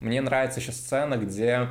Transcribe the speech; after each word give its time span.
Мне 0.00 0.20
нравится 0.20 0.60
еще 0.60 0.72
сцена, 0.72 1.16
где 1.16 1.68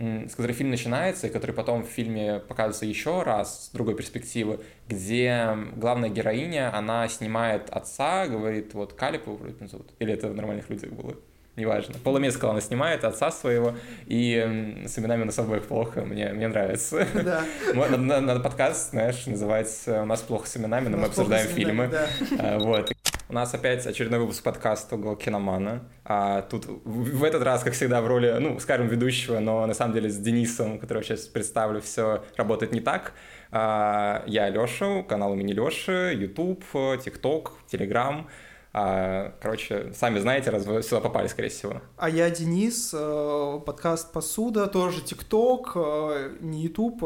с 0.00 0.34
которой 0.34 0.52
фильм 0.52 0.70
начинается, 0.70 1.26
и 1.26 1.30
который 1.30 1.52
потом 1.52 1.84
в 1.84 1.88
фильме 1.88 2.40
показывается 2.40 2.86
еще 2.86 3.22
раз 3.22 3.66
с 3.66 3.70
другой 3.70 3.94
перспективы, 3.94 4.60
где 4.88 5.56
главная 5.76 6.08
героиня, 6.08 6.74
она 6.74 7.06
снимает 7.08 7.68
отца, 7.68 8.26
говорит, 8.26 8.72
вот 8.72 8.94
Калипу 8.94 9.36
вроде 9.36 9.68
зовут, 9.68 9.90
или 9.98 10.14
это 10.14 10.28
в 10.28 10.34
нормальных 10.34 10.70
людях 10.70 10.90
было, 10.90 11.14
неважно. 11.56 11.96
Пола 12.02 12.16
Мескала 12.16 12.52
она 12.52 12.62
снимает 12.62 13.04
отца 13.04 13.30
своего, 13.30 13.74
и 14.06 14.82
с 14.86 14.98
именами 14.98 15.24
на 15.24 15.32
обоих 15.36 15.66
плохо, 15.66 16.00
мне, 16.00 16.32
мне 16.32 16.48
нравится. 16.48 17.06
Да. 17.14 17.44
Надо, 17.74 17.98
надо 17.98 18.40
подкаст, 18.40 18.90
знаешь, 18.90 19.26
называется 19.26 20.02
«У 20.02 20.06
нас 20.06 20.22
плохо 20.22 20.48
с 20.48 20.56
именами, 20.56 20.88
но 20.88 20.96
мы 20.96 21.08
обсуждаем 21.08 21.46
фильмы». 21.46 21.88
Да. 21.88 22.08
А, 22.38 22.58
вот. 22.58 22.90
У 23.30 23.32
нас 23.32 23.54
опять 23.54 23.86
очередной 23.86 24.18
выпуск 24.18 24.42
подкаста 24.42 24.96
«Угол 24.96 25.14
киномана». 25.14 25.84
А 26.04 26.42
тут 26.42 26.64
в 26.66 27.22
этот 27.22 27.44
раз, 27.44 27.62
как 27.62 27.74
всегда, 27.74 28.00
в 28.00 28.08
роли, 28.08 28.36
ну, 28.40 28.58
скажем, 28.58 28.88
ведущего, 28.88 29.38
но 29.38 29.64
на 29.66 29.72
самом 29.72 29.94
деле 29.94 30.10
с 30.10 30.16
Денисом, 30.18 30.80
которого 30.80 31.04
сейчас 31.04 31.20
представлю, 31.28 31.80
все 31.80 32.24
работает 32.36 32.72
не 32.72 32.80
так. 32.80 33.12
А, 33.52 34.24
я 34.26 34.48
Леша, 34.48 35.04
канал 35.04 35.34
имени 35.34 35.52
Леши, 35.52 36.12
YouTube, 36.12 36.64
TikTok, 36.74 37.50
Telegram. 37.70 38.26
А, 38.72 39.32
короче, 39.40 39.92
сами 39.94 40.18
знаете, 40.18 40.50
раз 40.50 40.66
вы 40.66 40.82
сюда 40.82 41.00
попали, 41.00 41.28
скорее 41.28 41.50
всего. 41.50 41.82
А 41.98 42.10
я 42.10 42.28
Денис, 42.30 42.90
э, 42.92 43.60
подкаст 43.64 44.12
«Посуда», 44.12 44.66
тоже 44.66 45.02
ТикТок, 45.02 45.70
э, 45.76 46.32
не 46.40 46.62
YouTube, 46.62 46.98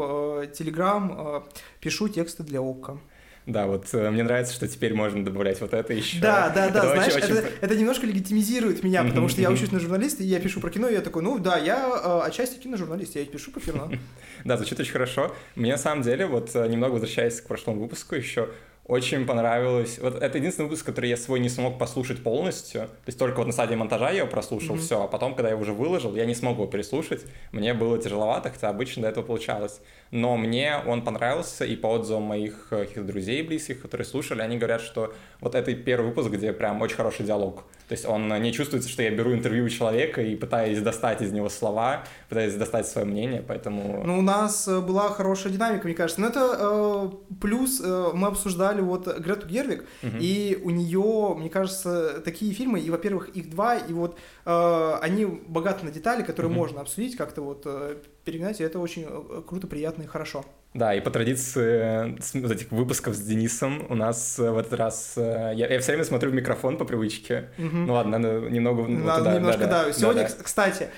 Телеграм, 0.53 1.45
пишу 1.79 2.09
тексты 2.09 2.41
для 2.41 2.61
ОККО. 2.61 2.99
Да, 3.45 3.67
вот 3.67 3.87
э, 3.93 4.09
мне 4.09 4.23
нравится, 4.23 4.53
что 4.53 4.67
теперь 4.67 4.93
можно 4.95 5.23
добавлять 5.23 5.61
вот 5.61 5.73
это 5.73 5.93
еще. 5.93 6.19
Да, 6.19 6.49
да, 6.49 6.69
да, 6.69 6.79
это 6.79 6.93
знаешь, 6.93 7.15
очень, 7.15 7.25
это, 7.25 7.33
очень... 7.33 7.57
это 7.61 7.75
немножко 7.75 8.07
легитимизирует 8.07 8.83
меня, 8.83 9.03
потому 9.03 9.29
что 9.29 9.41
я 9.41 9.51
учусь 9.51 9.71
на 9.71 9.79
журналиста, 9.79 10.23
и 10.23 10.25
я 10.25 10.39
пишу 10.39 10.59
про 10.59 10.71
кино, 10.71 10.87
и 10.87 10.93
я 10.93 11.01
такой, 11.01 11.21
ну 11.21 11.37
да, 11.37 11.57
я 11.57 11.87
э, 11.87 12.27
отчасти 12.27 12.57
киножурналист, 12.57 13.15
я 13.15 13.25
пишу 13.25 13.51
про 13.51 13.59
кино. 13.59 13.91
Да, 14.43 14.57
звучит 14.57 14.79
очень 14.79 14.91
хорошо. 14.91 15.33
Мне 15.55 15.71
на 15.71 15.77
самом 15.77 16.03
деле, 16.03 16.27
вот 16.27 16.51
э, 16.53 16.67
немного 16.67 16.93
возвращаясь 16.93 17.41
к 17.41 17.47
прошлому 17.47 17.81
выпуску 17.81 18.15
еще, 18.15 18.49
очень 18.87 19.25
понравилось. 19.25 19.97
Вот 19.99 20.21
это 20.21 20.37
единственный 20.37 20.65
выпуск, 20.65 20.85
который 20.85 21.09
я 21.09 21.17
свой 21.17 21.39
не 21.39 21.49
смог 21.49 21.79
послушать 21.79 22.21
полностью. 22.21 22.81
То 22.81 23.07
есть 23.07 23.17
только 23.17 23.37
вот 23.37 23.47
на 23.47 23.51
стадии 23.51 23.75
монтажа 23.75 24.11
я 24.11 24.19
его 24.19 24.27
прослушал, 24.27 24.75
mm-hmm. 24.75 24.79
все, 24.79 25.03
а 25.03 25.07
потом, 25.07 25.33
когда 25.33 25.49
я 25.49 25.57
уже 25.57 25.73
выложил, 25.73 26.15
я 26.15 26.25
не 26.25 26.35
смогу 26.35 26.61
его 26.61 26.71
переслушать. 26.71 27.25
Мне 27.51 27.73
было 27.73 27.97
тяжеловато, 27.97 28.51
хотя 28.51 28.69
обычно 28.69 29.03
до 29.03 29.09
этого 29.09 29.25
получалось. 29.25 29.81
Но 30.11 30.37
мне 30.37 30.75
он 30.85 31.03
понравился, 31.03 31.65
и 31.65 31.75
по 31.75 31.87
отзывам 31.87 32.23
моих 32.23 32.67
э, 32.69 32.85
друзей 33.01 33.41
близких, 33.41 33.81
которые 33.81 34.05
слушали, 34.05 34.41
они 34.41 34.57
говорят, 34.57 34.81
что 34.81 35.13
вот 35.41 35.55
это 35.55 35.73
первый 35.73 36.07
выпуск, 36.07 36.29
где 36.29 36.53
прям 36.53 36.81
очень 36.81 36.95
хороший 36.95 37.25
диалог. 37.25 37.63
То 37.87 37.93
есть 37.93 38.05
он 38.05 38.27
не 38.41 38.51
чувствуется, 38.51 38.89
что 38.89 39.03
я 39.03 39.11
беру 39.11 39.33
интервью 39.33 39.65
у 39.65 39.69
человека 39.69 40.21
и 40.21 40.35
пытаюсь 40.35 40.79
достать 40.79 41.21
из 41.21 41.31
него 41.31 41.49
слова, 41.49 42.03
пытаюсь 42.29 42.55
достать 42.55 42.87
свое 42.87 43.05
мнение, 43.05 43.43
поэтому... 43.47 44.03
Ну, 44.03 44.19
у 44.19 44.21
нас 44.23 44.67
э, 44.67 44.79
была 44.81 45.09
хорошая 45.09 45.53
динамика, 45.53 45.85
мне 45.85 45.95
кажется. 45.95 46.19
Но 46.19 46.27
это 46.27 46.57
э, 46.57 47.09
плюс 47.39 47.79
э, 47.83 48.09
мы 48.13 48.27
обсуждали 48.27 48.74
обсуждали 48.75 48.81
вот 48.81 49.19
Грету 49.19 49.47
Гервик, 49.47 49.85
угу. 50.03 50.17
и 50.19 50.59
у 50.63 50.69
нее, 50.69 51.35
мне 51.37 51.49
кажется, 51.49 52.21
такие 52.23 52.53
фильмы, 52.53 52.79
и, 52.79 52.89
во-первых, 52.89 53.29
их 53.29 53.49
два, 53.49 53.75
и 53.75 53.93
вот 53.93 54.17
э, 54.45 54.97
они 55.01 55.25
богаты 55.25 55.85
на 55.85 55.91
детали, 55.91 56.23
которые 56.23 56.51
угу. 56.51 56.59
можно 56.59 56.81
обсудить, 56.81 57.15
как-то 57.15 57.41
вот 57.41 57.63
э, 57.65 57.97
перегнать, 58.23 58.59
и 58.61 58.63
это 58.63 58.79
очень 58.79 59.05
э, 59.07 59.41
круто, 59.47 59.67
приятно 59.67 60.03
и 60.03 60.07
хорошо. 60.07 60.45
Да, 60.75 60.93
и 60.93 60.99
по 60.99 61.09
традиции 61.09 62.17
вот 62.37 62.51
этих 62.51 62.69
выпусков 62.69 63.15
с 63.15 63.19
Денисом 63.21 63.85
у 63.89 63.95
нас 63.95 64.37
в 64.37 64.57
этот 64.57 64.73
раз... 64.73 65.13
Я, 65.15 65.53
я 65.53 65.79
все 65.79 65.93
время 65.93 66.03
смотрю 66.03 66.31
в 66.31 66.33
микрофон 66.33 66.77
по 66.77 66.83
привычке. 66.83 67.49
Угу. 67.57 67.77
Ну 67.77 67.93
ладно, 67.93 68.17
надо 68.17 68.49
немного... 68.49 68.85
Надо 68.85 69.19
туда, 69.19 69.35
немножко, 69.35 69.61
да. 69.61 69.67
да. 69.67 69.85
да. 69.85 69.93
Сегодня, 69.93 70.23
да, 70.23 70.29
да. 70.37 70.43
кстати, 70.43 70.89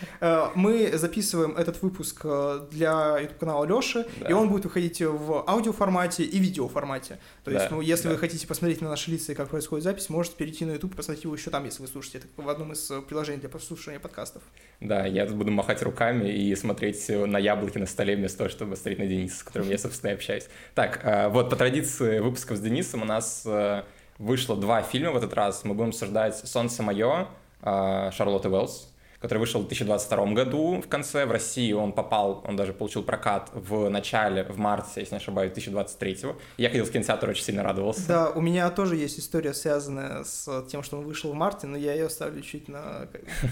мы 0.55 0.97
записываем 0.97 1.55
этот 1.55 1.79
выпуск 1.83 2.25
для 2.71 3.19
YouTube-канала 3.19 3.65
Лёши, 3.65 4.07
да. 4.19 4.27
и 4.27 4.33
он 4.33 4.49
будет 4.49 4.65
выходить 4.65 4.99
в 4.99 5.43
аудиоформате 5.47 6.23
и 6.23 6.39
видеоформате. 6.39 7.19
То 7.43 7.51
есть, 7.51 7.69
да, 7.69 7.75
ну, 7.75 7.81
если 7.81 8.05
да. 8.07 8.15
вы 8.15 8.17
хотите 8.17 8.47
посмотреть 8.47 8.81
на 8.81 8.89
наши 8.89 9.11
лица 9.11 9.33
и 9.33 9.35
как 9.35 9.49
происходит 9.49 9.83
запись, 9.83 10.09
можете 10.09 10.37
перейти 10.37 10.65
на 10.65 10.71
YouTube 10.71 10.95
и 10.95 10.97
посмотреть 10.97 11.23
его 11.23 11.35
еще 11.35 11.51
там, 11.51 11.65
если 11.65 11.83
вы 11.83 11.87
слушаете. 11.87 12.17
Это 12.17 12.41
в 12.41 12.49
одном 12.49 12.73
из 12.73 12.91
приложений 13.07 13.41
для 13.41 13.49
прослушивания 13.49 13.99
подкастов. 13.99 14.41
Да, 14.79 15.05
я 15.05 15.27
тут 15.27 15.35
буду 15.35 15.51
махать 15.51 15.83
руками 15.83 16.29
и 16.29 16.55
смотреть 16.55 17.09
на 17.09 17.37
яблоки 17.37 17.77
на 17.77 17.85
столе 17.85 18.15
вместо 18.15 18.39
того, 18.39 18.49
чтобы 18.49 18.75
смотреть 18.75 18.97
на 18.97 19.05
Дениса, 19.05 19.37
с 19.37 19.43
которым 19.67 19.71
я, 19.71 19.77
собственно, 19.77 20.11
и 20.11 20.13
общаюсь. 20.13 20.47
Так, 20.73 21.01
э, 21.03 21.27
вот 21.29 21.49
по 21.49 21.55
традиции 21.55 22.19
выпусков 22.19 22.57
с 22.57 22.61
Денисом 22.61 23.01
у 23.01 23.05
нас 23.05 23.43
э, 23.45 23.83
вышло 24.17 24.55
два 24.55 24.81
фильма 24.81 25.11
в 25.11 25.17
этот 25.17 25.33
раз. 25.33 25.63
Мы 25.63 25.73
будем 25.73 25.89
обсуждать 25.89 26.35
«Солнце 26.35 26.83
мое» 26.83 27.27
э, 27.61 28.11
Шарлотты 28.13 28.49
Уэллс, 28.49 28.89
который 29.19 29.39
вышел 29.39 29.61
в 29.61 29.67
2022 29.67 30.25
году 30.33 30.81
в 30.81 30.87
конце. 30.87 31.25
В 31.25 31.31
России 31.31 31.71
он 31.73 31.91
попал, 31.91 32.43
он 32.47 32.55
даже 32.55 32.73
получил 32.73 33.03
прокат 33.03 33.49
в 33.53 33.89
начале, 33.89 34.43
в 34.43 34.57
марте, 34.57 35.01
если 35.01 35.15
не 35.15 35.17
ошибаюсь, 35.17 35.51
2023. 35.51 36.17
Я 36.57 36.69
ходил 36.69 36.85
в 36.85 36.91
кинотеатр, 36.91 37.29
очень 37.29 37.43
сильно 37.43 37.63
радовался. 37.63 38.07
Да, 38.07 38.29
у 38.29 38.41
меня 38.41 38.69
тоже 38.69 38.95
есть 38.95 39.19
история, 39.19 39.53
связанная 39.53 40.23
с 40.23 40.65
тем, 40.69 40.83
что 40.83 40.97
он 40.97 41.05
вышел 41.05 41.31
в 41.31 41.35
марте, 41.35 41.67
но 41.67 41.77
я 41.77 41.93
ее 41.93 42.05
оставлю 42.05 42.41
чуть 42.41 42.67
на, 42.67 43.07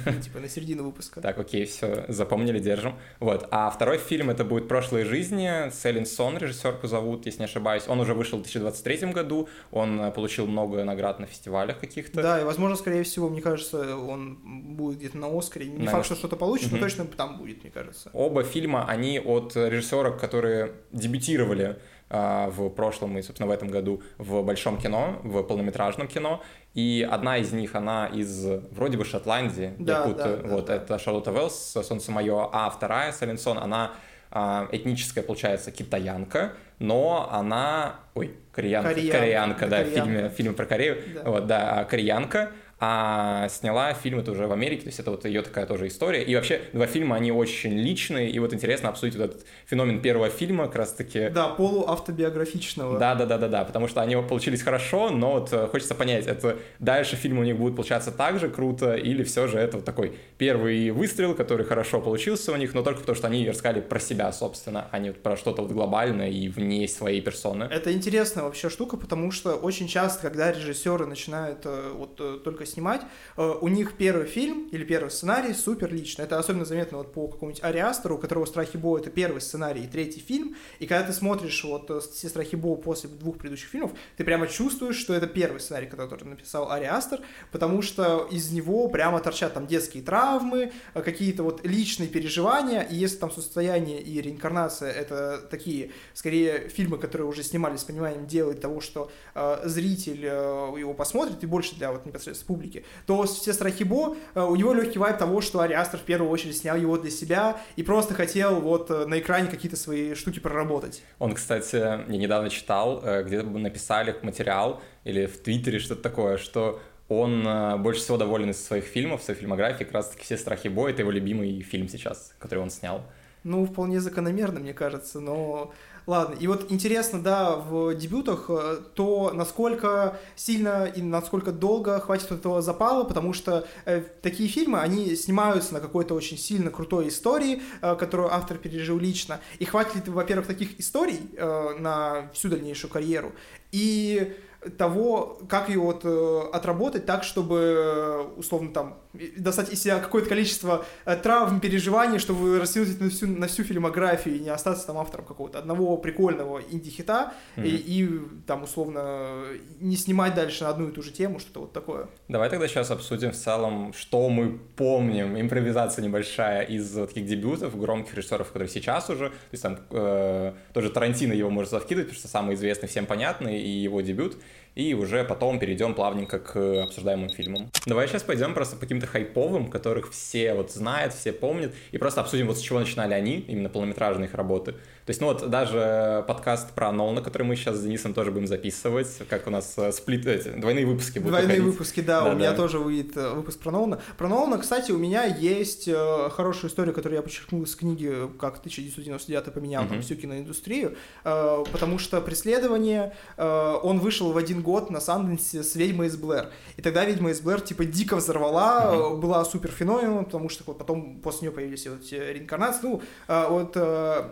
ну, 0.05 0.13
типа, 0.21 0.39
на 0.39 0.49
середину 0.49 0.83
выпуска. 0.83 1.21
Так, 1.21 1.37
окей, 1.39 1.65
все, 1.65 2.05
запомнили, 2.07 2.59
держим. 2.59 2.95
Вот, 3.19 3.47
а 3.51 3.69
второй 3.69 3.97
фильм 3.97 4.29
это 4.29 4.43
будет 4.43 4.67
«Прошлые 4.67 5.05
жизни», 5.05 5.71
Селин 5.71 6.05
Сон, 6.05 6.37
режиссерку 6.37 6.87
зовут, 6.87 7.25
если 7.25 7.39
не 7.39 7.45
ошибаюсь. 7.45 7.87
Он 7.87 7.99
уже 7.99 8.13
вышел 8.13 8.37
в 8.37 8.43
2023 8.43 9.11
году, 9.11 9.49
он 9.71 10.11
получил 10.11 10.45
много 10.45 10.83
наград 10.83 11.19
на 11.19 11.25
фестивалях 11.25 11.79
каких-то. 11.79 12.21
Да, 12.21 12.41
и, 12.41 12.43
возможно, 12.43 12.75
скорее 12.75 13.03
всего, 13.03 13.29
мне 13.29 13.41
кажется, 13.41 13.97
он 13.97 14.75
будет 14.75 14.99
где-то 14.99 15.17
на 15.17 15.35
Оскаре 15.35 15.54
Оскаре. 15.55 15.65
Не 15.65 15.71
Наверное. 15.71 15.91
факт, 15.93 16.05
что 16.05 16.15
что-то 16.15 16.35
получит, 16.35 16.67
угу. 16.67 16.75
но 16.75 16.81
точно 16.81 17.05
там 17.05 17.37
будет, 17.37 17.63
мне 17.63 17.71
кажется. 17.71 18.09
Оба 18.13 18.43
фильма, 18.43 18.85
они 18.87 19.19
от 19.19 19.55
режиссеров, 19.55 20.19
которые 20.19 20.73
дебютировали 20.91 21.77
э, 22.09 22.49
в 22.49 22.69
прошлом 22.69 23.17
и, 23.17 23.21
собственно, 23.21 23.47
в 23.47 23.51
этом 23.51 23.69
году 23.69 24.01
в 24.17 24.41
большом 24.43 24.77
кино, 24.77 25.19
в 25.23 25.43
полнометражном 25.43 26.07
кино. 26.07 26.43
И 26.73 27.07
одна 27.09 27.37
из 27.37 27.51
них, 27.51 27.75
она 27.75 28.07
из 28.07 28.45
вроде 28.71 28.97
бы 28.97 29.05
Шотландии, 29.05 29.73
да, 29.79 29.99
Якут, 29.99 30.17
да, 30.17 30.39
вот, 30.43 30.65
да, 30.65 30.75
это. 30.75 30.99
Шарлотта 30.99 31.31
Веллс, 31.31 31.77
«Солнце 31.83 32.11
мое», 32.11 32.49
а 32.51 32.69
вторая, 32.69 33.11
Саленсон, 33.11 33.57
она 33.57 33.91
э, 34.31 34.67
этническая, 34.71 35.23
получается, 35.23 35.71
китаянка, 35.71 36.53
но 36.79 37.29
она... 37.31 38.01
Ой, 38.15 38.35
кореянка, 38.51 38.89
кореянка, 38.89 39.17
кореянка 39.17 39.67
да, 39.67 39.77
кореянка. 39.77 40.01
в 40.01 40.05
фильме, 40.05 40.29
фильме 40.29 40.53
про 40.53 40.65
Корею. 40.65 40.97
Да. 41.13 41.29
Вот, 41.31 41.47
да, 41.47 41.79
а 41.79 41.85
кореянка, 41.85 42.51
а 42.79 43.47
сняла 43.49 43.93
фильм 43.93 44.19
это 44.19 44.31
уже 44.31 44.47
в 44.47 44.51
Америке, 44.51 44.83
то 44.83 44.87
есть 44.89 44.99
это 44.99 45.11
вот 45.11 45.25
ее 45.25 45.41
такая 45.41 45.65
тоже 45.65 45.87
история. 45.87 46.23
И 46.23 46.35
вообще 46.35 46.61
два 46.73 46.87
фильма, 46.87 47.15
они 47.15 47.31
очень 47.31 47.73
личные, 47.73 48.29
и 48.29 48.39
вот 48.39 48.53
интересно 48.53 48.89
обсудить 48.89 49.15
вот 49.15 49.25
этот 49.25 49.45
феномен 49.65 50.01
первого 50.01 50.29
фильма 50.29 50.65
как 50.65 50.75
раз-таки. 50.75 51.29
Да, 51.29 51.49
полуавтобиографичного. 51.49 52.99
Да, 52.99 53.15
да, 53.15 53.25
да, 53.25 53.37
да, 53.37 53.47
да, 53.47 53.63
потому 53.63 53.87
что 53.87 54.01
они 54.01 54.15
получились 54.15 54.61
хорошо, 54.61 55.09
но 55.09 55.39
вот 55.39 55.53
э, 55.53 55.67
хочется 55.67 55.95
понять, 55.95 56.27
это 56.27 56.57
дальше 56.79 57.15
фильмы 57.15 57.41
у 57.41 57.45
них 57.45 57.57
будут 57.57 57.75
получаться 57.75 58.11
так 58.11 58.39
же 58.39 58.49
круто, 58.49 58.95
или 58.95 59.23
все 59.23 59.47
же 59.47 59.57
это 59.57 59.77
вот 59.77 59.85
такой 59.85 60.17
первый 60.37 60.91
выстрел, 60.91 61.33
который 61.33 61.65
хорошо 61.65 62.01
получился 62.01 62.51
у 62.51 62.55
них, 62.57 62.73
но 62.73 62.83
только 62.83 63.01
потому, 63.01 63.15
что 63.15 63.27
они 63.27 63.47
рассказали 63.47 63.81
про 63.81 63.99
себя, 63.99 64.31
собственно, 64.31 64.87
а 64.91 64.99
не 64.99 65.11
про 65.11 65.37
что-то 65.37 65.61
вот 65.61 65.71
глобальное 65.71 66.29
и 66.29 66.49
вне 66.49 66.87
своей 66.87 67.21
персоны. 67.21 67.65
Это 67.65 67.93
интересная 67.93 68.43
вообще 68.43 68.69
штука, 68.69 68.97
потому 68.97 69.31
что 69.31 69.55
очень 69.55 69.87
часто, 69.87 70.21
когда 70.21 70.51
режиссеры 70.51 71.05
начинают 71.05 71.59
э, 71.65 71.91
вот 71.93 72.19
э, 72.19 72.39
только 72.65 72.71
снимать, 72.71 73.01
э, 73.37 73.57
у 73.61 73.67
них 73.67 73.93
первый 73.97 74.25
фильм 74.25 74.67
или 74.71 74.83
первый 74.83 75.09
сценарий 75.09 75.53
супер 75.53 75.93
лично. 75.93 76.23
Это 76.23 76.39
особенно 76.39 76.65
заметно 76.65 76.97
вот 76.97 77.13
по 77.13 77.27
какому-нибудь 77.27 77.63
Ариастеру, 77.63 78.15
у 78.15 78.17
которого 78.17 78.45
«Страхи 78.45 78.77
Бо»— 78.77 78.97
это 78.99 79.09
первый 79.09 79.41
сценарий 79.41 79.83
и 79.83 79.87
третий 79.87 80.19
фильм, 80.19 80.55
и 80.79 80.87
когда 80.87 81.07
ты 81.07 81.13
смотришь 81.13 81.63
вот 81.63 81.89
э, 81.89 81.99
все 81.99 82.29
«Страхи 82.29 82.55
Бо» 82.55 82.75
после 82.75 83.09
двух 83.09 83.37
предыдущих 83.37 83.69
фильмов, 83.69 83.91
ты 84.17 84.23
прямо 84.23 84.47
чувствуешь, 84.47 84.97
что 84.97 85.13
это 85.13 85.27
первый 85.27 85.59
сценарий, 85.59 85.87
который 85.87 86.23
написал 86.25 86.71
Ариастер, 86.71 87.19
потому 87.51 87.81
что 87.81 88.27
из 88.31 88.51
него 88.51 88.89
прямо 88.89 89.19
торчат 89.19 89.53
там 89.53 89.67
детские 89.67 90.03
травмы, 90.03 90.71
э, 90.93 91.01
какие-то 91.01 91.43
вот 91.43 91.65
личные 91.65 92.09
переживания, 92.09 92.81
и 92.81 92.95
если 92.95 93.17
там 93.17 93.31
состояние 93.31 94.01
и 94.01 94.21
реинкарнация— 94.21 94.91
это 95.01 95.41
такие, 95.49 95.91
скорее, 96.13 96.69
фильмы, 96.69 96.97
которые 96.97 97.27
уже 97.27 97.43
снимались 97.43 97.81
с 97.81 97.83
пониманием 97.83 98.27
делать 98.27 98.61
того, 98.61 98.81
что 98.81 99.11
э, 99.35 99.61
зритель 99.65 100.25
э, 100.25 100.73
его 100.79 100.93
посмотрит, 100.93 101.43
и 101.43 101.47
больше 101.47 101.75
для 101.75 101.91
вот 101.91 102.05
непосредственно 102.05 102.47
публики, 102.55 102.85
то 103.05 103.23
все 103.23 103.53
страхи 103.53 103.83
Бо, 103.83 104.15
э, 104.33 104.41
у 104.41 104.55
него 104.55 104.73
легкий 104.73 104.99
вайп 104.99 105.17
того, 105.17 105.41
что 105.41 105.59
Ариастер 105.59 105.99
в 105.99 106.03
первую 106.03 106.31
очередь 106.31 106.57
снял 106.57 106.77
его 106.77 106.97
для 106.97 107.11
себя 107.11 107.57
и 107.75 107.83
просто 107.83 108.13
хотел 108.13 108.61
вот 108.61 108.89
э, 108.89 109.05
на 109.05 109.19
экране 109.19 109.49
какие-то 109.49 109.77
свои 109.77 110.15
штуки 110.15 110.39
проработать. 110.39 111.03
Он, 111.19 111.33
кстати, 111.33 111.75
я 111.75 112.05
недавно 112.07 112.49
читал, 112.49 113.01
э, 113.03 113.23
где-то 113.23 113.47
написали 113.47 114.15
материал 114.21 114.81
или 115.03 115.25
в 115.25 115.37
Твиттере 115.41 115.79
что-то 115.79 116.01
такое, 116.01 116.37
что 116.37 116.79
он 117.09 117.47
больше 117.83 118.01
всего 118.01 118.17
доволен 118.17 118.49
из 118.49 118.65
своих 118.65 118.85
фильмов, 118.85 119.21
своей 119.21 119.39
фильмографии, 119.39 119.83
как 119.83 119.93
раз 119.93 120.09
таки 120.09 120.23
«Все 120.23 120.37
страхи 120.37 120.69
Бо»— 120.69 120.87
это 120.89 121.01
его 121.01 121.11
любимый 121.11 121.61
фильм 121.61 121.87
сейчас, 121.87 122.33
который 122.39 122.59
он 122.59 122.71
снял. 122.71 123.03
ну, 123.43 123.65
вполне 123.65 123.99
закономерно, 123.99 124.59
мне 124.59 124.73
кажется, 124.73 125.19
но 125.19 125.71
Ладно, 126.07 126.35
и 126.39 126.45
вот 126.45 126.71
интересно, 126.71 127.21
да, 127.21 127.55
в 127.55 127.95
дебютах 127.95 128.45
э, 128.49 128.77
то, 128.93 129.31
насколько 129.33 130.19
сильно 130.35 130.85
и 130.85 131.01
насколько 131.01 131.51
долго 131.51 131.99
хватит 131.99 132.31
этого 132.31 132.61
запала, 132.61 133.05
потому 133.05 133.33
что 133.33 133.67
э, 133.85 134.01
такие 134.21 134.47
фильмы, 134.47 134.79
они 134.79 135.15
снимаются 135.15 135.73
на 135.73 135.79
какой-то 135.79 136.13
очень 136.13 136.37
сильно 136.37 136.69
крутой 136.69 137.07
истории, 137.07 137.63
э, 137.81 137.95
которую 137.95 138.31
автор 138.31 138.59
пережил 138.59 138.99
лично. 138.99 139.39
И 139.57 139.65
хватит 139.65 140.05
ли, 140.05 140.13
во-первых, 140.13 140.45
таких 140.45 140.79
историй 140.79 141.19
э, 141.35 141.79
на 141.79 142.29
всю 142.33 142.49
дальнейшую 142.49 142.91
карьеру, 142.91 143.33
и 143.71 144.35
того, 144.77 145.39
как 145.47 145.69
ее 145.69 145.79
вот 145.79 146.01
э, 146.03 146.41
отработать 146.51 147.05
так, 147.05 147.23
чтобы, 147.23 147.55
э, 147.55 148.21
условно, 148.37 148.71
там, 148.71 148.97
достать 149.37 149.71
из 149.71 149.81
себя 149.81 149.99
какое-то 149.99 150.29
количество 150.29 150.85
э, 151.05 151.15
травм, 151.15 151.59
переживаний, 151.59 152.19
чтобы 152.19 152.59
растянуть 152.59 152.99
на 152.99 153.09
всю, 153.09 153.27
на 153.27 153.47
всю 153.47 153.63
фильмографию 153.63 154.35
и 154.35 154.39
не 154.39 154.49
остаться 154.49 154.87
там 154.87 154.97
автором 154.97 155.25
какого-то 155.25 155.59
одного 155.59 155.97
прикольного 155.97 156.59
инди-хита 156.59 157.33
mm-hmm. 157.55 157.67
и, 157.67 157.75
и 157.75 158.21
там, 158.47 158.63
условно, 158.63 159.43
не 159.79 159.95
снимать 159.95 160.35
дальше 160.35 160.63
на 160.63 160.71
одну 160.71 160.89
и 160.89 160.91
ту 160.91 161.01
же 161.01 161.11
тему, 161.11 161.39
что-то 161.39 161.61
вот 161.61 161.73
такое. 161.73 162.07
Давай 162.27 162.49
тогда 162.49 162.67
сейчас 162.67 162.91
обсудим 162.91 163.31
в 163.31 163.35
целом, 163.35 163.93
что 163.93 164.29
мы 164.29 164.59
помним, 164.75 165.39
импровизация 165.39 166.03
небольшая 166.03 166.63
из 166.63 166.91
таких 166.91 167.25
дебютов, 167.25 167.79
громких 167.79 168.15
режиссеров, 168.15 168.47
которые 168.47 168.69
сейчас 168.69 169.09
уже, 169.09 169.29
то 169.29 169.35
есть 169.51 169.63
там 169.63 169.77
э, 169.91 170.53
тоже 170.73 170.89
Тарантино 170.89 171.33
его 171.33 171.49
может 171.49 171.71
завкидывать, 171.71 172.07
потому 172.07 172.19
что 172.19 172.27
самый 172.27 172.55
известный, 172.55 172.89
всем 172.89 173.05
понятный, 173.05 173.59
и 173.61 173.69
его 173.69 174.01
дебют— 174.01 174.37
и 174.75 174.93
уже 174.93 175.23
потом 175.23 175.57
перейдем 175.57 175.93
плавненько 175.93 176.39
к 176.39 176.83
обсуждаемым 176.83 177.29
фильмам. 177.29 177.71
Давай 177.85 178.07
сейчас 178.07 178.23
пойдем 178.23 178.53
просто 178.53 178.75
по 178.75 178.81
каким-то 178.81 179.07
хайповым, 179.07 179.69
которых 179.69 180.11
все 180.11 180.53
вот 180.53 180.71
знают, 180.71 181.13
все 181.13 181.31
помнят, 181.31 181.73
и 181.91 181.97
просто 181.97 182.21
обсудим 182.21 182.47
вот 182.47 182.57
с 182.57 182.61
чего 182.61 182.79
начинали 182.79 183.13
они, 183.13 183.39
именно 183.39 183.69
полнометражные 183.69 184.27
их 184.27 184.35
работы. 184.35 184.75
То 185.05 185.11
есть, 185.11 185.21
ну 185.21 185.27
вот 185.27 185.51
даже 185.51 186.25
подкаст 186.27 186.73
про 186.73 186.91
Нолана, 186.91 187.21
который 187.21 187.43
мы 187.43 187.55
сейчас 187.55 187.75
с 187.77 187.83
Денисом 187.83 188.15
тоже 188.15 188.31
будем 188.31 188.47
записывать, 188.47 189.07
как 189.29 189.45
у 189.45 189.51
нас 189.51 189.75
э, 189.77 189.91
сплит, 189.91 190.25
эти, 190.25 190.47
двойные 190.49 190.87
выпуски 190.87 191.19
будут 191.19 191.33
Двойные 191.33 191.57
выходить. 191.57 191.73
выпуски, 191.73 191.99
да, 192.01 192.21
да 192.21 192.25
у 192.25 192.29
да. 192.31 192.39
меня 192.39 192.53
тоже 192.53 192.79
выйдет 192.79 193.15
э, 193.15 193.33
выпуск 193.35 193.59
про 193.59 193.69
Нолана. 193.69 194.01
Про 194.17 194.29
Нолана, 194.29 194.57
кстати, 194.57 194.91
у 194.91 194.97
меня 194.97 195.25
есть 195.25 195.87
э, 195.87 196.29
хорошая 196.31 196.71
история, 196.71 196.91
которую 196.91 197.17
я 197.17 197.21
подчеркнул 197.21 197.61
из 197.63 197.75
книги 197.75 198.11
«Как 198.39 198.57
1999 198.57 199.53
поменял 199.53 199.83
uh-huh. 199.83 199.89
там 199.89 200.01
всю 200.01 200.15
киноиндустрию», 200.15 200.95
потому 201.23 201.99
что 201.99 202.19
«Преследование», 202.21 203.13
он 203.37 203.99
вышел 203.99 204.31
в 204.31 204.37
один 204.37 204.63
год 204.65 204.89
на 204.89 204.99
Санденсе 204.99 205.63
с 205.63 205.75
«Ведьмой 205.75 206.07
из 206.07 206.17
Блэр». 206.17 206.49
И 206.77 206.81
тогда 206.81 207.05
«Ведьма 207.05 207.29
из 207.29 207.39
Блэр» 207.39 207.61
типа 207.61 207.85
дико 207.85 208.15
взорвала, 208.17 208.93
uh-huh. 208.93 209.17
была 209.17 209.45
супер 209.45 209.71
феноменом, 209.71 210.25
потому 210.25 210.49
что 210.49 210.63
вот 210.65 210.77
потом 210.79 211.21
после 211.21 211.47
нее 211.47 211.55
появились 211.55 211.87
вот 211.87 212.01
эти 212.01 212.15
реинкарнации. 212.15 212.79
Ну, 212.83 213.01
вот 213.27 213.77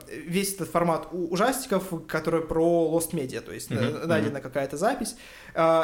весь 0.09 0.55
этот 0.55 0.69
формат 0.69 1.07
ужастиков, 1.11 1.83
который 2.07 2.41
про 2.41 2.91
Lost 2.93 3.11
Media, 3.11 3.41
то 3.41 3.51
есть 3.51 3.69
mm-hmm. 3.71 4.07
найдена 4.07 4.37
mm-hmm. 4.37 4.41
какая-то 4.41 4.77
запись. 4.77 5.15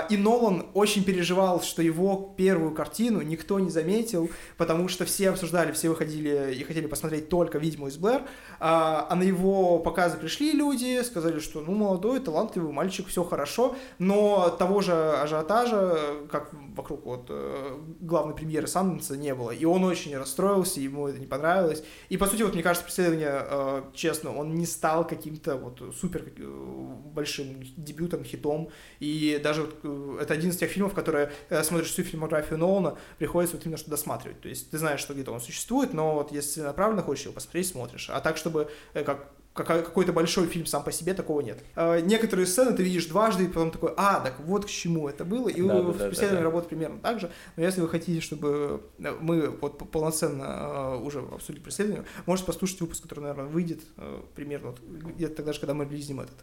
И 0.09 0.17
Нолан 0.17 0.65
очень 0.73 1.03
переживал, 1.03 1.61
что 1.61 1.81
его 1.81 2.33
первую 2.37 2.73
картину 2.73 3.21
никто 3.21 3.59
не 3.59 3.69
заметил, 3.69 4.29
потому 4.57 4.87
что 4.87 5.05
все 5.05 5.29
обсуждали, 5.29 5.71
все 5.71 5.89
выходили 5.89 6.55
и 6.55 6.63
хотели 6.63 6.87
посмотреть 6.87 7.29
только 7.29 7.59
«Ведьму 7.59 7.87
из 7.87 7.97
Блэр», 7.97 8.23
а 8.59 9.13
на 9.15 9.23
его 9.23 9.79
показы 9.79 10.17
пришли 10.17 10.53
люди, 10.53 11.01
сказали, 11.03 11.39
что 11.39 11.61
ну 11.61 11.73
молодой, 11.73 12.19
талантливый 12.19 12.71
мальчик, 12.71 13.07
все 13.07 13.23
хорошо, 13.23 13.75
но 13.99 14.38
того 14.47 14.81
же 14.81 14.93
ажиотажа, 14.93 16.27
как 16.31 16.51
вокруг 16.75 17.05
вот 17.05 17.25
э, 17.29 17.77
главной 17.99 18.35
премьеры 18.35 18.67
Санденса 18.67 19.17
не 19.17 19.35
было, 19.35 19.51
и 19.51 19.65
он 19.65 19.83
очень 19.83 20.15
расстроился, 20.17 20.79
ему 20.79 21.07
это 21.07 21.19
не 21.19 21.27
понравилось, 21.27 21.83
и 22.09 22.17
по 22.17 22.25
сути 22.25 22.43
вот 22.43 22.53
мне 22.53 22.63
кажется 22.63 22.85
преследование, 22.85 23.45
э, 23.49 23.83
честно, 23.93 24.35
он 24.35 24.55
не 24.55 24.65
стал 24.65 25.05
каким-то 25.05 25.57
вот 25.57 25.81
супер 25.95 26.23
э, 26.37 26.41
большим 27.13 27.61
дебютом, 27.77 28.23
хитом, 28.23 28.69
и 28.99 29.39
даже 29.43 29.63
вот, 29.63 30.21
это 30.21 30.33
один 30.33 30.51
из 30.51 30.57
тех 30.57 30.71
фильмов, 30.71 30.93
которые, 30.93 31.31
смотришь 31.63 31.91
всю 31.91 32.03
фильмографию 32.03 32.57
Нолана, 32.57 32.97
приходится 33.17 33.57
вот 33.57 33.65
именно 33.65 33.77
что 33.77 33.89
досматривать. 33.89 34.41
То 34.41 34.49
есть 34.49 34.71
ты 34.71 34.77
знаешь, 34.77 34.99
что 34.99 35.13
где-то 35.13 35.31
он 35.31 35.41
существует, 35.41 35.93
но 35.93 36.15
вот 36.15 36.31
если 36.31 36.61
направленно 36.61 37.03
хочешь 37.03 37.25
его 37.25 37.33
посмотреть, 37.33 37.67
смотришь. 37.67 38.09
А 38.09 38.21
так, 38.21 38.37
чтобы 38.37 38.69
как 38.93 39.33
какой-то 39.63 40.13
большой 40.13 40.47
фильм 40.47 40.65
сам 40.65 40.83
по 40.83 40.91
себе, 40.91 41.13
такого 41.13 41.41
нет. 41.41 41.59
А, 41.75 41.99
некоторые 41.99 42.45
сцены 42.45 42.75
ты 42.75 42.83
видишь 42.83 43.05
дважды, 43.05 43.45
и 43.45 43.47
потом 43.47 43.71
такой, 43.71 43.93
а, 43.97 44.19
так 44.19 44.39
вот 44.39 44.65
к 44.65 44.69
чему 44.69 45.07
это 45.07 45.25
было, 45.25 45.49
и 45.49 45.61
да, 45.61 45.81
в 45.81 45.97
да, 45.97 46.07
специальной 46.07 46.37
да, 46.37 46.37
да. 46.37 46.43
работе 46.43 46.67
примерно 46.67 46.99
так 46.99 47.19
же. 47.19 47.31
Но 47.55 47.63
если 47.63 47.81
вы 47.81 47.89
хотите, 47.89 48.21
чтобы 48.21 48.81
мы 48.97 49.49
вот 49.49 49.91
полноценно 49.91 50.97
уже 50.97 51.19
обсудили 51.19 51.61
преследование, 51.61 52.05
можете 52.25 52.47
послушать 52.47 52.81
выпуск, 52.81 53.03
который, 53.03 53.21
наверное, 53.21 53.45
выйдет 53.45 53.81
примерно 54.35 54.71
вот, 54.71 54.79
где-то 54.79 55.35
тогда 55.35 55.53
же, 55.53 55.59
когда 55.59 55.73
мы 55.73 55.85
релизнем 55.85 56.21
этот. 56.21 56.35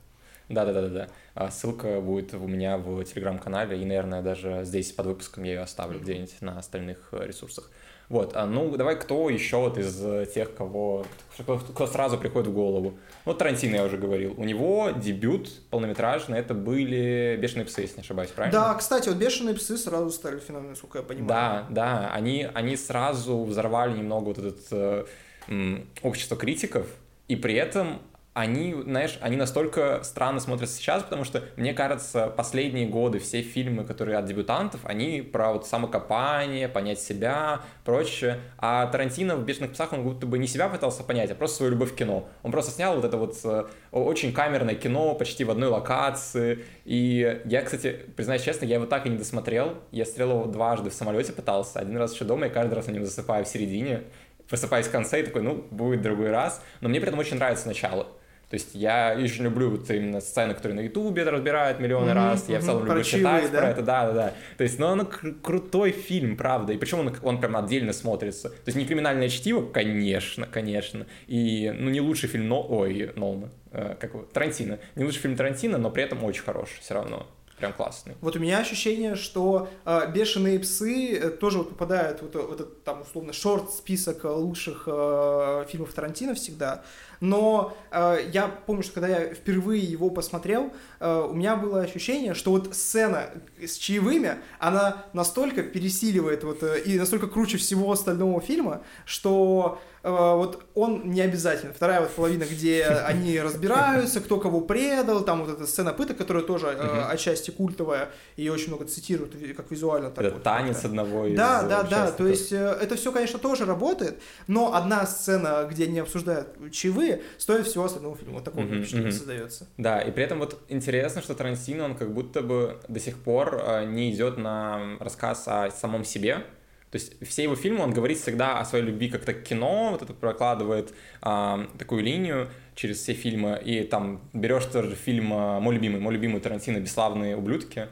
Да-да-да-да. 0.48 1.08
А 1.34 1.50
ссылка 1.50 2.00
будет 2.00 2.34
у 2.34 2.46
меня 2.46 2.78
в 2.78 3.02
телеграм-канале, 3.04 3.80
и, 3.80 3.84
наверное, 3.84 4.22
даже 4.22 4.62
здесь 4.64 4.92
под 4.92 5.06
выпуском 5.06 5.42
я 5.42 5.54
ее 5.54 5.60
оставлю 5.60 5.98
где-нибудь 5.98 6.40
на 6.40 6.58
остальных 6.58 7.08
э, 7.12 7.26
ресурсах. 7.26 7.70
Вот, 8.08 8.36
а 8.36 8.46
ну 8.46 8.76
давай 8.76 8.98
кто 8.98 9.28
еще 9.30 9.56
вот 9.56 9.78
из 9.78 10.32
тех, 10.32 10.54
кого 10.54 11.04
кто, 11.38 11.58
кто 11.58 11.86
сразу 11.86 12.16
приходит 12.18 12.48
в 12.48 12.52
голову? 12.52 12.98
Вот 13.24 13.38
Тарантино 13.38 13.76
я 13.76 13.84
уже 13.84 13.96
говорил. 13.98 14.34
У 14.36 14.44
него 14.44 14.90
дебют 14.90 15.50
полнометражный, 15.70 16.38
это 16.38 16.54
были 16.54 17.36
«Бешеные 17.40 17.66
псы», 17.66 17.82
если 17.82 17.96
не 17.96 18.02
ошибаюсь, 18.02 18.30
правильно? 18.30 18.60
Да, 18.60 18.74
кстати, 18.74 19.08
вот 19.08 19.18
«Бешеные 19.18 19.54
псы» 19.54 19.76
сразу 19.76 20.10
стали 20.10 20.38
феноменом, 20.38 20.70
насколько 20.70 20.98
я 20.98 21.04
понимаю. 21.04 21.28
Да, 21.28 21.66
да, 21.70 22.12
они, 22.12 22.48
они 22.54 22.76
сразу 22.76 23.42
взорвали 23.42 23.98
немного 23.98 24.26
вот 24.28 24.38
этот 24.38 25.06
э, 25.48 25.84
общество 26.02 26.36
критиков, 26.36 26.86
и 27.28 27.34
при 27.34 27.54
этом 27.54 28.00
они, 28.36 28.74
знаешь, 28.84 29.16
они 29.22 29.34
настолько 29.38 30.02
странно 30.04 30.40
смотрятся 30.40 30.76
сейчас, 30.76 31.02
потому 31.02 31.24
что, 31.24 31.42
мне 31.56 31.72
кажется, 31.72 32.26
последние 32.26 32.86
годы 32.86 33.18
все 33.18 33.40
фильмы, 33.40 33.82
которые 33.84 34.18
от 34.18 34.26
дебютантов, 34.26 34.82
они 34.84 35.22
про 35.22 35.54
вот 35.54 35.66
самокопание, 35.66 36.68
понять 36.68 37.00
себя, 37.00 37.62
прочее. 37.86 38.40
А 38.58 38.88
Тарантино 38.88 39.36
в 39.36 39.44
«Бешеных 39.46 39.72
псах» 39.72 39.94
он 39.94 40.02
будто 40.02 40.26
бы 40.26 40.36
не 40.36 40.46
себя 40.46 40.68
пытался 40.68 41.02
понять, 41.02 41.30
а 41.30 41.34
просто 41.34 41.56
свою 41.56 41.72
любовь 41.72 41.94
к 41.94 41.96
кино. 41.96 42.28
Он 42.42 42.52
просто 42.52 42.72
снял 42.72 42.96
вот 42.96 43.06
это 43.06 43.16
вот 43.16 43.38
э, 43.42 43.64
очень 43.90 44.34
камерное 44.34 44.74
кино 44.74 45.14
почти 45.14 45.44
в 45.44 45.50
одной 45.50 45.70
локации. 45.70 46.62
И 46.84 47.40
я, 47.46 47.62
кстати, 47.62 48.04
признаюсь 48.16 48.42
честно, 48.42 48.66
я 48.66 48.74
его 48.74 48.84
так 48.84 49.06
и 49.06 49.08
не 49.08 49.16
досмотрел. 49.16 49.78
Я 49.92 50.04
смотрел 50.04 50.32
его 50.32 50.44
дважды 50.44 50.90
в 50.90 50.94
самолете 50.94 51.32
пытался, 51.32 51.78
один 51.78 51.96
раз 51.96 52.12
еще 52.12 52.26
дома, 52.26 52.48
и 52.48 52.50
каждый 52.50 52.74
раз 52.74 52.86
на 52.86 52.90
нем 52.90 53.06
засыпаю 53.06 53.46
в 53.46 53.48
середине 53.48 54.02
просыпаюсь 54.48 54.86
в 54.86 54.92
конце 54.92 55.22
и 55.22 55.24
такой, 55.24 55.42
ну, 55.42 55.66
будет 55.72 56.02
другой 56.02 56.30
раз. 56.30 56.62
Но 56.80 56.88
мне 56.88 57.00
при 57.00 57.08
этом 57.08 57.18
очень 57.18 57.34
нравится 57.34 57.66
начало. 57.66 58.06
То 58.48 58.54
есть 58.54 58.74
я 58.74 59.16
очень 59.18 59.42
люблю 59.42 59.70
вот 59.70 59.90
именно 59.90 60.20
сцены, 60.20 60.54
которые 60.54 60.76
на 60.76 60.80
Ютубе 60.84 61.24
разбирают 61.24 61.80
миллионы 61.80 62.10
mm-hmm, 62.10 62.14
раз. 62.14 62.48
Я 62.48 62.56
mm-hmm, 62.56 62.60
в 62.60 62.64
целом 62.64 62.86
люблю 62.86 63.02
читать 63.02 63.50
да? 63.50 63.58
про 63.58 63.68
это, 63.70 63.82
да, 63.82 64.06
да, 64.06 64.12
да. 64.12 64.34
То 64.56 64.62
есть, 64.62 64.78
ну, 64.78 64.86
он 64.86 65.06
кр- 65.06 65.34
крутой 65.42 65.90
фильм, 65.90 66.36
правда. 66.36 66.72
И 66.72 66.76
причем 66.76 67.00
он, 67.00 67.16
он 67.22 67.40
прям 67.40 67.56
отдельно 67.56 67.92
смотрится. 67.92 68.50
То 68.50 68.66
есть 68.66 68.78
не 68.78 68.84
криминальное 68.84 69.28
чтиво, 69.28 69.66
конечно, 69.66 70.46
конечно. 70.46 71.06
И, 71.26 71.74
ну, 71.76 71.90
не 71.90 72.00
лучший 72.00 72.28
фильм, 72.28 72.46
но, 72.46 72.64
ой, 72.68 73.10
Нолана, 73.16 73.50
э, 73.72 73.96
как 73.98 74.14
его, 74.14 74.22
Тарантино. 74.32 74.78
Не 74.94 75.04
лучший 75.04 75.22
фильм 75.22 75.36
Тарантино, 75.36 75.78
но 75.78 75.90
при 75.90 76.04
этом 76.04 76.22
очень 76.22 76.42
хороший 76.42 76.80
все 76.80 76.94
равно 76.94 77.26
прям 77.58 77.72
классный. 77.72 78.14
Вот 78.20 78.36
у 78.36 78.38
меня 78.38 78.58
ощущение, 78.58 79.14
что 79.14 79.68
э, 79.84 80.12
«Бешеные 80.12 80.58
псы» 80.58 81.16
э, 81.16 81.30
тоже 81.30 81.58
вот 81.58 81.70
попадают 81.70 82.20
в, 82.20 82.30
в 82.30 82.52
этот, 82.52 82.84
там, 82.84 83.02
условно, 83.02 83.32
шорт-список 83.32 84.24
лучших 84.24 84.84
э, 84.86 85.64
фильмов 85.68 85.92
Тарантино 85.94 86.34
всегда, 86.34 86.84
но 87.20 87.76
э, 87.90 88.28
я 88.32 88.48
помню, 88.48 88.82
что 88.82 88.94
когда 88.94 89.08
я 89.08 89.34
впервые 89.34 89.82
его 89.82 90.10
посмотрел, 90.10 90.72
э, 91.00 91.26
у 91.30 91.34
меня 91.34 91.56
было 91.56 91.80
ощущение, 91.80 92.34
что 92.34 92.50
вот 92.50 92.74
сцена 92.74 93.30
с 93.60 93.76
чаевыми, 93.76 94.36
она 94.58 95.04
настолько 95.12 95.62
пересиливает 95.62 96.44
вот, 96.44 96.62
э, 96.62 96.80
и 96.80 96.98
настолько 96.98 97.26
круче 97.26 97.58
всего 97.58 97.90
остального 97.90 98.40
фильма, 98.40 98.82
что 99.04 99.80
э, 100.02 100.10
вот 100.10 100.64
он 100.74 101.10
не 101.10 101.20
обязательно. 101.20 101.72
Вторая 101.72 102.00
вот 102.00 102.10
половина, 102.10 102.44
где 102.44 102.84
они 103.06 103.40
разбираются, 103.40 104.20
кто 104.20 104.38
кого 104.38 104.60
предал, 104.60 105.24
там 105.24 105.44
вот 105.44 105.54
эта 105.54 105.66
сцена 105.66 105.92
пыток, 105.92 106.18
которая 106.18 106.44
тоже 106.44 106.68
э, 106.68 107.02
отчасти 107.10 107.50
культовая, 107.50 108.10
и 108.36 108.48
очень 108.48 108.68
много 108.68 108.84
цитируют, 108.84 109.34
как 109.56 109.70
визуально. 109.70 110.10
Так 110.10 110.24
это 110.24 110.34
вот, 110.34 110.42
танец 110.42 110.76
как 110.76 110.86
одного 110.86 111.26
из 111.26 111.36
Да, 111.36 111.62
да, 111.62 111.82
да, 111.82 112.10
то 112.10 112.26
есть 112.26 112.52
э, 112.52 112.78
это 112.80 112.96
все, 112.96 113.12
конечно, 113.12 113.38
тоже 113.38 113.64
работает, 113.64 114.20
но 114.46 114.74
одна 114.74 115.06
сцена, 115.06 115.66
где 115.70 115.84
они 115.84 116.00
обсуждают 116.00 116.48
чаевые, 116.72 117.05
впервые, 117.06 117.22
стоит 117.38 117.66
всего 117.66 117.84
остального 117.84 118.16
фильма. 118.16 118.34
Вот 118.34 118.44
такое 118.44 118.64
mm-hmm, 118.64 118.78
впечатление 118.78 119.10
mm-hmm. 119.10 119.12
создается. 119.12 119.66
Да, 119.76 120.00
и 120.00 120.10
при 120.10 120.24
этом 120.24 120.38
вот 120.38 120.62
интересно, 120.68 121.22
что 121.22 121.34
Тарантино, 121.34 121.84
он 121.84 121.94
как 121.94 122.12
будто 122.12 122.42
бы 122.42 122.80
до 122.88 123.00
сих 123.00 123.18
пор 123.18 123.60
э, 123.62 123.84
не 123.86 124.12
идет 124.12 124.36
на 124.38 124.96
рассказ 125.00 125.44
о 125.46 125.70
самом 125.70 126.04
себе, 126.04 126.44
то 126.90 126.98
есть 126.98 127.14
все 127.26 127.42
его 127.42 127.56
фильмы, 127.56 127.82
он 127.82 127.92
говорит 127.92 128.18
всегда 128.18 128.60
о 128.60 128.64
своей 128.64 128.84
любви 128.84 129.10
как-то 129.10 129.34
к 129.34 129.42
кино, 129.42 129.90
вот 129.90 130.02
это 130.02 130.14
прокладывает 130.14 130.94
а, 131.20 131.68
такую 131.78 132.02
линию 132.02 132.48
через 132.74 132.98
все 132.98 133.12
фильмы, 133.12 133.60
и 133.62 133.82
там 133.82 134.22
берешь 134.32 134.64
тоже 134.66 134.94
фильм 134.94 135.32
а, 135.34 135.58
«Мой 135.58 135.74
любимый», 135.74 136.00
«Мой 136.00 136.14
любимый 136.14 136.40
Тарантино. 136.40 136.78
Бесславные 136.78 137.36
ублюдки», 137.36 137.88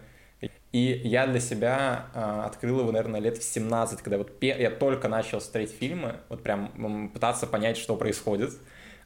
и 0.74 1.00
я 1.04 1.28
для 1.28 1.38
себя 1.38 2.06
э, 2.14 2.42
открыл 2.46 2.80
его, 2.80 2.90
наверное, 2.90 3.20
лет 3.20 3.38
в 3.38 3.44
17, 3.44 4.02
когда 4.02 4.18
вот 4.18 4.32
я 4.42 4.70
только 4.70 5.06
начал 5.06 5.40
смотреть 5.40 5.70
фильмы, 5.70 6.16
вот 6.28 6.42
прям 6.42 7.10
пытаться 7.10 7.46
понять, 7.46 7.76
что 7.76 7.94
происходит. 7.94 8.54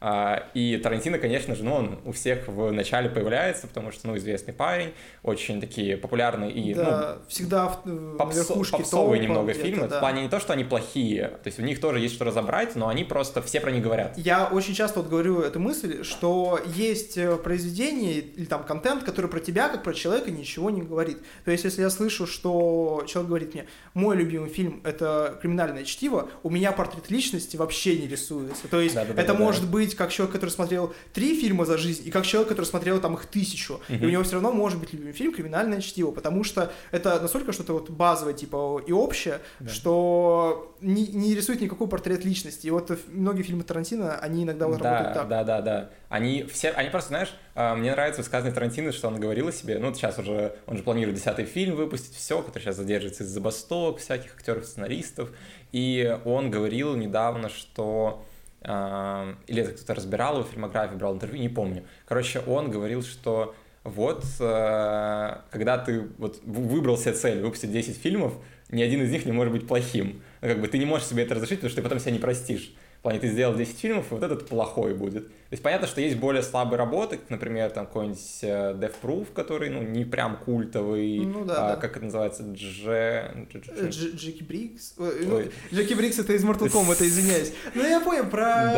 А, 0.00 0.48
и 0.54 0.76
Тарантино, 0.76 1.18
конечно 1.18 1.54
же, 1.54 1.64
ну, 1.64 1.74
он 1.74 1.98
у 2.04 2.12
всех 2.12 2.46
в 2.46 2.70
начале 2.70 3.08
появляется, 3.08 3.66
потому 3.66 3.90
что, 3.90 4.08
ну, 4.08 4.16
известный 4.16 4.54
парень, 4.54 4.92
очень 5.22 5.60
такие 5.60 5.96
популярные 5.96 6.52
и, 6.52 6.74
да, 6.74 7.16
ну, 7.18 7.28
всегда 7.28 7.68
в, 7.68 7.86
попсо- 8.16 8.70
попсовые 8.70 9.20
немного 9.20 9.52
фильмы. 9.54 9.88
Да. 9.88 9.96
В 9.96 10.00
плане 10.00 10.22
не 10.22 10.28
то, 10.28 10.38
что 10.38 10.52
они 10.52 10.64
плохие, 10.64 11.28
то 11.42 11.46
есть 11.46 11.58
в 11.58 11.62
них 11.62 11.80
тоже 11.80 11.98
есть 11.98 12.14
что 12.14 12.24
разобрать, 12.24 12.76
но 12.76 12.88
они 12.88 13.04
просто, 13.04 13.42
все 13.42 13.60
про 13.60 13.70
них 13.70 13.82
говорят. 13.82 14.16
Я 14.16 14.46
очень 14.46 14.74
часто 14.74 15.00
вот 15.00 15.08
говорю 15.08 15.40
эту 15.40 15.58
мысль, 15.58 16.04
что 16.04 16.60
есть 16.66 17.18
э, 17.18 17.36
произведение 17.36 18.18
или 18.18 18.44
там 18.44 18.64
контент, 18.64 19.02
который 19.02 19.28
про 19.28 19.40
тебя, 19.40 19.68
как 19.68 19.82
про 19.82 19.94
человека, 19.94 20.30
ничего 20.30 20.70
не 20.70 20.82
говорит. 20.82 21.18
То 21.44 21.50
есть, 21.50 21.64
если 21.64 21.82
я 21.82 21.90
слышу, 21.90 22.26
что 22.26 23.04
человек 23.06 23.28
говорит 23.28 23.54
мне, 23.54 23.66
мой 23.94 24.16
любимый 24.16 24.48
фильм— 24.48 24.80
это 24.84 25.38
«Криминальное 25.40 25.84
чтиво», 25.84 26.28
у 26.42 26.50
меня 26.50 26.72
портрет 26.72 27.10
личности 27.10 27.56
вообще 27.56 27.98
не 27.98 28.06
рисуется. 28.06 28.68
То 28.68 28.80
есть, 28.80 28.94
да, 28.94 29.04
да, 29.04 29.20
это 29.20 29.32
да, 29.32 29.38
может 29.38 29.62
да. 29.62 29.68
быть 29.68 29.87
как 29.94 30.10
человек, 30.10 30.34
который 30.34 30.50
смотрел 30.50 30.94
три 31.12 31.38
фильма 31.38 31.64
за 31.64 31.78
жизнь, 31.78 32.06
и 32.06 32.10
как 32.10 32.24
человек, 32.26 32.48
который 32.48 32.66
смотрел 32.66 33.00
там 33.00 33.14
их 33.14 33.26
тысячу. 33.26 33.74
Угу. 33.88 33.94
И 33.96 34.06
у 34.06 34.10
него 34.10 34.22
все 34.22 34.34
равно 34.34 34.52
может 34.52 34.78
быть 34.78 34.92
любимый 34.92 35.12
фильм 35.12 35.32
«Криминальное 35.32 35.80
чтиво», 35.80 36.10
потому 36.10 36.44
что 36.44 36.72
это 36.90 37.20
настолько 37.20 37.52
что-то 37.52 37.72
вот 37.74 37.90
базовое, 37.90 38.34
типа, 38.34 38.82
и 38.86 38.92
общее, 38.92 39.40
да. 39.60 39.68
что 39.68 40.74
не, 40.80 41.06
не 41.08 41.34
рисует 41.34 41.60
никакой 41.60 41.88
портрет 41.88 42.24
личности. 42.24 42.66
И 42.66 42.70
вот 42.70 42.96
многие 43.08 43.42
фильмы 43.42 43.64
Тарантино, 43.64 44.18
они 44.18 44.44
иногда 44.44 44.66
вот 44.68 44.78
да, 44.78 44.90
работают 44.90 45.14
так. 45.14 45.28
Да, 45.28 45.44
да, 45.44 45.60
да. 45.60 45.90
Они 46.08 46.44
все, 46.44 46.70
они 46.70 46.90
просто, 46.90 47.08
знаешь, 47.08 47.34
а, 47.54 47.74
мне 47.74 47.90
нравится 47.92 48.22
высказанный 48.22 48.52
Тарантино, 48.52 48.92
что 48.92 49.08
он 49.08 49.20
говорил 49.20 49.48
о 49.48 49.52
себе, 49.52 49.78
ну, 49.78 49.92
сейчас 49.94 50.18
уже, 50.18 50.54
он 50.66 50.76
же 50.76 50.82
планирует 50.82 51.16
десятый 51.16 51.44
фильм 51.44 51.76
выпустить, 51.76 52.14
все, 52.14 52.40
который 52.42 52.62
сейчас 52.62 52.76
задержится 52.76 53.24
из 53.24 53.28
забастовок 53.28 53.98
всяких 53.98 54.34
актеров, 54.34 54.64
сценаристов, 54.64 55.30
и 55.72 56.18
он 56.24 56.50
говорил 56.50 56.94
недавно, 56.94 57.48
что 57.48 58.24
или 58.62 59.62
это 59.62 59.72
кто-то 59.72 59.94
разбирал 59.94 60.38
его 60.38 60.44
фильмографию, 60.44 60.98
брал 60.98 61.14
интервью, 61.14 61.40
не 61.40 61.48
помню. 61.48 61.84
Короче, 62.06 62.40
он 62.40 62.70
говорил, 62.70 63.02
что 63.02 63.54
вот, 63.84 64.24
э, 64.40 65.36
когда 65.50 65.78
ты 65.78 66.08
вот 66.18 66.40
выбрал 66.44 66.98
себе 66.98 67.12
цель 67.12 67.40
выпустить 67.40 67.72
10 67.72 67.96
фильмов, 67.96 68.34
ни 68.70 68.82
один 68.82 69.02
из 69.02 69.10
них 69.10 69.24
не 69.24 69.32
может 69.32 69.52
быть 69.52 69.66
плохим. 69.66 70.22
Ну, 70.40 70.48
как 70.48 70.60
бы 70.60 70.68
ты 70.68 70.78
не 70.78 70.84
можешь 70.84 71.06
себе 71.06 71.22
это 71.22 71.34
разрешить, 71.34 71.58
потому 71.58 71.70
что 71.70 71.80
ты 71.80 71.82
потом 71.82 71.98
себя 72.00 72.12
не 72.12 72.18
простишь. 72.18 72.74
Плане, 73.08 73.20
ты 73.20 73.28
сделал 73.28 73.54
10 73.54 73.78
фильмов, 73.78 74.06
и 74.10 74.14
вот 74.14 74.22
этот 74.22 74.48
плохой 74.48 74.94
будет. 74.94 75.28
То 75.28 75.52
есть 75.52 75.62
понятно, 75.62 75.86
что 75.86 76.00
есть 76.00 76.18
более 76.18 76.42
слабые 76.42 76.78
работы, 76.78 77.18
например, 77.30 77.70
там 77.70 77.86
какой-нибудь 77.86 78.38
э, 78.42 78.74
Death 78.74 78.94
Proof, 79.02 79.32
который, 79.34 79.70
ну, 79.70 79.82
не 79.82 80.04
прям 80.04 80.36
культовый, 80.36 81.20
ну, 81.20 81.44
да, 81.44 81.54
а, 81.54 81.68
да. 81.70 81.76
как 81.76 81.96
это 81.96 82.04
называется, 82.04 82.42
Дже... 82.42 83.46
Джеки 83.88 84.42
Брикс? 84.42 84.94
Ну, 84.98 85.42
Джеки 85.72 85.94
Брикс 85.94 86.18
это 86.18 86.34
из 86.34 86.44
Mortal 86.44 86.70
Kombat, 86.70 87.02
извиняюсь. 87.02 87.52
Ну, 87.74 87.86
я 87.86 88.00
понял, 88.00 88.26
про 88.26 88.72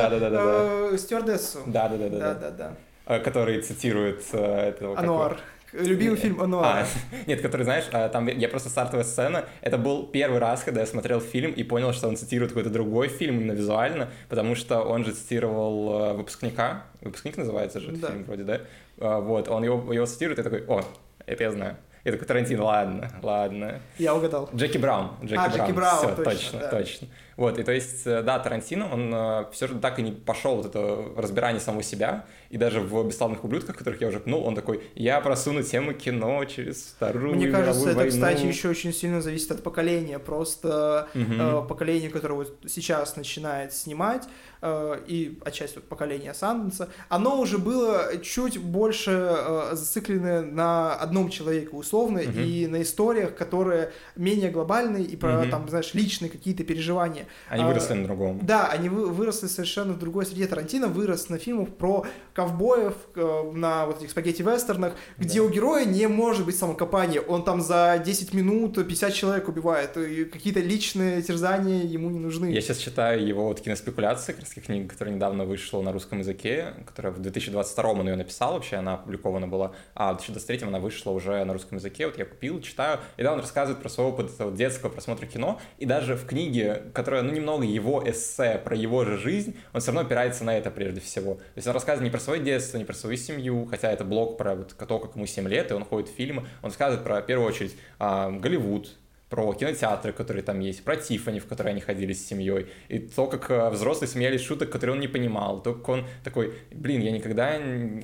э, 0.93 0.97
стюардессу. 0.97 1.61
Да-да-да. 1.67 2.09
Да-да-да. 2.09 2.77
Э, 3.07 3.19
который 3.19 3.61
цитирует 3.63 4.23
этого... 4.33 4.97
Ануар. 4.97 5.41
Любимый 5.73 6.17
фильм 6.17 6.41
Ануара. 6.41 6.85
А, 6.85 6.87
нет, 7.27 7.41
который, 7.41 7.63
знаешь, 7.63 7.85
а, 7.93 8.09
там 8.09 8.27
я 8.27 8.49
просто 8.49 8.69
стартовая 8.69 9.05
сцена. 9.05 9.45
Это 9.61 9.79
был 9.79 10.07
первый 10.07 10.39
раз, 10.39 10.63
когда 10.63 10.81
я 10.81 10.87
смотрел 10.87 11.21
фильм 11.21 11.53
и 11.53 11.63
понял, 11.63 11.93
что 11.93 12.09
он 12.09 12.17
цитирует 12.17 12.51
какой-то 12.53 12.71
другой 12.71 13.09
фильм 13.09 13.37
именно 13.37 13.53
визуально, 13.53 14.11
потому 14.29 14.55
что 14.55 14.81
он 14.81 15.05
же 15.05 15.13
цитировал 15.13 16.03
э, 16.03 16.13
выпускника. 16.15 16.85
Выпускник 17.01 17.37
называется 17.37 17.81
же 17.81 17.93
этот 17.93 18.11
фильм 18.11 18.25
вроде, 18.25 18.45
да? 18.45 18.61
А, 18.99 19.21
вот, 19.21 19.49
он 19.49 19.63
его, 19.63 19.93
его 19.93 20.07
цитирует, 20.07 20.39
и 20.39 20.43
такой, 20.43 20.65
о, 20.67 20.83
это 21.27 21.45
я 21.45 21.53
знаю. 21.53 21.77
Я 22.05 22.13
такой, 22.13 22.27
Тарантино, 22.27 22.65
ладно, 22.65 23.11
ладно. 23.23 23.81
Я 23.99 24.15
угадал. 24.15 24.49
Джеки 24.55 24.79
Браун. 24.79 25.11
Джеки 25.23 25.39
а, 25.39 25.49
Браун. 25.49 25.61
Джеки 25.61 25.73
Браун, 25.73 25.99
Все, 25.99 26.09
точно, 26.09 26.25
точно, 26.25 26.59
да. 26.61 26.69
точно. 26.71 27.09
Вот, 27.41 27.59
и 27.59 27.63
то 27.63 27.73
есть, 27.73 28.07
э, 28.07 28.21
да, 28.23 28.39
Тарантино, 28.39 28.93
он 28.93 29.11
э, 29.15 29.47
все 29.51 29.67
же 29.67 29.79
так 29.79 29.99
и 29.99 30.03
не 30.03 30.13
пошел 30.13 30.57
вот 30.57 30.67
это 30.67 31.07
разбирание 31.17 31.59
самого 31.59 31.83
себя, 31.83 32.27
и 32.51 32.59
даже 32.59 32.81
в 32.81 33.03
«Бесславных 33.07 33.45
ублюдках», 33.45 33.79
которых 33.79 33.99
я 34.03 34.09
уже 34.09 34.21
пнул, 34.21 34.45
он 34.45 34.55
такой, 34.55 34.83
я 34.95 35.19
просуну 35.23 35.63
тему 35.63 35.95
кино 35.95 36.45
через 36.45 36.93
вторую 36.97 37.37
Мне 37.37 37.51
кажется, 37.51 37.89
это, 37.89 37.97
войну. 37.97 38.11
кстати, 38.11 38.45
еще 38.45 38.69
очень 38.69 38.93
сильно 38.93 39.23
зависит 39.23 39.53
от 39.53 39.63
поколения, 39.63 40.19
просто 40.19 41.09
угу. 41.15 41.67
поколение, 41.67 42.11
которое 42.11 42.35
вот 42.35 42.59
сейчас 42.69 43.17
начинает 43.17 43.73
снимать, 43.73 44.25
и 44.63 45.39
отчасти 45.43 45.77
вот 45.77 45.85
поколение 45.85 46.35
Санденса, 46.35 46.91
оно 47.09 47.41
уже 47.41 47.57
было 47.57 48.19
чуть 48.23 48.59
больше 48.59 49.35
зацикленное 49.73 50.43
на 50.43 50.95
одном 50.95 51.31
человеке 51.31 51.71
условно, 51.71 52.21
угу. 52.21 52.39
и 52.39 52.67
на 52.67 52.83
историях, 52.83 53.35
которые 53.35 53.93
менее 54.17 54.51
глобальные, 54.51 55.05
и 55.05 55.17
про, 55.17 55.41
угу. 55.41 55.51
там, 55.51 55.69
знаешь, 55.71 55.95
личные 55.95 56.31
какие-то 56.31 56.65
переживания. 56.65 57.27
Они 57.49 57.65
выросли 57.65 57.93
а, 57.93 57.97
на 57.97 58.05
другом. 58.05 58.39
Да, 58.43 58.69
они 58.69 58.89
выросли 58.89 59.47
совершенно 59.47 59.93
в 59.93 59.99
другой 59.99 60.27
среде. 60.27 60.47
Тарантино 60.47 60.89
вырос 60.89 61.29
на 61.29 61.39
фильмах 61.39 61.69
про 61.69 62.07
ковбоев, 62.35 62.95
э, 63.15 63.51
на 63.55 63.87
вот 63.87 63.99
этих 63.99 64.11
спагетти-вестернах, 64.11 64.95
где 65.19 65.41
да. 65.41 65.47
у 65.47 65.51
героя 65.51 65.85
не 65.85 66.07
может 66.07 66.47
быть 66.47 66.57
самокопания. 66.57 67.21
Он 67.21 67.45
там 67.45 67.61
за 67.61 68.01
10 68.05 68.35
минут 68.35 68.75
50 68.75 69.15
человек 69.15 69.49
убивает, 69.49 69.97
и 69.97 70.25
какие-то 70.25 70.61
личные 70.61 71.23
терзания 71.23 71.83
ему 71.85 72.11
не 72.11 72.19
нужны. 72.19 72.47
Я 72.47 72.61
сейчас 72.61 72.79
читаю 72.79 73.27
его 73.27 73.49
вот 73.49 73.61
киноспекуляции, 73.61 74.33
как 74.33 74.43
раз 74.43 74.51
книга, 74.55 74.89
которая 74.89 75.15
недавно 75.15 75.45
вышла 75.45 75.83
на 75.83 75.93
русском 75.93 76.19
языке, 76.19 76.75
которая 76.87 77.13
в 77.13 77.21
2022 77.21 77.91
он 77.91 78.09
ее 78.09 78.17
написал 78.17 78.55
вообще, 78.55 78.77
она 78.77 78.95
опубликована 78.95 79.49
была, 79.49 79.73
а 79.95 80.13
в 80.13 80.17
2023 80.19 80.69
она 80.69 80.79
вышла 80.79 81.11
уже 81.11 81.45
на 81.45 81.53
русском 81.53 81.79
языке, 81.79 82.07
вот 82.07 82.19
я 82.19 82.25
купил, 82.25 82.61
читаю, 82.61 83.01
и 83.17 83.23
да, 83.23 83.33
он 83.33 83.41
рассказывает 83.41 83.83
про 83.83 83.89
свой 83.89 84.09
опыт 84.09 84.31
детского 84.57 84.91
просмотра 84.91 85.27
кино, 85.27 85.61
и 85.79 85.87
даже 85.87 86.17
в 86.17 86.27
книге, 86.27 86.83
которая, 86.93 87.10
ну, 87.11 87.33
немного 87.33 87.65
его 87.65 88.03
эссе 88.07 88.61
про 88.63 88.77
его 88.77 89.05
же 89.05 89.17
жизнь, 89.17 89.57
он 89.73 89.81
все 89.81 89.93
равно 89.93 90.07
опирается 90.07 90.45
на 90.45 90.57
это 90.57 90.71
прежде 90.71 91.01
всего. 91.01 91.35
То 91.35 91.57
есть 91.57 91.69
он 91.69 91.75
рассказывает 91.75 92.05
не 92.05 92.11
про 92.11 92.21
свое 92.21 92.43
детство, 92.43 92.79
не 92.79 92.85
про 92.85 92.95
свою 92.95 93.17
семью, 93.17 93.67
хотя 93.67 93.91
это 93.91 94.05
блог 94.05 94.39
про 94.39 94.55
вот, 94.55 94.75
то, 94.77 94.99
как 94.99 95.17
ему 95.17 95.27
7 95.27 95.49
лет, 95.49 95.71
и 95.71 95.75
он 95.75 95.85
ходит 95.85 96.09
в 96.09 96.15
фильмы, 96.15 96.43
он 96.63 96.71
рассказывает 96.71 97.05
про, 97.05 97.21
в 97.21 97.27
первую 97.27 97.49
очередь, 97.49 97.77
Голливуд, 97.99 98.97
про 99.31 99.53
кинотеатры, 99.53 100.13
которые 100.13 100.43
там 100.43 100.59
есть, 100.59 100.83
про 100.83 100.97
Тиффани, 100.97 101.39
в 101.39 101.47
которые 101.47 101.71
они 101.71 101.81
ходили 101.81 102.13
с 102.13 102.27
семьей, 102.27 102.67
и 102.89 102.99
то, 102.99 103.29
как 103.29 103.49
э, 103.51 103.71
взрослые 103.71 104.09
смеялись 104.09 104.43
шуток, 104.43 104.71
которые 104.71 104.95
он 104.95 105.01
не 105.01 105.07
понимал, 105.07 105.63
то, 105.63 105.73
как 105.73 105.89
он 105.89 106.07
такой, 106.25 106.53
блин, 106.73 107.01
я 107.01 107.13
никогда, 107.13 107.53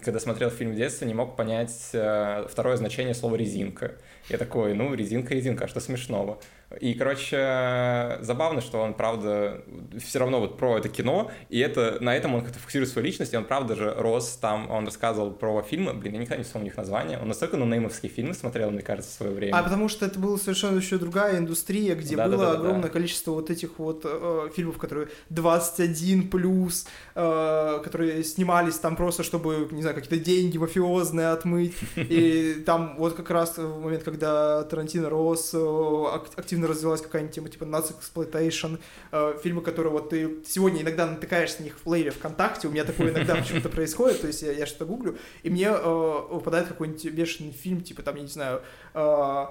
когда 0.04 0.20
смотрел 0.20 0.50
фильм 0.50 0.72
в 0.72 0.76
детстве, 0.76 1.08
не 1.08 1.14
мог 1.14 1.34
понять 1.34 1.90
э, 1.92 2.46
второе 2.48 2.76
значение 2.76 3.12
слова 3.12 3.34
«резинка». 3.34 3.96
Я 4.28 4.38
такой, 4.38 4.74
ну, 4.74 4.94
резинка, 4.94 5.34
резинка, 5.34 5.64
а 5.64 5.68
что 5.68 5.80
смешного? 5.80 6.38
И, 6.80 6.94
короче, 6.94 8.18
забавно, 8.22 8.60
что 8.60 8.80
он, 8.80 8.94
правда, 8.94 9.62
все 9.98 10.18
равно 10.18 10.40
вот 10.40 10.58
про 10.58 10.78
это 10.78 10.88
кино, 10.88 11.30
и 11.48 11.60
это, 11.60 11.98
на 12.00 12.16
этом 12.16 12.34
он 12.34 12.42
как-то 12.42 12.58
фокусирует 12.58 12.90
свою 12.90 13.06
личность, 13.06 13.32
и 13.32 13.36
он, 13.36 13.44
правда 13.44 13.76
же, 13.76 13.94
рос 13.96 14.36
там, 14.40 14.68
он 14.70 14.84
рассказывал 14.84 15.30
про 15.30 15.62
фильмы, 15.62 15.94
блин, 15.94 16.14
я 16.14 16.20
никогда 16.20 16.38
не 16.38 16.44
вспомню 16.44 16.68
их 16.68 16.76
название, 16.76 17.18
он 17.20 17.28
настолько 17.28 17.56
нонеймовские 17.56 18.10
фильмы 18.10 18.34
смотрел, 18.34 18.70
мне 18.72 18.82
кажется, 18.82 19.10
в 19.12 19.14
свое 19.14 19.32
время. 19.32 19.56
А 19.56 19.62
потому 19.62 19.88
что 19.88 20.06
это 20.06 20.18
была 20.18 20.38
совершенно 20.38 20.76
еще 20.76 20.98
другая 20.98 21.38
индустрия, 21.38 21.94
где 21.94 22.16
да, 22.16 22.26
было 22.26 22.36
да, 22.36 22.52
да, 22.52 22.58
огромное 22.58 22.82
да. 22.82 22.88
количество 22.88 23.30
вот 23.30 23.48
этих 23.48 23.78
вот 23.78 24.02
э, 24.04 24.50
фильмов, 24.54 24.78
которые 24.78 25.08
21 25.30 26.28
плюс, 26.28 26.86
э, 27.14 27.80
которые 27.84 28.24
снимались 28.24 28.78
там 28.78 28.96
просто, 28.96 29.22
чтобы, 29.22 29.68
не 29.70 29.82
знаю, 29.82 29.94
какие-то 29.94 30.22
деньги 30.24 30.58
мафиозные 30.58 31.28
отмыть, 31.28 31.74
и 31.96 32.62
там 32.66 32.96
вот 32.98 33.14
как 33.14 33.30
раз 33.30 33.56
в 33.56 33.80
момент, 33.80 34.02
когда 34.02 34.64
Тарантино 34.64 35.08
рос, 35.08 35.52
э, 35.54 36.06
активно 36.36 36.55
активно 36.56 36.68
развилась 36.68 37.02
какая-нибудь 37.02 37.34
тема 37.34 37.48
типа 37.50 37.64
Nuts 37.64 37.94
Exploitation, 37.94 38.80
э, 39.12 39.38
фильмы, 39.42 39.60
которые 39.60 39.92
вот 39.92 40.08
ты 40.08 40.42
сегодня 40.46 40.80
иногда 40.80 41.06
натыкаешься 41.06 41.60
на 41.60 41.64
них 41.64 41.76
в 41.76 41.82
плеере 41.82 42.10
ВКонтакте, 42.10 42.68
у 42.68 42.70
меня 42.70 42.84
такое 42.84 43.10
иногда 43.10 43.34
почему-то 43.42 43.68
происходит, 43.68 44.22
то 44.22 44.26
есть 44.26 44.40
я, 44.42 44.52
я 44.52 44.64
что-то 44.64 44.86
гуглю, 44.86 45.18
и 45.42 45.50
мне 45.50 45.68
э, 45.68 46.26
выпадает 46.30 46.68
какой-нибудь 46.68 47.04
бешеный 47.12 47.52
фильм, 47.52 47.82
типа 47.82 48.02
там, 48.02 48.16
я 48.16 48.22
не 48.22 48.28
знаю, 48.28 48.62
Э, 48.96 49.48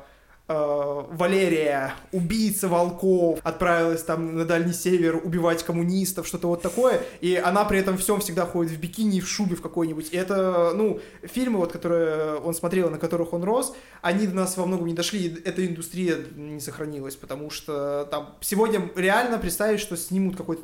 Валерия, 0.48 1.96
убийца 2.12 2.68
волков, 2.68 3.40
отправилась 3.44 4.04
там 4.04 4.36
на 4.38 4.46
Дальний 4.46 4.74
Север 4.74 5.20
убивать 5.24 5.64
коммунистов, 5.64 6.28
что-то 6.28 6.48
вот 6.48 6.62
такое, 6.62 7.02
и 7.20 7.36
она 7.36 7.66
при 7.66 7.80
этом 7.80 7.98
всем 7.98 8.20
всегда 8.20 8.46
ходит 8.46 8.74
в 8.74 8.80
бикини 8.80 9.18
и 9.18 9.22
в 9.22 9.28
шубе 9.28 9.56
в 9.56 9.62
какой-нибудь. 9.62 10.14
И 10.14 10.18
это, 10.18 10.74
ну, 10.76 11.00
фильмы, 11.24 11.58
вот, 11.60 11.72
которые 11.72 12.36
он 12.36 12.54
смотрел, 12.54 12.92
на 12.92 13.00
которых 13.00 13.34
он 13.34 13.44
рос, 13.44 13.76
они 14.02 14.28
до 14.28 14.36
нас 14.36 14.56
во 14.56 14.68
многом 14.68 14.86
не 14.86 14.94
дошли, 14.94 15.28
и 15.28 15.44
эта 15.44 15.66
индустрия 15.66 16.18
не 16.36 16.60
сохранилась, 16.60 17.16
потому 17.16 17.50
что 17.50 18.08
там 18.12 18.36
сегодня 18.42 18.92
реально 18.96 19.40
представить, 19.40 19.80
что 19.80 19.98
снимут 19.98 20.36
какой-то 20.36 20.62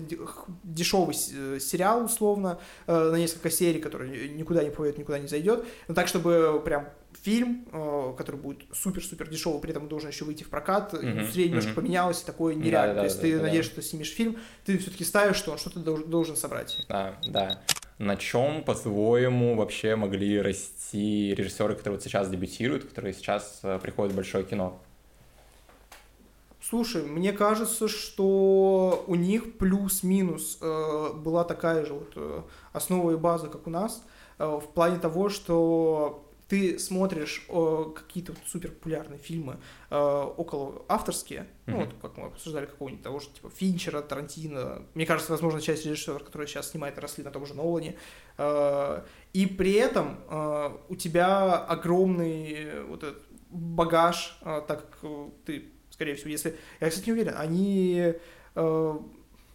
дешевый 0.64 1.16
э, 1.16 1.60
сериал, 1.60 2.06
условно, 2.06 2.60
э, 2.86 3.10
на 3.12 3.16
несколько 3.16 3.50
серий, 3.50 3.80
который 3.80 4.30
никуда 4.30 4.64
не 4.64 4.70
поет, 4.70 5.00
никуда 5.00 5.18
не 5.18 5.28
зайдет, 5.28 5.66
но 5.88 5.96
так, 5.96 6.08
чтобы 6.08 6.62
прям 6.64 6.90
фильм, 7.22 7.68
э, 7.72 8.13
который 8.18 8.38
будет 8.38 8.60
супер-супер 8.74 9.30
дешевый, 9.30 9.62
при 9.62 9.72
этом 9.72 9.88
должен 9.88 10.10
еще 10.10 10.25
выйти 10.25 10.44
в 10.44 10.50
прокат, 10.50 10.94
mm-hmm. 10.94 11.12
индустрия 11.12 11.48
немножко 11.48 11.72
mm-hmm. 11.72 11.75
поменялась, 11.75 12.22
и 12.22 12.25
такое 12.25 12.56
нереально. 12.56 12.94
Да, 12.94 12.94
да, 12.94 13.00
То 13.01 13.06
есть 13.06 13.16
да, 13.18 13.22
ты 13.22 13.38
да, 13.38 13.44
надеешься, 13.44 13.75
да. 13.75 13.82
что 13.82 13.90
снимешь 13.90 14.12
фильм, 14.12 14.38
ты 14.66 14.78
все-таки 14.78 15.04
ставишь, 15.04 15.36
что 15.36 15.51
он 15.51 15.58
что-то 15.58 15.80
должен, 15.80 16.36
собрать. 16.36 16.80
Да, 16.88 17.16
да. 17.28 17.62
На 17.98 18.16
чем, 18.16 18.63
по-твоему, 18.63 19.56
вообще 19.56 19.96
могли 19.96 20.42
расти 20.42 21.36
режиссеры, 21.36 21.75
которые 21.75 21.98
вот 21.98 22.04
сейчас 22.04 22.30
дебютируют, 22.30 22.86
которые 22.86 23.13
сейчас 23.13 23.60
э, 23.63 23.80
приходят 23.82 24.13
в 24.13 24.16
большое 24.16 24.44
кино? 24.44 24.82
Слушай, 26.62 27.04
мне 27.04 27.34
кажется, 27.34 27.88
что 27.88 29.04
у 29.08 29.16
них 29.16 29.58
плюс-минус 29.58 30.58
э, 30.62 31.13
была 31.16 31.44
такая 31.44 31.86
же 31.86 31.94
вот 31.94 32.13
э, 32.16 32.42
основа 32.72 33.12
и 33.12 33.18
база, 33.18 33.48
как 33.48 33.68
у 33.68 33.70
нас, 33.70 34.04
э, 34.38 34.46
в 34.46 34.68
плане 34.74 34.98
того, 34.98 35.30
что 35.30 36.24
ты 36.51 36.77
смотришь 36.79 37.46
э, 37.48 37.86
какие-то 37.96 38.34
супер 38.46 38.72
популярные 38.72 39.17
фильмы 39.17 39.55
э, 39.89 39.96
около 39.96 40.84
авторские, 40.89 41.39
mm-hmm. 41.39 41.72
ну 41.72 41.77
вот 41.77 41.89
как 42.01 42.17
мы 42.17 42.27
обсуждали 42.27 42.65
какого-нибудь 42.65 43.01
того 43.01 43.22
же 43.22 43.29
типа 43.29 43.50
Финчера, 43.50 44.01
Тарантино, 44.01 44.81
мне 44.93 45.05
кажется, 45.05 45.31
возможно, 45.31 45.62
часть 45.62 45.86
режиссеров, 45.86 46.25
которые 46.25 46.50
сейчас 46.50 46.72
снимают, 46.72 47.00
росли 47.00 47.24
на 47.24 47.31
том 47.31 47.46
же 47.46 47.53
Нолане, 47.53 47.96
э, 48.38 49.03
и 49.31 49.46
при 49.46 49.75
этом 49.75 50.17
э, 50.27 50.77
у 50.89 50.96
тебя 50.98 51.55
огромный 51.55 52.84
вот 52.84 53.03
этот 53.03 53.24
багаж, 53.50 54.38
э, 54.41 54.62
так 54.67 54.89
как 54.89 55.00
э, 55.03 55.29
ты, 55.46 55.70
скорее 55.89 56.15
всего, 56.15 56.31
если... 56.31 56.58
Я, 56.81 56.89
кстати, 56.89 57.05
не 57.05 57.13
уверен, 57.13 57.36
они... 57.38 58.13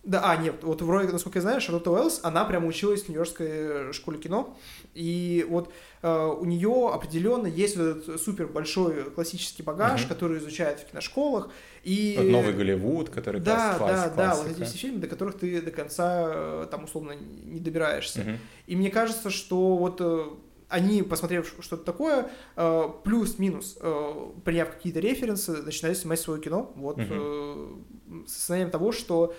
Э, 0.06 0.10
да, 0.10 0.30
а, 0.30 0.36
нет, 0.36 0.56
вот 0.62 0.82
вроде, 0.82 1.12
насколько 1.12 1.38
я 1.38 1.42
знаю, 1.42 1.60
Шарлотта 1.60 1.90
Уэллс, 1.90 2.20
она 2.22 2.44
прямо 2.44 2.66
училась 2.66 3.02
в 3.02 3.08
Нью-Йоркской 3.08 3.92
школе 3.92 4.18
кино, 4.18 4.56
и 4.94 5.44
вот 5.48 5.72
э, 6.02 6.26
у 6.26 6.44
нее 6.44 6.90
определенно 6.92 7.46
есть 7.46 7.76
вот 7.76 7.84
этот 7.84 8.20
супер 8.20 8.46
большой 8.46 9.10
классический 9.10 9.62
багаж, 9.62 10.02
угу. 10.02 10.08
который 10.08 10.38
изучают 10.38 10.80
в 10.80 10.90
киношколах, 10.90 11.50
и... 11.82 12.14
Вот 12.18 12.26
новый 12.30 12.52
Голливуд, 12.52 13.10
который 13.10 13.40
да, 13.40 13.75
класс, 13.75 13.78
класс, 13.78 13.90
да, 13.90 14.14
классика. 14.14 14.16
да, 14.16 14.34
вот 14.34 14.58
эти 14.60 14.68
все 14.68 14.78
фильмы, 14.78 15.00
до 15.00 15.08
которых 15.08 15.38
ты 15.38 15.60
до 15.60 15.70
конца 15.70 16.30
э, 16.32 16.66
там 16.70 16.84
условно 16.84 17.12
не 17.12 17.60
добираешься. 17.60 18.20
Угу. 18.20 18.30
И 18.68 18.76
мне 18.76 18.90
кажется, 18.90 19.30
что 19.30 19.76
вот 19.76 20.00
э, 20.00 20.25
они, 20.68 21.02
посмотрев 21.02 21.52
что-то 21.60 21.84
такое, 21.84 22.30
э, 22.56 22.88
плюс-минус, 23.04 23.78
э, 23.80 24.30
приняв 24.44 24.70
какие-то 24.70 25.00
референсы, 25.00 25.62
начинали 25.62 25.94
снимать 25.94 26.20
свое 26.20 26.40
кино. 26.40 26.72
Вот 26.76 26.98
uh 26.98 27.82
с 28.26 28.32
сознанием 28.32 28.70
того, 28.70 28.92
что 28.92 29.34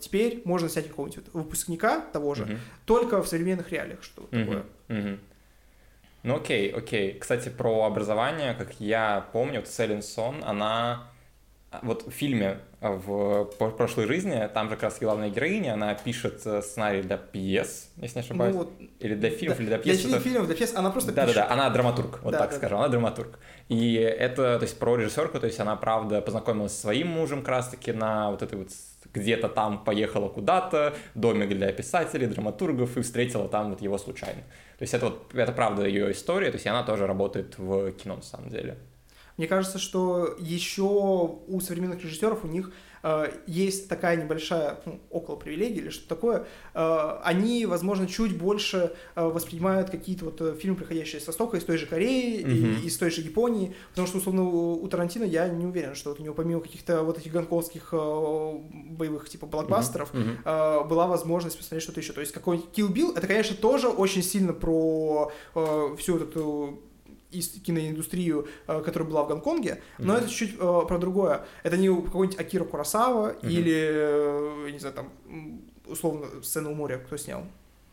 теперь 0.00 0.42
можно 0.44 0.68
снять 0.68 0.88
какого-нибудь 0.88 1.26
выпускника 1.32 2.00
того 2.00 2.34
же, 2.34 2.44
uh 2.44 2.58
только 2.84 3.22
в 3.22 3.26
современных 3.26 3.70
реалиях, 3.72 4.02
что 4.02 4.22
uh 4.22 4.40
такое. 4.40 4.64
uh 4.88 5.18
Ну 6.22 6.36
окей, 6.36 6.70
окей. 6.70 7.18
Кстати, 7.18 7.48
про 7.48 7.84
образование, 7.84 8.54
как 8.54 8.80
я 8.80 9.28
помню, 9.32 9.60
вот 9.60 9.68
Селин 9.68 10.02
Сон, 10.02 10.42
она 10.44 11.08
вот 11.82 12.06
в 12.06 12.10
фильме 12.10 12.58
в 12.80 13.44
прошлой 13.58 14.06
жизни, 14.06 14.48
там 14.52 14.68
же 14.68 14.74
как 14.76 14.84
раз 14.84 14.98
главная 15.00 15.30
героиня, 15.30 15.74
она 15.74 15.94
пишет 15.94 16.42
э, 16.44 16.62
сценарий 16.62 17.02
для 17.02 17.16
пьес, 17.16 17.90
если 17.96 18.18
не 18.18 18.24
ошибаюсь. 18.24 18.54
Ну, 18.54 18.60
вот, 18.60 18.72
или 19.00 19.14
для 19.14 19.30
фильмов, 19.30 19.58
да, 19.58 19.62
или 19.62 19.68
для 19.70 19.78
пьес. 19.78 20.04
Для 20.04 20.20
фильмов, 20.20 20.46
для 20.46 20.56
пьес, 20.56 20.74
она 20.74 20.90
просто 20.90 21.12
да, 21.12 21.22
пишет. 21.22 21.36
Да-да-да, 21.36 21.52
она 21.52 21.70
драматург, 21.70 22.20
вот 22.22 22.32
да, 22.32 22.38
так 22.38 22.50
да, 22.50 22.56
скажем, 22.56 22.78
да. 22.78 22.84
она 22.84 22.92
драматург. 22.92 23.38
И 23.68 23.94
это, 23.94 24.58
то 24.58 24.62
есть, 24.62 24.78
про 24.78 24.96
режиссерку, 24.96 25.40
то 25.40 25.46
есть, 25.46 25.58
она, 25.58 25.74
правда, 25.76 26.20
познакомилась 26.20 26.72
со 26.72 26.82
своим 26.82 27.08
мужем 27.08 27.40
как 27.40 27.48
раз-таки 27.48 27.92
на 27.92 28.30
вот 28.30 28.42
этой 28.42 28.58
вот 28.58 28.68
где-то 29.12 29.48
там 29.48 29.82
поехала 29.82 30.28
куда-то, 30.28 30.94
домик 31.14 31.48
для 31.48 31.72
писателей, 31.72 32.26
драматургов, 32.26 32.96
и 32.96 33.02
встретила 33.02 33.48
там 33.48 33.70
вот 33.70 33.80
его 33.80 33.98
случайно. 33.98 34.42
То 34.78 34.82
есть 34.82 34.94
это 34.94 35.06
вот, 35.06 35.34
это 35.34 35.52
правда 35.52 35.86
ее 35.86 36.12
история, 36.12 36.50
то 36.50 36.56
есть 36.56 36.66
она 36.66 36.82
тоже 36.82 37.06
работает 37.06 37.58
в 37.58 37.90
кино 37.92 38.16
на 38.16 38.22
самом 38.22 38.50
деле. 38.50 38.76
Мне 39.36 39.46
кажется, 39.46 39.78
что 39.78 40.34
еще 40.38 40.82
у 40.82 41.60
современных 41.60 42.02
режиссеров 42.02 42.44
у 42.44 42.48
них 42.48 42.72
э, 43.02 43.32
есть 43.46 43.88
такая 43.88 44.16
небольшая 44.16 44.80
ну, 44.86 45.00
около 45.10 45.36
привилегия 45.36 45.80
или 45.80 45.90
что-то 45.90 46.08
такое. 46.08 46.46
Э, 46.74 47.18
они, 47.22 47.66
возможно, 47.66 48.06
чуть 48.06 48.36
больше 48.38 48.94
э, 49.14 49.24
воспринимают 49.24 49.90
какие-то 49.90 50.26
вот 50.26 50.40
э, 50.40 50.54
фильмы, 50.54 50.76
приходящие 50.76 51.20
с 51.20 51.26
Востока, 51.26 51.58
из 51.58 51.64
той 51.64 51.76
же 51.76 51.86
Кореи, 51.86 52.44
mm-hmm. 52.44 52.82
и, 52.82 52.86
из 52.86 52.96
той 52.96 53.10
же 53.10 53.20
Японии, 53.20 53.74
потому 53.90 54.08
что, 54.08 54.18
условно, 54.18 54.44
у, 54.44 54.82
у 54.82 54.88
Тарантино 54.88 55.24
я 55.24 55.48
не 55.48 55.66
уверен, 55.66 55.94
что 55.94 56.10
вот 56.10 56.20
у 56.20 56.22
него 56.22 56.34
помимо 56.34 56.60
каких-то 56.60 57.02
вот 57.02 57.18
этих 57.18 57.32
гонконгских 57.32 57.90
э, 57.92 58.52
боевых 58.90 59.28
типа 59.28 59.46
блокбастеров 59.46 60.12
mm-hmm. 60.14 60.38
э, 60.44 60.88
была 60.88 61.06
возможность 61.06 61.58
посмотреть 61.58 61.82
что-то 61.82 62.00
еще. 62.00 62.12
То 62.12 62.20
есть 62.20 62.32
какой-нибудь 62.32 62.70
Kill 62.74 62.88
Bill, 62.92 63.16
это, 63.16 63.26
конечно, 63.26 63.54
тоже 63.56 63.88
очень 63.88 64.22
сильно 64.22 64.54
про 64.54 65.30
э, 65.54 65.96
всю 65.98 66.16
эту 66.18 66.80
киноиндустрию, 67.42 68.48
э, 68.66 68.82
которая 68.84 69.08
была 69.08 69.24
в 69.24 69.28
Гонконге, 69.28 69.82
но 69.98 70.14
mm-hmm. 70.14 70.18
это 70.18 70.28
чуть-чуть 70.28 70.54
э, 70.58 70.82
про 70.88 70.98
другое. 70.98 71.44
Это 71.62 71.76
не 71.76 71.88
какой-нибудь 71.88 72.38
Акира 72.38 72.64
Курасава 72.64 73.32
mm-hmm. 73.32 73.50
или, 73.50 74.66
э, 74.66 74.70
не 74.70 74.78
знаю, 74.78 74.94
там, 74.94 75.12
условно, 75.86 76.26
сцена 76.42 76.70
у 76.70 76.74
моря, 76.74 76.98
кто 76.98 77.16
снял. 77.16 77.44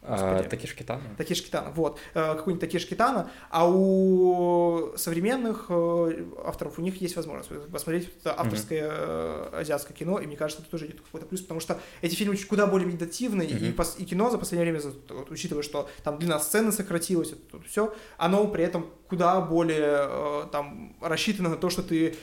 А, 0.06 0.44
Такиш 0.44 0.76
Китана. 0.76 1.02
Такиш 1.18 1.42
Китана, 1.42 1.72
вот. 1.72 1.98
Какой-нибудь 2.14 2.60
Такиш 2.60 2.86
Китана. 2.86 3.32
А 3.50 3.70
у 3.70 4.92
современных 4.98 5.72
авторов 5.72 6.78
у 6.78 6.82
них 6.82 7.00
есть 7.02 7.16
возможность 7.16 7.50
посмотреть 7.72 8.10
авторское 8.26 8.90
mm-hmm. 8.90 9.60
азиатское 9.62 9.96
кино, 9.96 10.20
и 10.20 10.28
мне 10.28 10.36
кажется, 10.36 10.62
это 10.62 10.72
тоже 10.72 10.88
идет 10.88 11.00
какой-то 11.00 11.26
плюс, 11.26 11.42
потому 11.42 11.62
что 11.62 11.80
эти 12.02 12.16
фильмы 12.16 12.36
куда 12.36 12.68
более 12.68 12.86
медитативные, 12.86 13.48
mm-hmm. 13.48 13.70
и, 13.70 13.72
пос- 13.72 13.96
и 13.98 14.04
кино 14.04 14.30
за 14.30 14.38
последнее 14.38 14.74
время, 14.74 14.86
вот, 15.10 15.32
учитывая, 15.32 15.64
что 15.64 15.88
там 16.04 16.20
длина 16.20 16.38
сцены 16.40 16.74
сократилась, 16.74 17.32
это, 17.32 17.62
все, 17.62 17.94
оно 18.18 18.46
при 18.48 18.66
этом 18.66 18.88
куда 19.14 19.40
более 19.42 20.48
там 20.52 20.96
рассчитано 21.00 21.50
на 21.50 21.56
то, 21.56 21.70
что 21.70 21.84
ты 21.84 22.16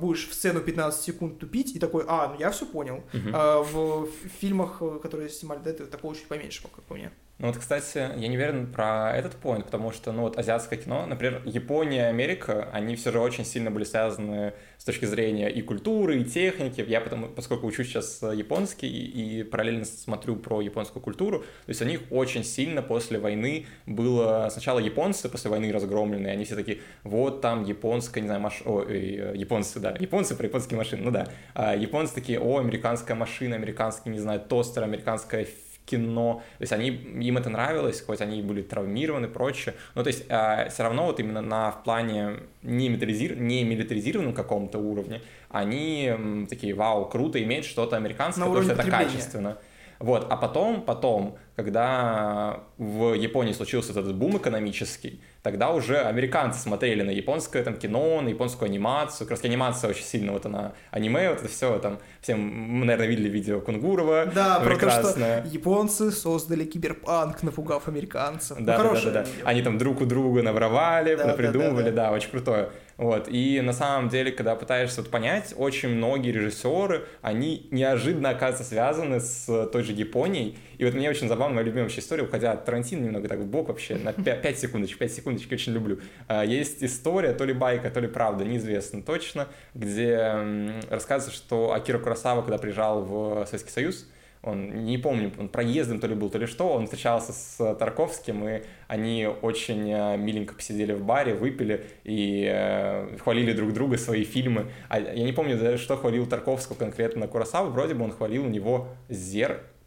будешь 0.00 0.28
в 0.28 0.32
сцену 0.32 0.60
15 0.60 1.02
секунд 1.02 1.40
тупить 1.40 1.74
и 1.74 1.80
такой, 1.80 2.04
а, 2.06 2.28
ну 2.28 2.38
я 2.38 2.52
все 2.52 2.66
понял. 2.66 3.02
Mm-hmm. 3.12 3.30
А 3.34 3.62
в, 3.62 4.06
фильмах, 4.40 4.80
которые 5.02 5.28
снимали 5.28 5.58
до 5.58 5.70
этого, 5.70 5.88
такого 5.90 6.14
чуть 6.14 6.28
поменьше, 6.28 6.62
как 6.62 6.84
по 6.84 6.94
мне. 6.94 7.10
Ну 7.38 7.48
вот, 7.48 7.58
кстати, 7.58 7.98
я 7.98 8.28
не 8.28 8.36
уверен 8.36 8.72
про 8.72 9.14
этот 9.14 9.34
point, 9.42 9.64
потому 9.64 9.92
что, 9.92 10.10
ну 10.10 10.22
вот, 10.22 10.38
азиатское 10.38 10.78
кино, 10.78 11.04
например, 11.04 11.42
Япония, 11.44 12.06
Америка, 12.06 12.70
они 12.72 12.96
все 12.96 13.12
же 13.12 13.20
очень 13.20 13.44
сильно 13.44 13.70
были 13.70 13.84
связаны 13.84 14.54
с 14.78 14.84
точки 14.84 15.04
зрения 15.04 15.50
и 15.50 15.60
культуры, 15.60 16.18
и 16.18 16.24
техники. 16.24 16.82
Я 16.88 17.02
потому, 17.02 17.28
поскольку 17.28 17.66
учу 17.66 17.84
сейчас 17.84 18.22
японский 18.22 18.88
и, 18.88 19.40
и 19.40 19.42
параллельно 19.42 19.84
смотрю 19.84 20.36
про 20.36 20.62
японскую 20.62 21.02
культуру, 21.02 21.40
то 21.40 21.68
есть 21.68 21.82
у 21.82 21.84
них 21.84 22.00
очень 22.08 22.42
сильно 22.42 22.80
после 22.80 23.18
войны 23.18 23.66
было 23.84 24.48
сначала 24.50 24.78
японцы 24.78 25.28
после 25.28 25.50
войны 25.50 25.70
разгромленные, 25.70 26.32
они 26.32 26.46
все 26.46 26.54
такие, 26.54 26.78
вот 27.04 27.42
там 27.42 27.64
японская, 27.64 28.22
не 28.22 28.28
знаю, 28.28 28.40
маш... 28.40 28.62
о, 28.64 28.82
э, 28.82 29.34
японцы, 29.36 29.78
да, 29.78 29.94
японцы 30.00 30.36
про 30.36 30.46
японские 30.46 30.78
машины, 30.78 31.02
ну 31.02 31.10
да, 31.10 31.28
а 31.52 31.76
японцы 31.76 32.14
такие, 32.14 32.40
о, 32.40 32.60
американская 32.60 33.14
машина, 33.14 33.56
американский, 33.56 34.08
не 34.08 34.20
знаю, 34.20 34.40
тостер, 34.40 34.82
американская 34.84 35.46
кино, 35.86 36.42
то 36.58 36.62
есть 36.62 36.72
они, 36.72 36.88
им 36.88 37.38
это 37.38 37.48
нравилось, 37.48 38.02
хоть 38.02 38.20
они 38.20 38.42
были 38.42 38.60
травмированы 38.62 39.26
и 39.26 39.28
прочее, 39.28 39.74
но 39.94 40.02
то 40.02 40.08
есть 40.08 40.24
э, 40.28 40.68
все 40.68 40.82
равно 40.82 41.06
вот 41.06 41.20
именно 41.20 41.40
на 41.40 41.70
в 41.70 41.82
плане 41.84 42.40
не, 42.62 42.88
милитаризир, 42.88 43.36
не 43.38 43.64
милитаризированном 43.64 44.34
каком-то 44.34 44.78
уровне, 44.78 45.22
они 45.48 46.08
м, 46.08 46.46
такие, 46.48 46.74
вау, 46.74 47.06
круто 47.08 47.42
иметь 47.42 47.64
что-то 47.64 47.96
американское, 47.96 48.44
потому 48.44 48.62
что 48.64 48.72
это 48.72 48.82
качественно. 48.90 49.58
Вот, 49.98 50.26
а 50.28 50.36
потом, 50.36 50.82
потом, 50.82 51.38
когда 51.56 52.60
в 52.76 53.14
Японии 53.14 53.52
случился 53.52 53.92
этот 53.92 54.14
бум 54.14 54.36
экономический, 54.36 55.22
тогда 55.42 55.72
уже 55.72 55.98
американцы 56.00 56.60
смотрели 56.60 57.02
на 57.02 57.10
японское 57.10 57.62
там 57.62 57.76
кино, 57.76 58.20
на 58.20 58.28
японскую 58.28 58.68
анимацию, 58.68 59.26
как 59.26 59.32
раз 59.32 59.44
анимация 59.44 59.88
очень 59.88 60.04
сильно, 60.04 60.32
вот 60.32 60.44
она, 60.44 60.74
аниме, 60.90 61.30
вот 61.30 61.38
это 61.38 61.48
все, 61.48 61.78
там, 61.78 61.98
всем, 62.20 62.80
наверное, 62.80 63.06
видели 63.06 63.30
видео 63.30 63.60
Кунгурова, 63.60 64.26
Да, 64.34 64.60
прекрасное. 64.60 65.40
про 65.40 65.46
что 65.46 65.54
японцы 65.56 66.10
создали 66.10 66.64
киберпанк, 66.64 67.42
напугав 67.42 67.88
американцев. 67.88 68.58
Да, 68.60 68.76
ну, 68.78 68.92
да, 68.92 69.00
да, 69.00 69.10
да, 69.10 69.22
да. 69.22 69.26
Они 69.44 69.62
там 69.62 69.78
друг 69.78 70.02
у 70.02 70.04
друга 70.04 70.42
навровали, 70.42 71.14
да, 71.14 71.32
придумывали, 71.32 71.84
да, 71.84 71.90
да, 71.90 72.02
да. 72.02 72.08
да, 72.10 72.12
очень 72.12 72.30
крутое. 72.30 72.68
Вот, 72.96 73.28
и 73.28 73.60
на 73.60 73.74
самом 73.74 74.08
деле, 74.08 74.32
когда 74.32 74.56
пытаешься 74.56 75.02
вот 75.02 75.10
понять, 75.10 75.54
очень 75.56 75.90
многие 75.90 76.32
режиссеры, 76.32 77.04
они 77.20 77.68
неожиданно 77.70 78.30
оказываются 78.30 78.64
связаны 78.64 79.20
с 79.20 79.68
той 79.70 79.82
же 79.82 79.92
Японией, 79.92 80.58
и 80.78 80.84
вот 80.84 80.94
мне 80.94 81.10
очень 81.10 81.28
забавно, 81.28 81.45
моя 81.54 81.64
любимая 81.64 81.84
вообще 81.84 82.00
история, 82.00 82.24
уходя 82.24 82.52
от 82.52 82.64
Тарантино 82.64 83.04
немного 83.04 83.28
так 83.28 83.38
в 83.38 83.46
бок 83.46 83.68
вообще, 83.68 83.96
на 83.96 84.12
5, 84.12 84.42
5 84.42 84.58
секундочек, 84.58 84.98
5 84.98 85.12
секундочек, 85.12 85.52
очень 85.52 85.72
люблю. 85.72 86.00
А, 86.28 86.44
есть 86.44 86.82
история, 86.82 87.32
то 87.32 87.44
ли 87.44 87.52
байка, 87.52 87.90
то 87.90 88.00
ли 88.00 88.08
правда, 88.08 88.44
неизвестно 88.44 89.02
точно, 89.02 89.48
где 89.74 90.80
рассказывается, 90.90 91.30
что 91.30 91.72
Акира 91.72 91.98
Курасава, 91.98 92.42
когда 92.42 92.58
приезжал 92.58 93.02
в 93.02 93.46
Советский 93.46 93.70
Союз, 93.70 94.06
он, 94.46 94.84
не 94.84 94.96
помню, 94.96 95.32
он 95.38 95.48
проездом 95.48 95.98
то 95.98 96.06
ли 96.06 96.14
был, 96.14 96.30
то 96.30 96.38
ли 96.38 96.46
что, 96.46 96.68
он 96.68 96.84
встречался 96.84 97.32
с 97.32 97.74
Тарковским, 97.74 98.48
и 98.48 98.62
они 98.86 99.26
очень 99.26 99.90
э, 99.90 100.16
миленько 100.16 100.54
посидели 100.54 100.92
в 100.92 101.04
баре, 101.04 101.34
выпили 101.34 101.86
и 102.04 102.48
э, 102.48 103.16
хвалили 103.18 103.52
друг 103.52 103.72
друга 103.72 103.98
свои 103.98 104.22
фильмы. 104.22 104.70
А 104.88 105.00
я 105.00 105.24
не 105.24 105.32
помню 105.32 105.58
даже, 105.58 105.78
что 105.78 105.96
хвалил 105.96 106.26
Тарковского 106.26 106.76
конкретно 106.76 107.26
Курасаву, 107.26 107.70
вроде 107.70 107.94
бы 107.94 108.04
он 108.04 108.12
хвалил 108.12 108.44
у 108.44 108.48
него 108.48 108.88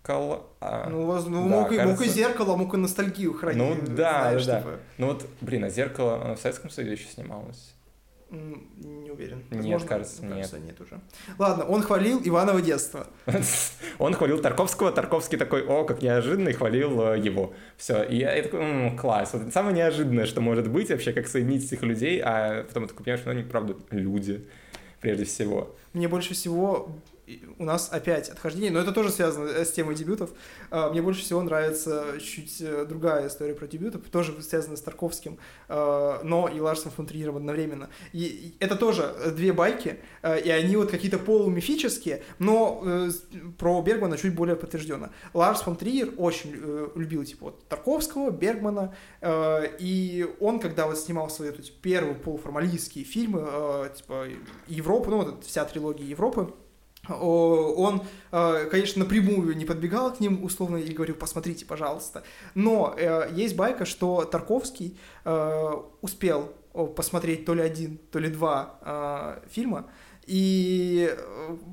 «Зеркало». 0.09 0.43
А, 0.59 0.89
ну, 0.89 1.05
ну 1.05 1.49
да, 1.49 1.55
мог, 1.55 1.69
кажется... 1.69 1.87
мог 1.87 2.01
и 2.01 2.09
«Зеркало», 2.09 2.55
мог 2.55 2.73
и 2.73 2.77
ностальгию 2.77 3.33
хранить. 3.33 3.57
Ну 3.59 3.95
да, 3.95 4.21
знаешь, 4.21 4.45
да. 4.45 4.59
Типа... 4.59 4.79
Ну 4.97 5.07
вот, 5.07 5.25
блин, 5.41 5.63
а 5.63 5.69
«Зеркало» 5.69 6.21
оно 6.21 6.35
в 6.35 6.39
Советском 6.39 6.69
Союзе 6.69 6.93
еще 6.93 7.07
снималось. 7.07 7.75
Не 8.31 9.09
уверен. 9.09 9.43
Возможно, 9.49 9.67
нет, 9.67 9.83
кажется, 9.85 10.23
нет. 10.23 10.35
Кажется, 10.35 10.59
нет 10.59 10.79
уже. 10.79 10.99
Ладно, 11.39 11.65
он 11.65 11.81
хвалил 11.81 12.21
Иваново 12.23 12.61
детство. 12.61 13.07
он 13.97 14.13
хвалил 14.13 14.39
Тарковского, 14.39 14.91
Тарковский 14.91 15.37
такой, 15.37 15.65
о, 15.65 15.83
как 15.83 16.03
неожиданно, 16.03 16.49
и 16.49 16.53
хвалил 16.53 17.01
э, 17.13 17.19
его. 17.19 17.53
Все, 17.75 18.03
и 18.03 18.17
я, 18.17 18.35
я 18.35 18.43
такой, 18.43 18.59
м-м, 18.59 18.97
класс. 18.97 19.33
Вот 19.33 19.51
самое 19.51 19.75
неожиданное, 19.75 20.27
что 20.27 20.41
может 20.41 20.69
быть 20.69 20.91
вообще, 20.91 21.11
как 21.11 21.27
соединить 21.27 21.65
этих 21.65 21.81
людей, 21.81 22.21
а 22.23 22.65
потом 22.67 22.87
такой 22.87 23.03
понимаешь, 23.03 23.21
что 23.21 23.31
они, 23.31 23.41
правда, 23.41 23.75
люди. 23.89 24.47
прежде 25.01 25.25
всего. 25.25 25.75
Мне 25.93 26.07
больше 26.07 26.35
всего 26.35 26.91
у 27.57 27.63
нас 27.63 27.89
опять 27.91 28.29
отхождение, 28.29 28.71
но 28.71 28.79
это 28.79 28.91
тоже 28.91 29.11
связано 29.11 29.47
э, 29.47 29.65
с 29.65 29.71
темой 29.71 29.95
дебютов. 29.95 30.31
А, 30.71 30.89
мне 30.89 31.01
больше 31.01 31.21
всего 31.21 31.41
нравится 31.41 32.05
чуть 32.19 32.61
э, 32.61 32.85
другая 32.85 33.27
история 33.27 33.53
про 33.53 33.67
дебютов, 33.67 34.01
тоже 34.09 34.41
связана 34.41 34.77
с 34.77 34.81
Тарковским, 34.81 35.37
а, 35.67 36.21
но 36.23 36.47
и 36.47 36.59
Ларсом 36.59 36.91
фон 36.91 37.05
Триером 37.05 37.37
одновременно. 37.37 37.89
И 38.13 38.55
это 38.59 38.75
тоже 38.75 39.13
две 39.35 39.53
байки, 39.53 39.99
и 40.23 40.49
они 40.49 40.75
вот 40.75 40.91
какие-то 40.91 41.19
полумифические, 41.19 42.23
но 42.39 42.81
э, 42.85 43.09
про 43.57 43.81
Бергмана 43.81 44.17
чуть 44.17 44.35
более 44.35 44.55
подтвержденно. 44.55 45.11
Ларс 45.33 45.61
фон 45.61 45.75
Триер 45.75 46.13
очень 46.17 46.51
любил 46.95 47.23
типа 47.23 47.45
вот 47.45 47.67
Тарковского, 47.67 48.31
Бергмана, 48.31 48.95
и 49.23 50.27
он, 50.39 50.59
когда 50.59 50.87
вот 50.87 50.97
снимал 50.97 51.29
свои 51.29 51.51
вот, 51.51 51.71
первые 51.81 52.15
полуформалистские 52.15 53.05
фильмы, 53.05 53.89
типа 53.95 54.25
Европа, 54.67 55.09
ну 55.09 55.17
вот 55.17 55.43
вся 55.45 55.65
трилогия 55.65 56.05
Европы, 56.05 56.53
он, 57.09 58.03
э, 58.31 58.67
конечно, 58.69 59.03
напрямую 59.03 59.55
не 59.57 59.65
подбегал 59.65 60.13
к 60.13 60.19
ним 60.19 60.43
условно 60.43 60.77
и 60.77 60.93
говорил, 60.93 61.15
посмотрите, 61.15 61.65
пожалуйста. 61.65 62.23
Но 62.55 62.95
э, 62.97 63.29
есть 63.33 63.55
байка, 63.55 63.85
что 63.85 64.25
Тарковский 64.25 64.97
э, 65.25 65.73
успел 66.01 66.53
посмотреть 66.95 67.45
то 67.45 67.53
ли 67.55 67.61
один, 67.61 67.97
то 68.11 68.19
ли 68.19 68.29
два 68.29 69.39
фильма, 69.49 69.87
и 70.27 71.13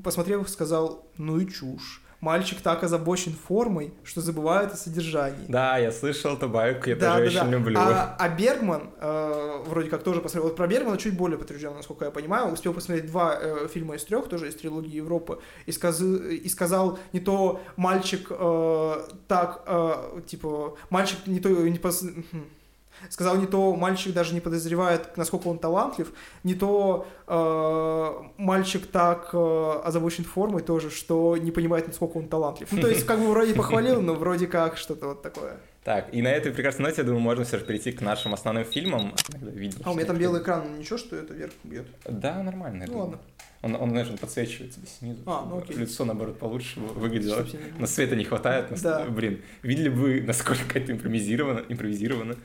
посмотрев, 0.03 0.49
сказал, 0.49 1.07
ну 1.19 1.39
и 1.39 1.47
чушь 1.47 2.03
мальчик 2.21 2.61
так 2.61 2.83
озабочен 2.83 3.33
формой, 3.33 3.93
что 4.03 4.21
забывает 4.21 4.73
о 4.73 4.77
содержании. 4.77 5.47
Да, 5.49 5.79
я 5.79 5.93
слышал 5.93 6.35
эту 6.35 6.49
байку, 6.49 6.89
я 6.89 6.97
да, 6.97 7.17
тоже 7.17 7.31
да, 7.33 7.41
очень 7.41 7.51
да. 7.51 7.57
люблю. 7.57 7.79
А, 7.79 8.17
а 8.19 8.29
Бергман, 8.29 8.91
э, 8.99 9.63
вроде 9.67 9.91
как 9.91 10.03
тоже 10.03 10.21
посмотрел, 10.21 10.49
вот 10.49 10.57
про 10.57 10.67
Бергмана 10.67 10.99
чуть 10.99 11.17
более 11.17 11.39
подтвержденно, 11.39 11.77
насколько 11.77 12.05
я 12.05 12.11
понимаю, 12.11 12.53
успел 12.53 12.73
посмотреть 12.73 13.07
два 13.07 13.39
э, 13.41 13.69
фильма 13.73 13.97
из 13.97 14.05
трех, 14.05 14.29
тоже 14.29 14.49
из 14.49 14.57
трилогии 14.57 14.95
Европы, 14.95 15.41
и, 15.67 15.73
сказ... 15.73 16.01
и 16.01 16.49
сказал 16.49 16.99
не 17.13 17.21
то 17.21 17.61
мальчик 17.77 18.27
э, 18.31 18.95
так, 19.29 19.63
э, 19.67 20.21
типа, 20.27 20.77
мальчик 20.91 21.19
не 21.27 21.41
то, 21.41 21.49
не 21.49 21.79
пос... 21.79 22.05
Сказал 23.11 23.37
не 23.37 23.47
то 23.47 23.75
мальчик 23.77 24.13
даже 24.13 24.35
не 24.35 24.41
подозревает, 24.41 25.17
насколько 25.17 25.49
он 25.49 25.59
талантлив, 25.59 26.13
не 26.45 26.55
то 26.55 27.07
э, 27.27 28.13
мальчик 28.37 28.87
так 28.87 29.31
э, 29.33 29.81
озабочен 29.85 30.25
формой 30.25 30.63
тоже, 30.63 30.91
что 30.91 31.37
не 31.37 31.51
понимает, 31.51 31.87
насколько 31.87 32.17
он 32.17 32.29
талантлив. 32.29 32.71
Ну, 32.73 32.81
то 32.81 32.89
есть, 32.89 33.05
как 33.07 33.21
бы 33.21 33.29
вроде 33.29 33.55
похвалил, 33.55 34.01
но 34.01 34.15
вроде 34.15 34.47
как 34.47 34.77
что-то 34.77 35.09
вот 35.09 35.23
такое. 35.23 35.59
Так, 35.85 36.13
и 36.13 36.21
на 36.21 36.29
этой 36.29 36.51
прекрасной 36.51 36.87
ноте, 36.87 37.03
я 37.03 37.05
думаю, 37.05 37.21
можно 37.21 37.45
все 37.45 37.59
же 37.59 37.65
перейти 37.65 37.93
к 37.93 38.01
нашим 38.01 38.35
основным 38.35 38.65
фильмам. 38.65 39.15
Видел, 39.41 39.79
а, 39.85 39.93
у 39.93 39.95
меня 39.95 40.05
там 40.05 40.19
белый 40.19 40.43
экран, 40.43 40.79
ничего, 40.79 40.99
что 40.99 41.15
это 41.15 41.33
вверх 41.33 41.53
бьет? 41.63 41.87
Да, 42.05 42.43
нормально. 42.43 42.87
Ну, 42.89 42.99
ладно. 42.99 43.19
Он, 43.63 43.75
он, 43.77 43.91
знаешь, 43.91 44.09
он 44.09 44.19
подсвечивается 44.19 44.81
снизу. 44.87 45.23
А, 45.27 45.47
ну 45.49 45.59
окей. 45.59 45.77
Лицо, 45.77 46.05
наоборот, 46.05 46.39
получше 46.39 46.81
выглядело. 46.81 47.47
Но 47.79 47.87
света 47.87 48.17
не 48.17 48.25
хватает. 48.25 48.67
Да. 48.83 49.05
Блин, 49.05 49.43
видели 49.63 49.89
бы, 49.89 50.23
насколько 50.23 50.79
это 50.79 50.93
импровизировано, 50.93 51.63
импровизировано. 51.69 52.37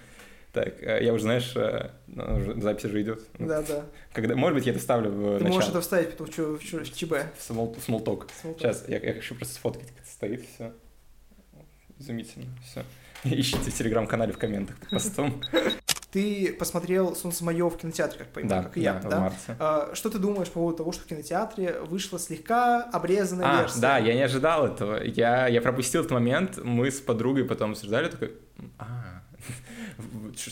Так, 0.54 0.84
э, 0.84 1.04
я 1.04 1.14
уже, 1.14 1.24
знаешь, 1.24 1.54
э, 1.56 1.92
ну, 2.08 2.60
запись 2.60 2.86
уже 2.86 3.02
идет. 3.02 3.22
Да, 3.40 3.62
да. 3.62 3.86
Когда, 4.12 4.36
может 4.36 4.56
быть, 4.56 4.66
я 4.66 4.74
это 4.74 4.82
ставлю 4.82 5.10
в 5.10 5.38
Ты 5.38 5.44
начало. 5.46 5.56
можешь 5.56 5.70
это 5.70 5.82
вставить 5.82 6.12
потом 6.12 6.28
в, 6.28 6.60
в, 6.60 6.62
в 6.62 6.94
ЧБ. 6.94 7.14
В 7.38 7.42
смол, 7.42 7.76
в 7.80 7.84
смолток. 7.84 8.28
Сейчас, 8.44 8.84
я, 8.88 9.00
я 9.00 9.14
хочу 9.14 9.36
просто 9.36 9.56
сфоткать, 9.56 9.88
как 9.88 10.00
это 10.00 10.10
стоит, 10.10 10.46
все. 10.54 10.74
Изумительно, 12.00 12.48
все. 12.66 12.84
Ищите 13.24 13.72
в 13.72 13.74
телеграм-канале 13.74 14.34
в 14.34 14.38
комментах 14.38 14.78
под 14.78 14.90
постом. 14.90 15.42
Ты 16.12 16.54
посмотрел 16.60 17.16
«Солнце 17.16 17.46
мое» 17.46 17.70
в 17.70 17.78
кинотеатре, 17.78 18.20
как 18.20 18.28
понимаю, 18.28 18.64
да, 18.64 18.68
как 18.68 18.78
и 18.78 18.82
я, 18.82 18.94
да? 18.96 19.10
да? 19.10 19.18
В 19.18 19.22
марте. 19.22 19.56
А, 19.60 19.92
что 19.94 20.10
ты 20.10 20.20
думаешь 20.20 20.50
по 20.50 20.56
поводу 20.56 20.80
того, 20.80 20.92
что 20.92 21.04
в 21.04 21.06
кинотеатре 21.06 21.80
вышла 21.84 22.20
слегка 22.20 22.84
обрезанная 22.84 23.46
а, 23.46 23.62
версия? 23.62 23.80
да, 23.80 23.98
я 23.98 24.14
не 24.14 24.22
ожидал 24.22 24.68
этого. 24.68 25.02
Я, 25.02 25.48
я 25.48 25.62
пропустил 25.62 26.02
этот 26.02 26.12
момент, 26.12 26.58
мы 26.62 26.92
с 26.92 27.00
подругой 27.00 27.46
потом 27.46 27.72
обсуждали, 27.72 28.10
такой, 28.10 28.34
а, 28.78 29.21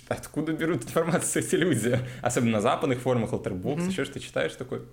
откуда 0.07 0.53
берут 0.53 0.83
информацию 0.83 1.43
эти 1.43 1.55
люди? 1.55 1.99
Особенно 2.21 2.53
на 2.53 2.61
западных 2.61 2.99
форумах, 2.99 3.31
Letterboxd, 3.31 3.77
mm-hmm. 3.77 3.89
еще 3.89 4.05
что 4.05 4.19
читаешь, 4.19 4.55
такой, 4.55 4.83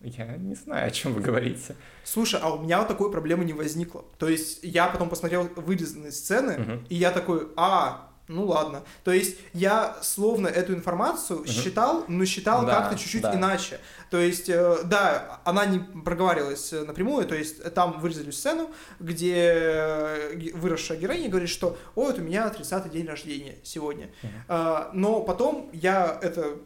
я 0.00 0.36
не 0.36 0.54
знаю, 0.54 0.86
о 0.86 0.90
чем 0.90 1.12
вы 1.12 1.20
говорите. 1.20 1.76
Слушай, 2.04 2.40
а 2.42 2.54
у 2.54 2.62
меня 2.62 2.78
вот 2.78 2.88
такой 2.88 3.10
проблемы 3.10 3.44
не 3.44 3.52
возникло. 3.52 4.04
То 4.18 4.28
есть 4.28 4.60
я 4.62 4.88
потом 4.88 5.08
посмотрел 5.08 5.48
вырезанные 5.56 6.12
сцены, 6.12 6.84
и 6.88 6.94
я 6.94 7.10
такой, 7.10 7.48
а, 7.56 8.11
ну 8.28 8.46
ладно. 8.46 8.82
То 9.04 9.12
есть 9.12 9.36
я 9.52 9.96
словно 10.02 10.48
эту 10.48 10.74
информацию 10.74 11.40
uh-huh. 11.40 11.48
считал, 11.48 12.04
но 12.08 12.24
считал 12.24 12.64
да, 12.64 12.80
как-то 12.80 12.98
чуть-чуть 12.98 13.22
да. 13.22 13.34
иначе. 13.34 13.80
То 14.10 14.18
есть, 14.18 14.48
э, 14.48 14.78
да, 14.84 15.40
она 15.44 15.66
не 15.66 15.78
проговаривалась 15.78 16.72
напрямую, 16.72 17.26
то 17.26 17.34
есть 17.34 17.74
там 17.74 18.00
вырезали 18.00 18.30
сцену, 18.30 18.70
где 19.00 20.52
выросшая 20.54 20.98
героиня 20.98 21.28
говорит, 21.28 21.48
что 21.48 21.76
«Ой, 21.94 22.06
вот 22.06 22.18
у 22.18 22.22
меня 22.22 22.48
30-й 22.48 22.90
день 22.90 23.06
рождения 23.06 23.56
сегодня». 23.64 24.10
А, 24.48 24.90
но 24.92 25.22
потом 25.22 25.70
я 25.72 26.18
это 26.22 26.58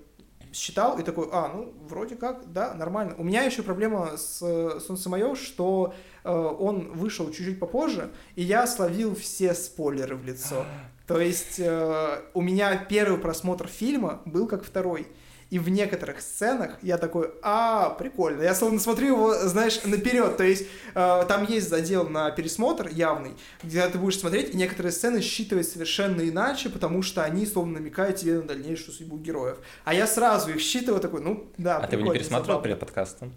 считал 0.53 0.99
и 0.99 1.03
такой, 1.03 1.29
а, 1.33 1.49
ну, 1.49 1.73
вроде 1.87 2.17
как, 2.17 2.53
да, 2.53 2.75
нормально. 2.75 3.15
У 3.19 3.25
меня 3.25 3.43
еще 3.43 3.63
проблема 3.63 4.17
с 4.17 4.39
«Солнце 4.81 5.09
мое», 5.09 5.35
что 5.35 5.95
э, 6.25 6.31
он 6.31 6.93
вышел 6.93 7.27
чуть-чуть 7.27 7.61
попозже, 7.61 8.11
и 8.35 8.43
я 8.43 8.67
словил 8.67 9.15
все 9.15 9.55
спойлеры 9.55 10.17
в 10.17 10.25
лицо. 10.25 10.65
То 11.07 11.21
есть 11.21 11.59
э, 11.59 12.21
у 12.35 12.41
меня 12.41 12.77
первый 12.77 13.19
просмотр 13.19 13.69
фильма 13.69 14.23
был 14.25 14.47
как 14.47 14.65
второй. 14.65 15.07
И 15.49 15.61
в 15.61 15.69
некоторых 15.69 16.21
сценах 16.23 16.73
я 16.83 16.99
такой, 16.99 17.31
а, 17.41 17.91
прикольно. 17.91 18.43
Я 18.43 18.53
словно 18.53 18.81
смотрю 18.81 19.09
его, 19.09 19.35
знаешь, 19.47 19.81
наперед. 19.85 20.37
То 20.37 20.43
есть 20.43 20.67
э, 20.95 21.25
там 21.29 21.47
есть 21.47 21.69
задел 21.69 22.09
на 22.09 22.33
пересмотр 22.33 22.89
явный, 22.89 23.37
где 23.63 23.87
ты 23.87 23.97
будешь 23.99 24.19
смотреть, 24.19 24.55
и 24.55 24.57
некоторые 24.57 24.91
сцены 24.91 25.21
считывать 25.21 25.69
совершенно 25.69 26.29
иначе, 26.29 26.69
потому 26.69 27.03
что 27.03 27.23
они 27.23 27.47
словно 27.47 27.75
намекают 27.75 28.17
тебе 28.17 28.41
на 28.41 28.43
дальнейшую 28.43 28.93
судьбу 28.93 29.19
героев. 29.19 29.59
А 29.85 29.95
я 29.95 30.09
сразу 30.09 30.51
их 30.51 30.61
считываю, 30.61 31.01
такой, 31.01 31.21
ну, 31.21 31.49
да, 31.59 31.77
А 31.79 31.87
ты 31.87 31.95
его 31.95 32.07
не 32.07 32.19
пересматривал 32.19 32.61
перед 32.61 32.81
подкастом? 32.81 33.33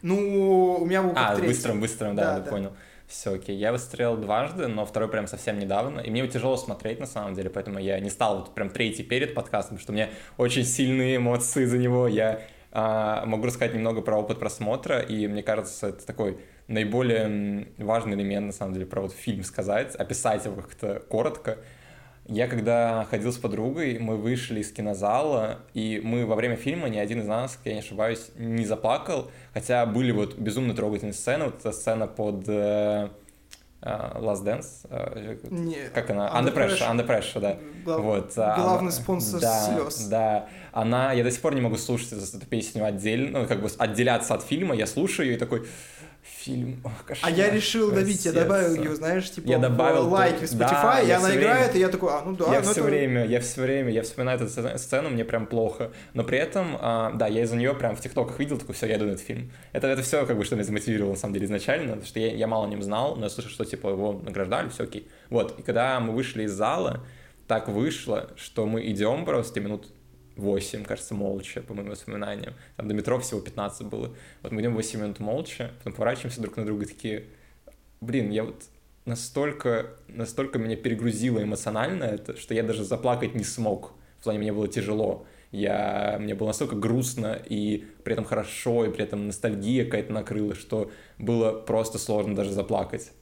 Ну, 0.00 0.78
у 0.80 0.86
меня 0.86 1.02
был 1.02 1.12
А, 1.14 1.36
быстрым-быстрым, 1.36 2.16
да, 2.16 2.36
да, 2.36 2.40
да, 2.40 2.50
понял. 2.50 2.72
Все, 3.10 3.34
окей. 3.34 3.56
Я 3.56 3.72
выстрелил 3.72 4.16
дважды, 4.16 4.68
но 4.68 4.86
второй 4.86 5.08
прям 5.08 5.26
совсем 5.26 5.58
недавно. 5.58 5.98
И 5.98 6.10
мне 6.10 6.20
его 6.20 6.30
тяжело 6.30 6.56
смотреть, 6.56 7.00
на 7.00 7.06
самом 7.06 7.34
деле, 7.34 7.50
поэтому 7.50 7.80
я 7.80 7.98
не 7.98 8.08
стал 8.08 8.38
вот 8.38 8.54
прям 8.54 8.70
третий 8.70 9.02
перед 9.02 9.34
подкастом, 9.34 9.80
что 9.80 9.90
у 9.90 9.96
меня 9.96 10.10
очень 10.38 10.64
сильные 10.64 11.16
эмоции 11.16 11.64
за 11.64 11.76
него. 11.76 12.06
Я 12.06 12.40
а, 12.70 13.26
могу 13.26 13.46
рассказать 13.46 13.74
немного 13.74 14.00
про 14.00 14.16
опыт 14.16 14.38
просмотра, 14.38 15.00
и 15.00 15.26
мне 15.26 15.42
кажется, 15.42 15.88
это 15.88 16.06
такой 16.06 16.38
наиболее 16.68 17.66
важный 17.78 18.14
элемент, 18.14 18.46
на 18.46 18.52
самом 18.52 18.74
деле, 18.74 18.86
про 18.86 19.00
вот 19.00 19.12
фильм 19.12 19.42
сказать, 19.42 19.96
описать 19.96 20.44
его 20.44 20.62
как-то 20.62 21.02
коротко. 21.08 21.58
Я 22.26 22.46
когда 22.46 23.06
ходил 23.10 23.32
с 23.32 23.38
подругой, 23.38 23.98
мы 23.98 24.16
вышли 24.16 24.60
из 24.60 24.70
кинозала, 24.70 25.58
и 25.74 26.00
мы 26.04 26.26
во 26.26 26.36
время 26.36 26.56
фильма, 26.56 26.88
ни 26.88 26.98
один 26.98 27.20
из 27.22 27.26
нас, 27.26 27.58
я 27.64 27.72
не 27.72 27.80
ошибаюсь, 27.80 28.30
не 28.36 28.64
заплакал, 28.64 29.30
хотя 29.52 29.84
были 29.86 30.12
вот 30.12 30.38
безумно 30.38 30.74
трогательные 30.74 31.14
сцены, 31.14 31.46
вот 31.46 31.58
эта 31.58 31.72
сцена 31.72 32.06
под 32.06 32.44
э, 32.46 33.08
э, 33.82 33.88
Last 33.88 34.44
Dance, 34.44 34.86
э, 34.90 35.38
Нет. 35.50 35.90
как 35.92 36.10
она? 36.10 36.28
Under, 36.28 36.52
Under 36.52 36.56
Pressure, 36.56 36.78
Pressure, 36.78 36.90
Under 36.92 37.06
Pressure 37.06 37.40
да. 37.40 37.56
Глав... 37.84 38.00
Вот, 38.00 38.32
а, 38.36 38.56
Главный 38.60 38.92
спонсор 38.92 39.40
да, 39.40 39.64
слез. 39.64 40.06
Да, 40.06 40.48
она, 40.72 41.12
я 41.12 41.24
до 41.24 41.32
сих 41.32 41.40
пор 41.40 41.56
не 41.56 41.60
могу 41.60 41.78
слушать 41.78 42.12
эту 42.12 42.46
песню 42.46 42.84
отдельно, 42.84 43.40
ну, 43.40 43.46
как 43.48 43.60
бы 43.60 43.68
отделяться 43.76 44.34
от 44.34 44.42
фильма, 44.44 44.76
я 44.76 44.86
слушаю 44.86 45.30
ее 45.30 45.36
и 45.36 45.38
такой, 45.38 45.66
фильм. 46.22 46.80
Ох, 46.84 46.92
а 47.22 47.30
я 47.30 47.50
решил 47.50 47.90
добить, 47.90 48.24
я 48.24 48.32
добавил 48.32 48.74
ее, 48.74 48.94
знаешь, 48.94 49.30
типа 49.30 49.48
я 49.48 49.58
добавил 49.58 50.08
лайки 50.08 50.44
в 50.44 50.52
Spotify, 50.52 50.70
да, 50.70 51.00
и 51.00 51.10
она 51.10 51.34
играет, 51.34 51.72
время, 51.72 51.78
и 51.78 51.80
я 51.80 51.88
такой, 51.88 52.12
а, 52.12 52.22
ну 52.24 52.36
да. 52.36 52.52
Я 52.52 52.60
ну 52.60 52.62
все 52.62 52.80
это... 52.80 52.82
время, 52.82 53.26
я 53.26 53.40
все 53.40 53.62
время, 53.62 53.90
я 53.90 54.02
вспоминаю 54.02 54.40
эту 54.40 54.78
сцену, 54.78 55.10
мне 55.10 55.24
прям 55.24 55.46
плохо. 55.46 55.90
Но 56.14 56.24
при 56.24 56.38
этом, 56.38 56.76
а, 56.80 57.12
да, 57.12 57.26
я 57.26 57.42
из-за 57.42 57.56
нее 57.56 57.74
прям 57.74 57.96
в 57.96 58.00
ТикТоках 58.00 58.38
видел, 58.38 58.58
такой, 58.58 58.74
все, 58.74 58.86
я 58.86 58.96
иду 58.96 59.06
на 59.06 59.10
этот 59.10 59.22
фильм. 59.22 59.50
Это, 59.72 59.86
это 59.86 60.02
все, 60.02 60.26
как 60.26 60.36
бы, 60.36 60.44
что 60.44 60.56
меня 60.56 60.64
замотивировало, 60.64 61.12
на 61.12 61.18
самом 61.18 61.34
деле, 61.34 61.46
изначально, 61.46 61.88
потому 61.88 62.06
что 62.06 62.20
я, 62.20 62.34
я 62.34 62.46
мало 62.46 62.66
о 62.66 62.68
нем 62.68 62.82
знал, 62.82 63.16
но 63.16 63.24
я 63.24 63.30
слышал, 63.30 63.50
что, 63.50 63.64
типа, 63.64 63.88
его 63.88 64.12
награждали, 64.12 64.68
все 64.68 64.84
окей. 64.84 65.08
Вот, 65.30 65.58
и 65.58 65.62
когда 65.62 66.00
мы 66.00 66.12
вышли 66.12 66.44
из 66.44 66.52
зала, 66.52 67.04
так 67.46 67.68
вышло, 67.68 68.30
что 68.36 68.66
мы 68.66 68.86
идем 68.86 69.24
просто 69.24 69.60
минут 69.60 69.88
8, 70.40 70.84
кажется, 70.84 71.14
молча, 71.14 71.62
по 71.62 71.74
моим 71.74 71.90
воспоминаниям. 71.90 72.54
Там 72.76 72.88
до 72.88 72.94
метро 72.94 73.18
всего 73.20 73.40
15 73.40 73.86
было. 73.86 74.14
Вот 74.42 74.52
мы 74.52 74.60
идем 74.60 74.74
8 74.74 75.00
минут 75.00 75.20
молча, 75.20 75.70
потом 75.78 75.92
поворачиваемся 75.92 76.40
друг 76.40 76.56
на 76.56 76.64
друга 76.64 76.86
такие, 76.86 77.26
блин, 78.00 78.30
я 78.30 78.44
вот 78.44 78.64
настолько, 79.04 79.90
настолько 80.08 80.58
меня 80.58 80.76
перегрузило 80.76 81.42
эмоционально 81.42 82.04
это, 82.04 82.36
что 82.36 82.54
я 82.54 82.62
даже 82.62 82.84
заплакать 82.84 83.34
не 83.34 83.44
смог. 83.44 83.92
В 84.18 84.24
плане 84.24 84.38
мне 84.38 84.52
было 84.52 84.68
тяжело. 84.68 85.26
Я, 85.50 86.18
мне 86.20 86.34
было 86.34 86.48
настолько 86.48 86.76
грустно 86.76 87.40
и 87.44 87.84
при 88.04 88.12
этом 88.12 88.24
хорошо, 88.24 88.84
и 88.84 88.90
при 88.90 89.02
этом 89.02 89.26
ностальгия 89.26 89.84
какая-то 89.84 90.12
накрыла, 90.12 90.54
что 90.54 90.90
было 91.18 91.52
просто 91.52 91.98
сложно 91.98 92.36
даже 92.36 92.52
заплакать. 92.52 93.12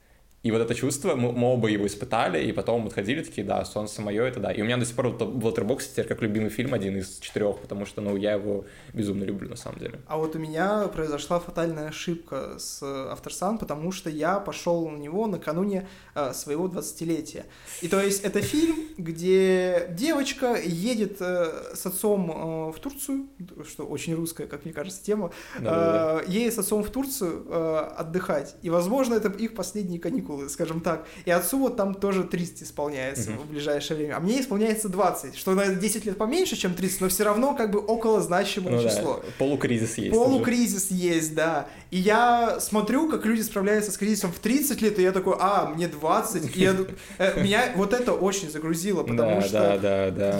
И 0.45 0.53
вот 0.53 0.61
это 0.61 0.75
чувство, 0.75 1.17
мы, 1.17 1.33
мы 1.33 1.49
оба 1.49 1.69
его 1.69 1.87
испытали, 1.87 2.45
и 2.45 2.53
потом 2.53 2.83
мы 2.83 2.91
ходили 2.91 3.23
такие, 3.23 3.45
да, 3.45 3.65
«Солнце 3.65 4.03
мое»— 4.03 4.25
это 4.25 4.39
да. 4.39 4.53
И 4.53 4.63
у 4.63 4.65
меня 4.65 4.77
до 4.77 4.85
сих 4.85 4.95
пор 4.95 5.09
в 5.09 5.47
Letterboxd 5.47 5.91
теперь 5.93 6.07
как 6.07 6.23
любимый 6.23 6.49
фильм 6.49 6.75
один 6.75 6.97
из 6.97 7.19
четырех, 7.19 7.59
потому 7.59 7.87
что, 7.87 8.01
ну, 8.01 8.17
я 8.17 8.35
его 8.35 8.65
безумно 8.95 9.25
люблю, 9.25 9.49
на 9.49 9.57
самом 9.57 9.81
деле. 9.81 9.99
А 10.07 10.17
вот 10.17 10.37
у 10.37 10.39
меня 10.39 10.87
произошла 10.89 11.41
фатальная 11.41 11.89
ошибка 11.89 12.59
с 12.59 12.83
After 12.83 13.59
потому 13.59 13.91
что 13.91 14.11
я 14.11 14.39
пошел 14.39 14.89
на 14.89 14.97
него 14.97 15.27
накануне 15.27 15.89
э, 16.15 16.33
своего 16.33 16.69
20-летия. 16.69 17.45
И 17.83 17.89
то 17.89 18.01
есть 18.01 18.23
это 18.23 18.41
фильм, 18.41 18.77
где 18.97 19.89
девочка 19.91 20.55
едет 20.55 21.17
э, 21.21 21.75
с 21.75 21.85
отцом 21.85 22.31
э, 22.31 22.73
в 22.73 22.81
Турцию, 22.81 23.27
что 23.69 23.85
очень 23.85 24.15
русская, 24.15 24.47
как 24.47 24.65
мне 24.65 24.73
кажется, 24.73 25.05
тема, 25.05 25.33
э, 25.59 26.21
едет 26.29 26.55
с 26.55 26.59
отцом 26.59 26.85
в 26.85 26.91
Турцию 26.91 27.45
э, 27.49 27.79
отдыхать. 27.97 28.55
И, 28.63 28.71
возможно, 28.71 29.15
это 29.15 29.29
их 29.29 29.55
последние 29.55 30.01
каникулы 30.01 30.28
каникулы, 30.29 30.49
скажем 30.49 30.81
так. 30.81 31.07
И 31.25 31.31
отцу 31.31 31.59
вот 31.59 31.77
там 31.77 31.95
тоже 31.95 32.25
30 32.25 32.63
исполняется 32.63 33.31
mm-hmm. 33.31 33.39
в 33.39 33.47
ближайшее 33.47 33.97
время. 33.97 34.17
А 34.17 34.21
мне 34.21 34.41
исполняется 34.41 34.89
20, 34.89 35.37
что 35.37 35.55
на 35.55 35.75
10 35.75 36.05
лет 36.05 36.19
поменьше, 36.19 36.57
чем 36.57 36.75
30, 36.75 37.01
но 37.01 37.09
все 37.09 37.25
равно 37.25 37.55
как 37.55 37.71
бы 37.71 37.81
около 37.81 38.21
значимое 38.21 38.77
ну, 38.77 38.83
число. 38.83 39.23
Да. 39.25 39.33
Полукризис 39.39 39.99
есть. 39.99 40.13
Полукризис 40.13 40.91
уже. 40.91 41.01
есть, 41.01 41.35
да. 41.35 41.69
И 41.91 41.99
я 41.99 42.61
смотрю, 42.61 43.09
как 43.09 43.25
люди 43.25 43.43
справляются 43.43 43.91
с 43.91 43.97
кризисом 43.97 44.33
в 44.33 44.39
30 44.39 44.83
лет, 44.83 44.99
и 44.99 45.03
я 45.03 45.13
такой, 45.13 45.37
а, 45.39 45.67
мне 45.67 45.89
20. 45.89 46.57
И 46.57 46.61
я, 46.61 46.77
э, 47.19 47.43
меня 47.43 47.73
вот 47.77 47.93
это 47.93 48.13
очень 48.13 48.51
загрузило, 48.51 49.03
потому 49.03 49.41
что 49.41 49.79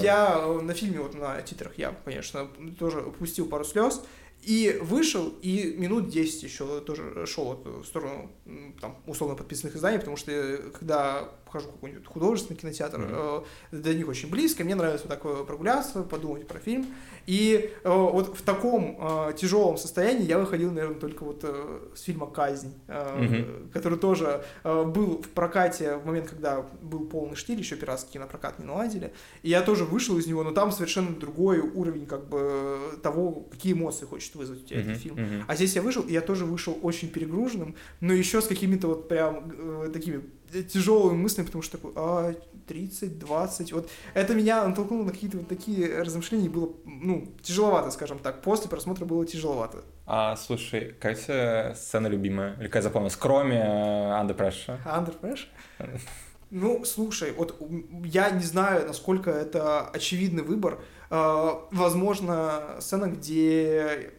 я 0.03 0.41
э, 0.41 0.61
на 0.63 0.75
фильме, 0.75 1.01
вот 1.01 1.15
на 1.15 1.41
титрах 1.43 1.73
я, 1.77 1.95
конечно, 2.05 2.49
тоже 2.79 3.01
упустил 3.01 3.47
пару 3.47 3.65
слез. 3.65 4.03
И 4.49 4.79
вышел, 4.81 5.35
и 5.43 5.75
минут 5.77 6.09
10 6.09 6.43
еще 6.43 6.81
тоже 6.81 7.27
шел 7.27 7.63
в 7.63 7.85
сторону 7.85 8.33
там, 8.81 8.97
условно 9.07 9.37
подписанных 9.37 9.77
изданий, 9.77 9.99
потому 9.99 10.17
что 10.17 10.31
э, 10.33 10.71
когда 10.71 11.29
похожу 11.49 11.69
в 11.69 11.73
какой-нибудь 11.73 12.07
художественный 12.07 12.59
кинотеатр, 12.59 13.01
mm-hmm. 13.01 13.45
э, 13.73 13.77
до 13.77 13.95
них 13.95 14.09
очень 14.09 14.31
близко, 14.31 14.65
мне 14.65 14.75
нравится 14.75 15.07
вот 15.07 15.15
такое 15.15 15.45
прогуляться, 15.45 16.03
подумать 16.03 16.47
про 16.47 16.59
фильм. 16.59 16.87
И 17.27 17.73
э, 17.83 17.89
вот 17.89 18.39
в 18.39 18.43
таком 18.43 18.97
э, 19.01 19.33
тяжелом 19.37 19.77
состоянии 19.77 20.25
я 20.25 20.39
выходил, 20.39 20.71
наверное, 20.71 20.99
только 20.99 21.25
вот 21.25 21.45
с 21.95 22.01
фильма 22.03 22.27
«Казнь», 22.27 22.75
mm-hmm. 22.87 23.71
который 23.73 23.99
тоже 23.99 24.45
был 24.65 25.23
в 25.23 25.29
прокате 25.31 25.97
в 25.97 26.07
момент, 26.07 26.29
когда 26.31 26.65
был 26.83 27.01
полный 27.07 27.37
штиль, 27.37 27.59
еще 27.59 27.77
пиратский 27.77 28.15
кинопрокат 28.15 28.59
не 28.59 28.65
наладили. 28.65 29.13
И 29.43 29.51
я 29.51 29.63
тоже 29.63 29.85
вышел 29.85 30.19
из 30.19 30.27
него, 30.27 30.43
но 30.43 30.51
там 30.51 30.73
совершенно 30.73 31.15
другой 31.15 31.61
уровень 31.61 32.07
как 32.07 32.29
бы 32.29 32.79
того, 33.03 33.47
какие 33.51 33.73
эмоции 33.73 34.05
хочет 34.05 34.35
вызвать 34.35 34.63
у 34.63 34.67
тебя 34.67 34.81
mm-hmm. 34.81 34.91
этот 34.91 35.03
фильм. 35.03 35.17
Mm-hmm. 35.17 35.43
А 35.47 35.57
здесь 35.57 35.77
я 35.77 35.83
вышел, 35.83 36.03
и 36.03 36.13
я 36.13 36.21
тоже 36.21 36.45
вышел 36.45 36.79
очень 36.83 37.09
перегруженным, 37.09 37.75
но 38.01 38.13
еще 38.13 38.41
с 38.41 38.47
какими-то 38.47 38.89
вот 38.89 39.09
прям 39.09 39.53
э, 39.57 39.91
такими 39.93 40.23
тяжелыми 40.53 41.17
мыслями, 41.17 41.47
потому 41.47 41.63
что 41.63 41.79
такой, 41.79 41.93
а, 41.97 42.35
30, 42.67 43.19
20, 43.19 43.73
вот 43.73 43.91
это 44.15 44.35
меня 44.35 44.67
натолкнуло 44.67 45.05
на 45.05 45.13
какие-то 45.13 45.39
вот 45.39 45.49
такие 45.49 46.03
размышления, 46.03 46.49
было, 46.49 46.73
ну, 46.85 47.27
тяжеловато, 47.43 47.91
скажем 47.91 48.19
так, 48.19 48.43
после 48.43 48.69
просмотра 48.69 49.05
было 49.05 49.27
тяжеловато. 49.27 49.85
А, 50.07 50.37
слушай, 50.37 50.95
какая 51.01 51.75
сцена 51.75 52.07
любимая, 52.07 52.57
или 52.59 52.67
какая 52.67 52.83
запомнилась, 52.83 53.17
кроме 53.17 53.57
uh, 53.57 54.23
Under 54.23 54.37
Pressure? 54.37 54.79
Under 54.85 55.19
Pressure? 55.21 55.49
Ну, 56.51 56.85
слушай, 56.85 57.33
вот 57.33 57.61
я 58.05 58.31
не 58.31 58.43
знаю, 58.43 58.87
насколько 58.87 59.31
это 59.31 59.87
очевидный 59.89 60.43
выбор. 60.43 60.81
Uh, 61.11 61.65
возможно, 61.71 62.77
сцена, 62.81 63.07
где 63.07 64.13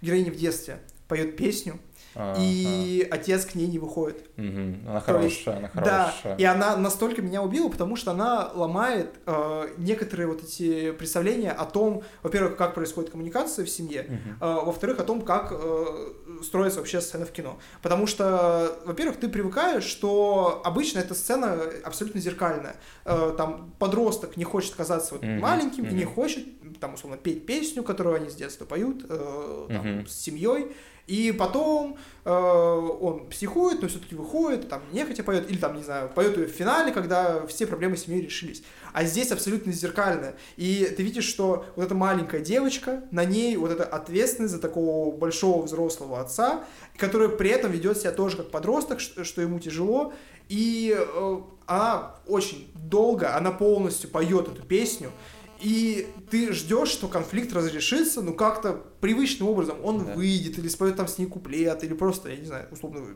героиня 0.00 0.32
в 0.32 0.36
детстве 0.36 0.80
поет 1.06 1.36
песню, 1.36 1.78
а, 2.14 2.36
и 2.38 3.06
а. 3.10 3.14
отец 3.14 3.44
к 3.44 3.54
ней 3.54 3.66
не 3.66 3.78
выходит. 3.78 4.28
Угу. 4.36 4.88
Она 4.88 5.00
хорошая, 5.00 5.28
есть, 5.28 5.46
она 5.46 5.68
хорошая. 5.68 6.14
Да, 6.24 6.34
и 6.36 6.44
она 6.44 6.76
настолько 6.76 7.22
меня 7.22 7.42
убила, 7.42 7.68
потому 7.68 7.96
что 7.96 8.10
она 8.10 8.50
ломает 8.54 9.14
э, 9.26 9.68
некоторые 9.78 10.26
вот 10.26 10.42
эти 10.42 10.92
представления 10.92 11.52
о 11.52 11.64
том, 11.64 12.02
во-первых, 12.22 12.56
как 12.56 12.74
происходит 12.74 13.10
коммуникация 13.10 13.64
в 13.64 13.70
семье, 13.70 14.02
угу. 14.02 14.46
э, 14.46 14.64
во-вторых, 14.64 14.98
о 14.98 15.04
том, 15.04 15.22
как 15.22 15.52
э, 15.52 16.12
строится 16.42 16.80
вообще 16.80 17.00
сцена 17.00 17.26
в 17.26 17.30
кино. 17.30 17.58
Потому 17.82 18.06
что, 18.06 18.78
во-первых, 18.84 19.18
ты 19.18 19.28
привыкаешь, 19.28 19.84
что 19.84 20.62
обычно 20.64 20.98
эта 20.98 21.14
сцена 21.14 21.58
абсолютно 21.84 22.20
зеркальная. 22.20 22.76
Э, 23.04 23.34
там 23.36 23.72
подросток 23.78 24.36
не 24.36 24.44
хочет 24.44 24.74
казаться 24.74 25.14
вот 25.14 25.22
угу. 25.22 25.32
маленьким 25.32 25.84
угу. 25.84 25.92
и 25.92 25.94
не 25.94 26.04
хочет, 26.04 26.44
там, 26.80 26.94
условно, 26.94 27.16
петь 27.16 27.46
песню, 27.46 27.82
которую 27.82 28.16
они 28.16 28.30
с 28.30 28.34
детства 28.34 28.64
поют, 28.64 29.04
э, 29.08 29.66
там, 29.68 29.98
угу. 29.98 30.06
с 30.06 30.12
семьей. 30.12 30.72
И 31.06 31.32
потом 31.32 31.96
э, 32.24 32.30
он 32.30 33.28
психует, 33.28 33.82
но 33.82 33.88
все-таки 33.88 34.14
выходит, 34.14 34.68
там 34.68 34.82
нехотя 34.92 35.24
поет, 35.24 35.50
или 35.50 35.58
там, 35.58 35.76
не 35.76 35.82
знаю, 35.82 36.08
поет 36.14 36.36
ее 36.36 36.46
в 36.46 36.50
финале, 36.50 36.92
когда 36.92 37.46
все 37.46 37.66
проблемы 37.66 37.96
семьи 37.96 38.20
решились. 38.20 38.62
А 38.92 39.04
здесь 39.04 39.32
абсолютно 39.32 39.72
зеркально. 39.72 40.34
И 40.56 40.92
ты 40.96 41.02
видишь, 41.02 41.24
что 41.24 41.64
вот 41.76 41.86
эта 41.86 41.94
маленькая 41.94 42.40
девочка, 42.40 43.02
на 43.10 43.24
ней 43.24 43.56
вот 43.56 43.70
эта 43.70 43.84
ответственность 43.84 44.54
за 44.54 44.60
такого 44.60 45.14
большого 45.16 45.62
взрослого 45.62 46.20
отца, 46.20 46.64
который 46.96 47.28
при 47.28 47.50
этом 47.50 47.72
ведет 47.72 47.98
себя 47.98 48.12
тоже 48.12 48.36
как 48.36 48.50
подросток, 48.50 49.00
что, 49.00 49.24
что 49.24 49.42
ему 49.42 49.58
тяжело. 49.58 50.12
И 50.48 50.96
э, 50.98 51.40
она 51.66 52.16
очень 52.26 52.70
долго, 52.74 53.36
она 53.36 53.52
полностью 53.52 54.10
поет 54.10 54.48
эту 54.48 54.62
песню 54.62 55.12
и 55.60 56.08
ты 56.30 56.52
ждешь, 56.52 56.88
что 56.88 57.08
конфликт 57.08 57.52
разрешится, 57.52 58.22
ну 58.22 58.34
как-то 58.34 58.72
привычным 59.00 59.48
образом 59.48 59.78
он 59.84 60.04
да. 60.04 60.14
выйдет, 60.14 60.58
или 60.58 60.68
споет 60.68 60.96
там 60.96 61.08
с 61.08 61.18
ней 61.18 61.26
куплет, 61.26 61.84
или 61.84 61.94
просто, 61.94 62.30
я 62.30 62.36
не 62.36 62.46
знаю, 62.46 62.66
условно, 62.70 63.06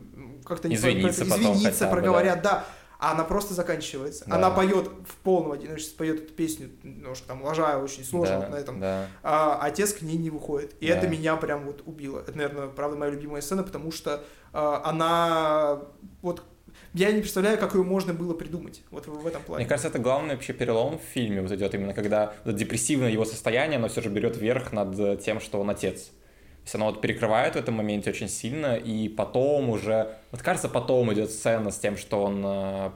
как-то 0.45 0.67
не 0.67 0.75
извиниться, 0.75 1.25
потом, 1.25 1.53
извиниться 1.53 1.87
проговорят, 1.87 2.41
да. 2.41 2.51
да. 2.51 2.65
А 2.97 3.11
она 3.11 3.23
просто 3.25 3.53
заканчивается. 3.53 4.23
Да. 4.25 4.37
Она 4.37 4.51
поет 4.51 4.89
в 5.07 5.15
полном 5.17 5.51
одиночестве, 5.51 5.97
поет 5.97 6.23
эту 6.23 6.33
песню, 6.33 6.69
немножко 6.81 7.27
там 7.27 7.43
ложая 7.43 7.77
очень 7.77 8.05
сложно 8.05 8.35
да, 8.35 8.39
вот 8.39 8.49
на 8.51 8.55
этом. 8.55 8.79
Да. 8.79 9.07
А 9.21 9.59
отец 9.61 9.93
к 9.93 10.01
ней 10.01 10.17
не 10.17 10.29
выходит. 10.29 10.75
И 10.79 10.87
да. 10.87 10.95
это 10.95 11.07
меня 11.07 11.35
прям 11.35 11.65
вот 11.65 11.83
убило. 11.85 12.19
Это, 12.19 12.37
наверное, 12.37 12.67
правда, 12.67 12.97
моя 12.97 13.11
любимая 13.11 13.41
сцена, 13.41 13.63
потому 13.63 13.91
что 13.91 14.23
а, 14.53 14.81
она 14.85 15.81
вот 16.21 16.43
я 16.95 17.11
не 17.11 17.19
представляю, 17.19 17.57
как 17.57 17.75
ее 17.75 17.83
можно 17.83 18.13
было 18.13 18.33
придумать 18.33 18.81
вот 18.89 19.05
в, 19.05 19.27
этом 19.27 19.43
плане. 19.43 19.63
Мне 19.63 19.69
кажется, 19.69 19.89
это 19.89 19.99
главный 19.99 20.35
вообще 20.35 20.53
перелом 20.53 20.97
в 20.97 21.01
фильме 21.01 21.41
вот 21.41 21.51
идет 21.51 21.75
именно, 21.75 21.93
когда 21.93 22.33
депрессивное 22.45 23.09
его 23.09 23.25
состояние, 23.25 23.77
оно 23.77 23.89
все 23.89 24.01
же 24.01 24.09
берет 24.09 24.37
верх 24.37 24.71
над 24.71 25.21
тем, 25.21 25.39
что 25.41 25.59
он 25.59 25.69
отец. 25.69 26.05
То 26.05 26.67
есть 26.67 26.75
оно 26.75 26.85
вот 26.85 27.01
перекрывает 27.01 27.53
в 27.53 27.57
этом 27.57 27.75
моменте 27.75 28.09
очень 28.09 28.29
сильно, 28.29 28.75
и 28.75 29.09
потом 29.09 29.69
уже, 29.69 30.15
вот 30.31 30.41
кажется, 30.41 30.69
потом 30.69 31.13
идет 31.13 31.29
сцена 31.29 31.69
с 31.69 31.77
тем, 31.77 31.97
что 31.97 32.23
он 32.23 32.41
э, 32.43 32.91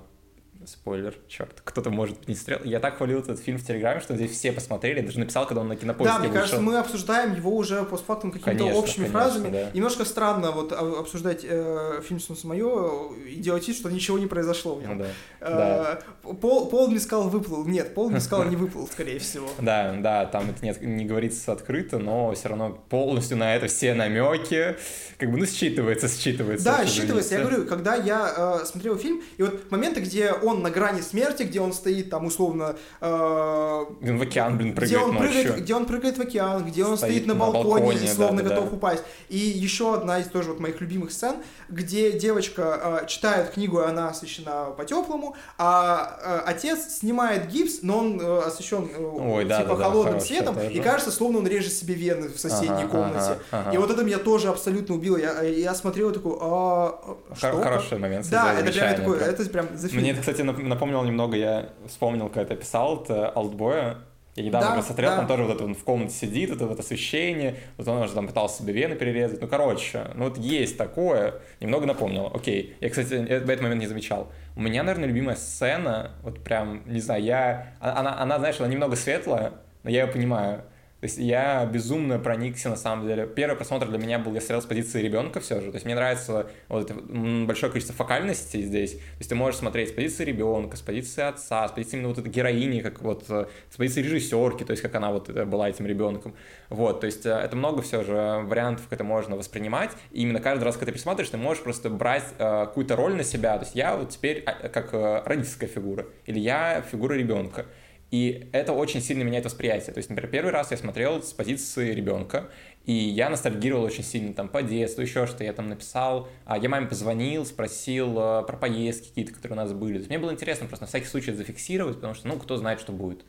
Спойлер, 0.65 1.15
черт, 1.30 1.62
кто-то 1.63 1.89
может 1.89 2.28
не 2.28 2.36
смотрел. 2.36 2.60
Я 2.65 2.82
так 2.82 2.98
хвалил 2.98 3.19
этот 3.19 3.39
фильм 3.39 3.58
в 3.58 3.65
Телеграме, 3.65 4.02
что 4.02 4.15
здесь 4.15 4.32
все 4.32 4.52
посмотрели, 4.52 5.00
даже 5.00 5.17
написал, 5.17 5.48
когда 5.48 5.62
он 5.62 5.69
на 5.69 5.78
кинопоиске 5.78 6.13
Да, 6.13 6.19
мне 6.19 6.28
вышел. 6.28 6.41
кажется, 6.41 6.62
мы 6.62 6.78
обсуждаем 6.78 7.34
его 7.34 7.56
уже 7.56 7.84
постфактум 7.86 8.32
какими-то 8.32 8.65
общими 8.65 9.06
конечно, 9.06 9.19
фразами. 9.19 9.52
Да. 9.52 9.72
Немножко 9.74 10.04
странно 10.04 10.52
вот 10.52 10.74
обсуждать 10.74 11.45
э, 11.48 12.02
фильм 12.06 12.19
«Солнце 12.19 12.45
мое» 12.45 13.13
и 13.26 13.36
делать 13.36 13.65
вид, 13.69 13.78
что 13.78 13.89
ничего 13.89 14.19
не 14.19 14.28
произошло 14.28 14.76
в 14.76 14.82
нем. 14.82 14.98
Ну, 14.98 15.04
да. 15.04 15.10
Э, 15.39 16.00
да. 16.24 16.34
Пол, 16.34 16.69
Пол 16.69 16.89
Мискал 16.89 17.30
выплыл. 17.30 17.65
Нет, 17.65 17.93
Пол 17.93 18.10
Мискал 18.10 18.43
не 18.50 18.58
выплыл, 18.58 18.86
скорее 18.88 19.19
всего. 19.19 19.48
Да, 19.60 19.95
да, 19.98 20.26
там 20.26 20.50
это 20.50 20.65
нет, 20.65 20.82
не 20.82 21.06
говорится 21.06 21.54
открыто, 21.54 22.00
но 22.00 22.34
все 22.34 22.50
равно 22.50 22.84
полностью 22.89 23.38
на 23.38 23.56
это 23.56 23.67
все 23.67 23.93
намеки, 23.93 24.76
как 25.17 25.32
бы, 25.32 25.38
ну, 25.38 25.45
считывается, 25.45 26.08
считывается. 26.08 26.63
Да, 26.65 26.84
считывается. 26.84 27.34
Я 27.36 27.39
говорю, 27.45 27.65
когда 27.65 27.95
я 27.95 28.60
э, 28.62 28.65
смотрел 28.65 28.98
фильм, 28.98 29.22
и 29.38 29.43
вот 29.43 29.72
моменты, 29.72 30.02
где 30.02 30.34
он 30.34 30.48
на 30.55 30.69
грани 30.69 31.01
смерти, 31.01 31.43
где 31.43 31.62
он 31.62 31.73
стоит 31.73 32.09
там 32.09 32.25
условно... 32.25 32.75
Э, 33.01 33.85
где 34.01 34.12
он 34.12 34.17
в 34.17 34.21
океан, 34.21 34.57
блин, 34.57 34.75
прыгает 34.75 34.89
где 34.89 34.97
он 34.97 35.13
ночью. 35.15 35.29
Прыгает, 35.31 35.63
где 35.63 35.75
он 35.75 35.85
прыгает 35.85 36.17
в 36.17 36.21
океан, 36.21 36.65
где 36.65 36.85
он 36.85 36.97
стоит, 36.97 37.12
стоит 37.12 37.27
на, 37.27 37.35
балконе, 37.35 37.85
балконе 37.85 38.05
и 38.05 38.07
словно 38.07 38.43
да, 38.43 38.49
готов 38.49 38.69
да. 38.69 38.75
упасть. 38.75 39.03
И 39.29 39.38
еще 39.38 39.93
одна 39.93 40.19
из 40.19 40.27
тоже 40.27 40.49
вот 40.49 40.59
моих 40.59 40.81
любимых 40.81 41.12
сцен, 41.12 41.35
где 41.69 42.12
девочка 42.12 43.01
э, 43.03 43.07
читает 43.07 43.51
книгу, 43.51 43.79
и 43.79 43.85
она 43.85 44.09
освещена 44.09 44.71
по-теплому, 44.77 45.35
а 45.57 46.19
э, 46.21 46.49
отец 46.49 46.97
снимает 46.99 47.47
гипс, 47.47 47.79
но 47.81 47.99
он 47.99 48.19
э, 48.19 48.39
освещен 48.45 48.89
э, 48.93 49.01
Ой, 49.01 49.43
типа 49.43 49.57
да, 49.57 49.63
да, 49.63 49.75
холодным 49.75 50.19
светом, 50.19 50.55
тоже. 50.55 50.71
и 50.71 50.79
кажется, 50.79 51.12
словно 51.12 51.39
он 51.39 51.47
режет 51.47 51.73
себе 51.73 51.93
вены 51.93 52.29
в 52.29 52.39
соседней 52.39 52.83
ага, 52.83 52.88
комнате. 52.88 53.39
Ага, 53.51 53.63
ага. 53.67 53.71
И 53.71 53.77
вот 53.77 53.91
это 53.91 54.03
меня 54.03 54.17
тоже 54.17 54.49
абсолютно 54.49 54.95
убило. 54.95 55.17
Я, 55.17 55.41
я 55.41 55.73
смотрел 55.73 56.12
такой, 56.12 56.38
а, 56.39 57.17
что? 57.35 57.62
Хороший 57.62 57.97
момент. 57.97 58.27
Да, 58.29 58.53
это 58.53 58.71
прям, 58.71 58.95
такой, 58.95 59.17
это 59.19 59.45
прям 59.45 59.67
Мне 59.93 60.12
это, 60.12 60.19
кстати, 60.19 60.38
напомнил 60.43 61.04
немного, 61.04 61.38
я 61.38 61.69
вспомнил, 61.88 62.28
когда 62.28 62.41
это 62.41 62.56
писал, 62.56 63.04
это 63.04 63.30
Алтбоя. 63.30 63.97
Я 64.36 64.45
недавно 64.45 64.69
да, 64.69 64.75
посмотрел, 64.78 65.10
да. 65.10 65.17
там 65.17 65.28
тоже 65.28 65.43
вот 65.43 65.56
это 65.56 65.65
он 65.65 65.75
в 65.75 65.84
комнате 65.84 66.13
сидит, 66.13 66.52
это 66.52 66.65
вот 66.65 66.80
освещение, 66.80 67.56
вот 67.78 67.88
он 67.88 68.02
уже 68.02 68.13
там 68.13 68.28
пытался 68.28 68.62
себе 68.62 68.71
вены 68.71 68.95
перерезать. 68.95 69.41
Ну, 69.41 69.47
короче, 69.47 70.12
ну 70.15 70.25
вот 70.25 70.38
есть 70.38 70.78
такое, 70.78 71.36
немного 71.60 71.86
напомнил. 71.86 72.32
Окей, 72.34 72.75
я, 72.80 72.89
кстати, 72.89 73.15
в 73.15 73.49
этот 73.49 73.62
момент 73.62 73.82
не 73.82 73.88
замечал. 73.88 74.32
У 74.56 74.62
меня, 74.62 74.84
наверное, 74.84 75.10
любимая 75.10 75.36
сцена, 75.36 76.12
вот 76.23 76.41
прям, 76.43 76.84
не 76.86 77.02
знаю, 77.02 77.23
я... 77.23 77.73
А, 77.82 77.99
она, 77.99 78.17
она 78.21 78.38
знаешь, 78.38 78.60
она 78.60 78.69
немного 78.69 78.95
светлая, 78.95 79.54
но 79.84 79.89
я 79.89 80.04
ее 80.04 80.08
понимаю. 80.08 80.63
То 80.99 81.05
есть 81.05 81.17
я 81.17 81.65
безумно 81.65 82.19
проникся, 82.19 82.69
на 82.69 82.75
самом 82.75 83.07
деле. 83.07 83.25
Первый 83.25 83.55
просмотр 83.55 83.88
для 83.88 83.97
меня 83.97 84.19
был, 84.19 84.33
я 84.33 84.41
смотрел 84.41 84.62
с 84.62 84.65
позиции 84.65 85.01
ребенка 85.01 85.39
все 85.39 85.62
же. 85.62 85.71
То 85.71 85.75
есть 85.75 85.85
мне 85.85 85.95
нравится 85.95 86.51
вот 86.67 86.89
это 86.89 86.93
большое 86.93 87.71
количество 87.71 87.95
фокальности 87.95 88.62
здесь. 88.62 88.93
То 88.93 89.17
есть 89.19 89.29
ты 89.29 89.35
можешь 89.35 89.59
смотреть 89.59 89.89
с 89.89 89.91
позиции 89.93 90.25
ребенка, 90.25 90.75
с 90.75 90.81
позиции 90.81 91.23
отца, 91.23 91.67
с 91.69 91.71
позиции 91.71 91.95
именно 91.95 92.09
вот 92.09 92.17
этой 92.17 92.29
героини, 92.29 92.81
как 92.81 93.01
вот 93.01 93.23
э, 93.29 93.45
с 93.69 93.77
позиции 93.77 94.01
режиссерки, 94.01 94.65
то 94.65 94.71
есть 94.71 94.83
как 94.83 94.93
она 94.95 95.12
вот 95.12 95.29
была 95.29 95.69
этим 95.69 95.85
ребенком. 95.85 96.35
Вот, 96.69 96.99
то 96.99 97.05
есть 97.05 97.25
э, 97.25 97.29
это 97.29 97.55
много 97.55 97.81
все 97.81 98.03
же 98.03 98.41
вариантов, 98.43 98.85
как 98.89 98.93
это 98.93 99.05
можно 99.05 99.38
воспринимать. 99.38 99.91
И 100.12 100.23
именно 100.23 100.41
каждый 100.41 100.65
раз, 100.65 100.75
когда 100.75 100.88
ты 100.88 100.91
пересматриваешь, 100.93 101.29
ты 101.29 101.38
можешь 101.38 101.63
просто 101.63 101.89
брать 101.89 102.25
э, 102.38 102.65
какую-то 102.65 102.97
роль 102.97 103.15
на 103.15 103.23
себя. 103.23 103.57
То 103.57 103.63
есть 103.63 103.75
я 103.75 103.95
вот 103.95 104.09
теперь 104.09 104.43
а, 104.45 104.67
как 104.67 104.91
родительская 105.25 105.69
фигура, 105.69 106.07
или 106.25 106.39
я 106.39 106.81
фигура 106.81 107.13
ребенка. 107.13 107.67
И 108.12 108.50
это 108.54 108.74
очень 108.74 109.02
сильно 109.02 109.24
меняет 109.24 109.45
восприятие. 109.45 109.93
То 109.93 110.00
есть, 110.00 110.10
например, 110.10 110.32
первый 110.32 110.52
раз 110.52 110.72
я 110.72 110.78
смотрел 110.78 111.22
с 111.22 111.32
позиции 111.32 111.93
ребенка, 111.93 112.50
и 112.86 112.93
я 112.93 113.30
ностальгировал 113.30 113.84
очень 113.84 114.04
сильно 114.04 114.34
там 114.34 114.50
по 114.50 114.63
детству, 114.63 115.02
еще 115.04 115.28
что 115.28 115.43
я 115.43 115.54
там 115.54 115.69
написал. 115.69 116.28
А 116.45 116.58
я 116.58 116.69
маме 116.69 116.88
позвонил, 116.88 117.45
спросил 117.45 118.17
э, 118.17 118.43
про 118.48 118.58
поездки 118.58 119.10
какие-то, 119.10 119.34
которые 119.34 119.60
у 119.60 119.62
нас 119.62 119.74
были. 119.74 119.93
То 119.93 120.00
есть 120.00 120.10
мне 120.10 120.17
было 120.17 120.32
интересно 120.32 120.67
просто 120.67 120.86
на 120.86 120.88
всякий 120.88 121.06
случай 121.06 121.32
зафиксировать, 121.32 121.98
потому 121.98 122.15
что, 122.15 122.28
ну, 122.28 122.39
кто 122.39 122.58
знает, 122.58 122.80
что 122.80 122.91
будет. 122.91 123.26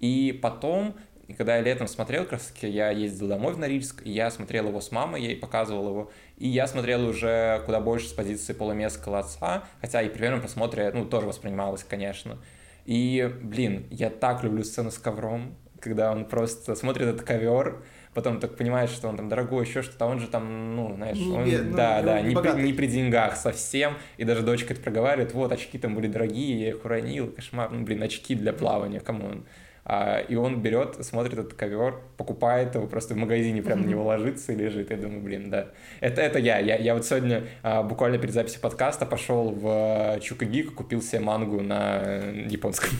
И 0.00 0.38
потом, 0.40 0.96
когда 1.36 1.56
я 1.56 1.62
летом 1.62 1.86
смотрел, 1.86 2.22
как 2.22 2.32
раз 2.32 2.54
я 2.62 2.90
ездил 2.90 3.28
домой 3.28 3.52
в 3.52 3.58
Норильск, 3.58 4.00
и 4.06 4.10
я 4.10 4.30
смотрел 4.30 4.68
его 4.68 4.80
с 4.80 4.90
мамой, 4.90 5.20
я 5.22 5.28
ей 5.28 5.36
показывал 5.36 5.88
его, 5.88 6.12
и 6.38 6.48
я 6.48 6.66
смотрел 6.66 7.06
уже 7.06 7.62
куда 7.66 7.80
больше 7.80 8.08
с 8.08 8.12
позиции 8.12 8.54
Пола 8.54 8.75
Мескала, 8.75 9.18
отца, 9.18 9.64
хотя 9.82 10.00
и 10.00 10.08
при 10.08 10.20
первом 10.20 10.40
просмотре, 10.40 10.90
ну, 10.94 11.04
тоже 11.04 11.26
воспринималось, 11.26 11.84
конечно. 11.84 12.38
И, 12.84 13.32
блин, 13.42 13.86
я 13.90 14.10
так 14.10 14.42
люблю 14.42 14.64
сцену 14.64 14.90
с 14.90 14.98
ковром, 14.98 15.54
когда 15.80 16.12
он 16.12 16.24
просто 16.24 16.74
смотрит 16.74 17.08
этот 17.08 17.22
ковер, 17.22 17.82
потом 18.14 18.40
так 18.40 18.56
понимаешь, 18.56 18.90
что 18.90 19.08
он 19.08 19.16
там 19.16 19.28
дорогой, 19.28 19.64
еще 19.66 19.82
что-то, 19.82 20.04
а 20.04 20.08
он 20.08 20.20
же 20.20 20.26
там, 20.26 20.76
ну, 20.76 20.94
знаешь, 20.94 21.18
он, 21.18 21.44
ну, 21.44 21.76
да, 21.76 22.02
да, 22.02 22.20
не, 22.20 22.34
при, 22.34 22.62
не 22.62 22.72
при 22.72 22.86
деньгах 22.86 23.36
совсем, 23.36 23.94
и 24.16 24.24
даже 24.24 24.42
дочка 24.42 24.74
это 24.74 24.82
проговаривает, 24.82 25.34
вот, 25.34 25.52
очки 25.52 25.78
там 25.78 25.94
были 25.94 26.08
дорогие, 26.08 26.60
я 26.60 26.68
их 26.70 26.84
уронил, 26.84 27.30
кошмар, 27.30 27.70
ну, 27.70 27.84
блин, 27.84 28.02
очки 28.02 28.34
для 28.34 28.52
плавания, 28.52 29.00
come 29.00 29.25
on. 29.25 29.44
А, 29.84 30.20
и 30.20 30.36
он 30.36 30.62
берет, 30.62 31.04
смотрит 31.04 31.34
этот 31.34 31.54
ковер, 31.54 32.00
покупает 32.16 32.74
его, 32.74 32.86
просто 32.86 33.14
в 33.14 33.16
магазине 33.16 33.62
прям 33.62 33.82
на 33.82 33.86
него 33.86 34.04
ложится 34.04 34.52
и 34.52 34.56
лежит. 34.56 34.90
Я 34.90 34.96
думаю, 34.96 35.20
блин, 35.20 35.50
да. 35.50 35.68
Это, 36.00 36.20
это 36.22 36.38
я. 36.38 36.58
я. 36.58 36.76
Я 36.76 36.94
вот 36.94 37.04
сегодня 37.04 37.44
а, 37.62 37.82
буквально 37.82 38.18
перед 38.18 38.32
записью 38.32 38.60
подкаста 38.60 39.06
пошел 39.06 39.50
в 39.50 40.20
Чукагик, 40.20 40.74
купил 40.74 41.02
себе 41.02 41.20
мангу 41.20 41.60
на 41.62 42.00
японском. 42.46 42.90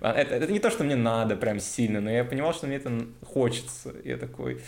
это, 0.00 0.34
это 0.34 0.52
не 0.52 0.58
то, 0.58 0.70
что 0.70 0.82
мне 0.82 0.96
надо 0.96 1.36
прям 1.36 1.60
сильно, 1.60 2.00
но 2.00 2.10
я 2.10 2.24
понимал, 2.24 2.52
что 2.52 2.66
мне 2.66 2.76
это 2.76 2.90
хочется. 3.24 3.94
Я 4.04 4.16
такой... 4.16 4.60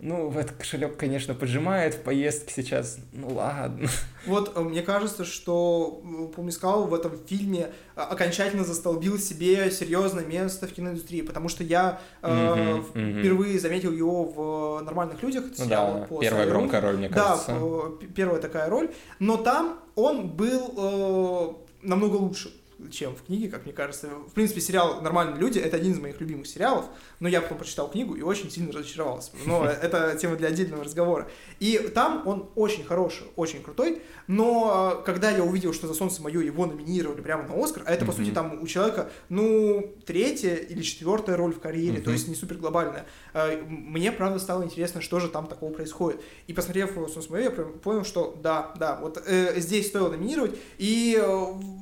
Ну, 0.00 0.30
этот 0.30 0.52
кошелек, 0.52 0.96
конечно, 0.96 1.34
поджимает 1.34 1.94
в 1.94 2.02
поездке 2.02 2.52
сейчас. 2.54 2.98
Ну 3.12 3.34
ладно. 3.34 3.88
Вот 4.26 4.56
э, 4.56 4.60
мне 4.60 4.82
кажется, 4.82 5.24
что 5.24 6.02
э, 6.04 6.34
Пумискал 6.34 6.86
в 6.86 6.94
этом 6.94 7.18
фильме 7.26 7.72
э, 7.96 8.00
окончательно 8.00 8.62
застолбил 8.62 9.18
себе 9.18 9.70
серьезное 9.72 10.24
место 10.24 10.68
в 10.68 10.72
киноиндустрии, 10.72 11.22
потому 11.22 11.48
что 11.48 11.64
я 11.64 12.00
э, 12.22 12.28
mm-hmm, 12.28 12.92
mm-hmm. 12.92 13.20
впервые 13.20 13.58
заметил 13.58 13.90
его 13.90 14.24
в 14.24 14.82
нормальных 14.82 15.20
людях. 15.22 15.44
Ну 15.58 15.66
да, 15.66 16.06
первая 16.20 16.46
громкая 16.46 16.80
роль, 16.80 16.96
мне 16.98 17.08
кажется. 17.08 17.58
Да, 17.58 18.06
первая 18.14 18.40
такая 18.40 18.68
роль. 18.68 18.90
Но 19.18 19.36
там 19.36 19.80
он 19.96 20.28
был 20.28 20.74
э, 20.76 21.54
намного 21.82 22.16
лучше 22.16 22.52
чем 22.90 23.14
в 23.14 23.22
книге, 23.22 23.48
как 23.48 23.64
мне 23.64 23.72
кажется. 23.72 24.08
В 24.08 24.32
принципе, 24.32 24.60
сериал 24.60 25.00
«Нормальные 25.00 25.38
люди»— 25.38 25.58
это 25.60 25.76
один 25.76 25.92
из 25.92 25.98
моих 25.98 26.20
любимых 26.20 26.46
сериалов, 26.46 26.86
но 27.20 27.28
я 27.28 27.40
потом 27.40 27.58
прочитал 27.58 27.90
книгу 27.90 28.14
и 28.14 28.22
очень 28.22 28.50
сильно 28.50 28.72
разочаровался. 28.72 29.32
Но 29.46 29.64
это 29.82 30.16
тема 30.20 30.36
для 30.36 30.48
отдельного 30.48 30.84
разговора. 30.84 31.28
И 31.60 31.78
там 31.94 32.26
он 32.26 32.50
очень 32.54 32.84
хороший, 32.84 33.26
очень 33.36 33.62
крутой, 33.62 34.02
но 34.26 35.00
э, 35.00 35.04
когда 35.04 35.30
я 35.30 35.42
увидел, 35.42 35.72
что 35.72 35.86
«За 35.88 35.94
солнце 35.94 36.22
мое» 36.22 36.40
его 36.40 36.66
номинировали 36.66 37.20
прямо 37.20 37.44
на 37.44 37.62
«Оскар», 37.62 37.82
а 37.86 37.92
это, 37.92 38.04
по 38.04 38.12
сути, 38.12 38.30
там 38.30 38.62
у 38.62 38.66
человека, 38.66 39.10
ну, 39.28 39.94
третья 40.06 40.54
или 40.54 40.82
четвертая 40.82 41.36
роль 41.36 41.52
в 41.52 41.60
карьере, 41.60 42.00
то 42.00 42.10
есть 42.10 42.28
не 42.28 42.34
супер 42.34 42.56
глобальная, 42.56 43.06
э, 43.34 43.60
мне, 43.62 44.12
правда, 44.12 44.38
стало 44.38 44.62
интересно, 44.62 45.00
что 45.00 45.18
же 45.18 45.28
там 45.28 45.46
такого 45.46 45.72
происходит. 45.72 46.20
И 46.46 46.52
посмотрев 46.52 46.92
«Солнце 46.94 47.30
мое», 47.32 47.44
я 47.44 47.50
понял, 47.50 48.04
что 48.04 48.38
да, 48.42 48.72
да, 48.78 48.98
вот 49.00 49.22
э, 49.26 49.58
здесь 49.60 49.88
стоило 49.88 50.10
номинировать, 50.10 50.56
и, 50.78 51.20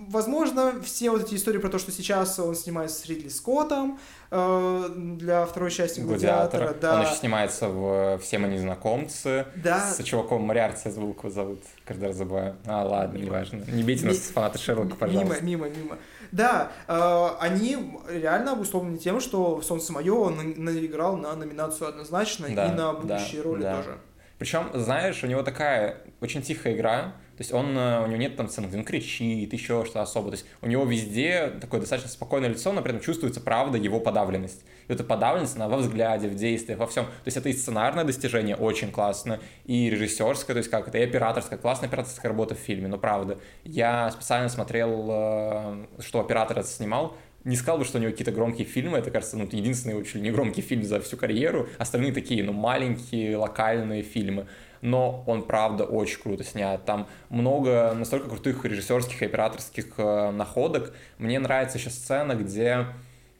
возможно, 0.09 0.81
все 0.87 1.11
вот 1.11 1.23
эти 1.23 1.35
истории 1.35 1.59
про 1.59 1.69
то, 1.69 1.79
что 1.79 1.93
сейчас 1.93 2.39
он 2.39 2.55
снимается 2.55 3.01
с 3.01 3.07
Ридли 3.07 3.29
Скоттом 3.29 3.99
э, 4.31 4.89
для 4.97 5.45
второй 5.45 5.71
части 5.71 6.01
Гладиатора. 6.01 6.69
Гладиатора 6.69 6.81
да. 6.81 6.95
Он 7.01 7.07
еще 7.07 7.17
снимается 7.17 7.69
в 7.69 8.19
«Все 8.23 8.39
мы 8.39 8.49
незнакомцы». 8.49 9.47
Да. 9.57 9.91
С 9.91 10.03
чуваком 10.03 10.43
Мариарти 10.43 10.89
звук 10.91 11.19
его 11.19 11.31
зовут. 11.31 11.61
Каждый 11.85 12.09
раз 12.09 12.17
забываю. 12.17 12.57
А, 12.67 12.85
ладно, 12.85 13.19
неважно. 13.19 13.63
Не 13.69 13.83
бейте 13.83 14.07
нас, 14.07 14.19
фанаты 14.19 14.59
Шерлока, 14.59 14.97
пожалуйста. 14.97 15.43
Мимо, 15.43 15.67
мимо, 15.67 15.77
мимо. 15.77 15.99
Да, 16.33 16.73
э, 16.89 17.29
они 17.41 17.99
реально 18.09 18.53
обусловлены 18.53 18.99
тем, 18.99 19.21
что 19.21 19.61
«Солнце 19.63 19.93
мое» 19.93 20.15
он 20.15 20.37
наиграл 20.57 21.17
на 21.17 21.35
номинацию 21.35 21.89
однозначно 21.89 22.49
да, 22.51 22.67
и 22.67 22.75
на 22.75 22.93
будущие 22.93 23.43
да, 23.43 23.49
роли 23.49 23.63
да. 23.63 23.77
тоже. 23.77 23.99
Причем, 24.39 24.71
знаешь, 24.75 25.23
у 25.25 25.27
него 25.27 25.43
такая 25.43 25.99
очень 26.21 26.43
тихая 26.43 26.75
игра, 26.75 27.15
то 27.37 27.43
есть 27.43 27.53
он, 27.53 27.77
э, 27.77 28.03
у 28.03 28.07
него 28.07 28.17
нет 28.17 28.37
там 28.37 28.49
сцены, 28.49 28.67
где 28.67 28.79
он 28.79 28.85
кричит, 28.85 29.53
еще 29.53 29.85
что 29.85 30.01
особо. 30.01 30.31
То 30.31 30.37
есть 30.37 30.47
у 30.63 30.67
него 30.67 30.85
везде 30.85 31.53
такое 31.61 31.81
достаточно 31.81 32.11
спокойное 32.11 32.49
лицо, 32.49 32.73
но 32.73 32.81
при 32.81 32.93
этом 32.93 33.03
чувствуется, 33.03 33.43
правда, 33.43 33.77
его 33.77 34.01
подавленность. 34.01 34.65
И 34.89 34.93
эта 34.93 35.05
подавленность, 35.05 35.57
она 35.57 35.69
во 35.69 35.77
взгляде, 35.77 36.29
в 36.29 36.35
действиях, 36.35 36.79
во 36.79 36.87
всем. 36.87 37.05
То 37.05 37.27
есть 37.27 37.37
это 37.37 37.51
и 37.51 37.53
сценарное 37.53 38.05
достижение 38.05 38.57
очень 38.57 38.91
классно, 38.91 39.39
и 39.67 39.91
режиссерское, 39.91 40.55
то 40.55 40.59
есть 40.59 40.71
как 40.71 40.89
это, 40.89 40.97
и 40.97 41.03
операторская, 41.03 41.59
классная 41.59 41.89
операторская 41.89 42.31
работа 42.31 42.55
в 42.55 42.59
фильме, 42.59 42.89
но 42.89 42.97
правда. 42.97 43.39
Я 43.65 44.11
специально 44.11 44.49
смотрел, 44.49 45.07
э, 45.11 45.87
что 46.01 46.21
оператор 46.21 46.59
это 46.59 46.69
снимал, 46.69 47.17
не 47.47 47.55
сказал 47.55 47.79
бы, 47.79 47.85
что 47.85 47.99
у 47.99 48.01
него 48.01 48.11
какие-то 48.11 48.33
громкие 48.33 48.67
фильмы, 48.67 48.99
это, 48.99 49.13
кажется, 49.13 49.37
ну, 49.37 49.45
единственный 49.45 49.93
его 49.93 50.03
чуть 50.03 50.17
ли 50.17 50.21
не 50.21 50.33
громкий 50.33 50.63
фильм 50.63 50.83
за 50.83 51.01
всю 51.01 51.17
карьеру, 51.17 51.69
остальные 51.79 52.13
такие, 52.13 52.43
ну, 52.43 52.53
маленькие, 52.53 53.37
локальные 53.37 54.03
фильмы. 54.03 54.49
Но 54.83 55.23
он, 55.27 55.45
правда, 55.45 55.85
очень 55.85 56.21
круто 56.21 56.43
снят. 56.43 56.85
Там 56.85 57.07
много 57.31 57.95
настолько 57.95 58.29
крутых 58.29 58.65
режиссерских 58.65 59.23
и 59.23 59.27
операторских 59.27 59.87
э, 59.97 60.31
находок. 60.33 60.93
Мне 61.19 61.39
нравится 61.39 61.79
еще 61.79 61.91
сцена, 61.91 62.35
где 62.35 62.87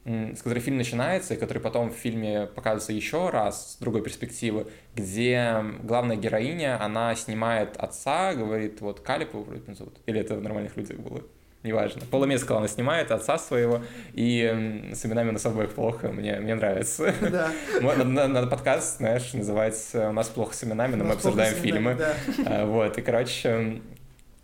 с 0.05 0.41
которой 0.41 0.59
фильм 0.59 0.77
начинается, 0.77 1.33
и 1.33 1.37
который 1.37 1.59
потом 1.61 1.91
в 1.91 1.93
фильме 1.93 2.45
показывается 2.47 2.93
еще 2.93 3.29
раз 3.29 3.73
с 3.73 3.75
другой 3.75 4.01
перспективы, 4.01 4.67
где 4.95 5.61
главная 5.83 6.15
героиня, 6.15 6.81
она 6.81 7.13
снимает 7.15 7.75
отца, 7.75 8.33
говорит, 8.33 8.79
вот 8.79 9.01
Калипу 9.01 9.41
вроде 9.41 9.73
зовут, 9.75 9.97
или 10.05 10.21
это 10.21 10.35
в 10.35 10.41
нормальных 10.41 10.77
людях 10.77 10.97
было, 10.97 11.23
неважно. 11.67 12.01
Пола 12.09 12.25
Мескала 12.25 12.59
она 12.59 12.67
снимает, 12.67 13.11
отца 13.11 13.37
своего, 13.37 13.81
и 14.13 14.89
с 14.93 15.05
именами 15.05 15.31
на 15.31 15.39
обоих 15.49 15.71
плохо, 15.71 16.09
мне, 16.09 16.39
мне 16.39 16.55
нравится. 16.55 17.13
Да. 17.21 17.51
Надо, 18.03 18.47
подкаст, 18.47 18.97
знаешь, 18.97 19.33
называется 19.33 20.09
«У 20.09 20.13
нас 20.13 20.27
плохо 20.27 20.55
с 20.55 20.63
именами, 20.63 20.95
но 20.95 21.03
мы 21.03 21.13
обсуждаем 21.13 21.55
фильмы». 21.55 21.97
А, 22.45 22.65
вот, 22.65 22.97
и, 22.97 23.01
короче, 23.01 23.81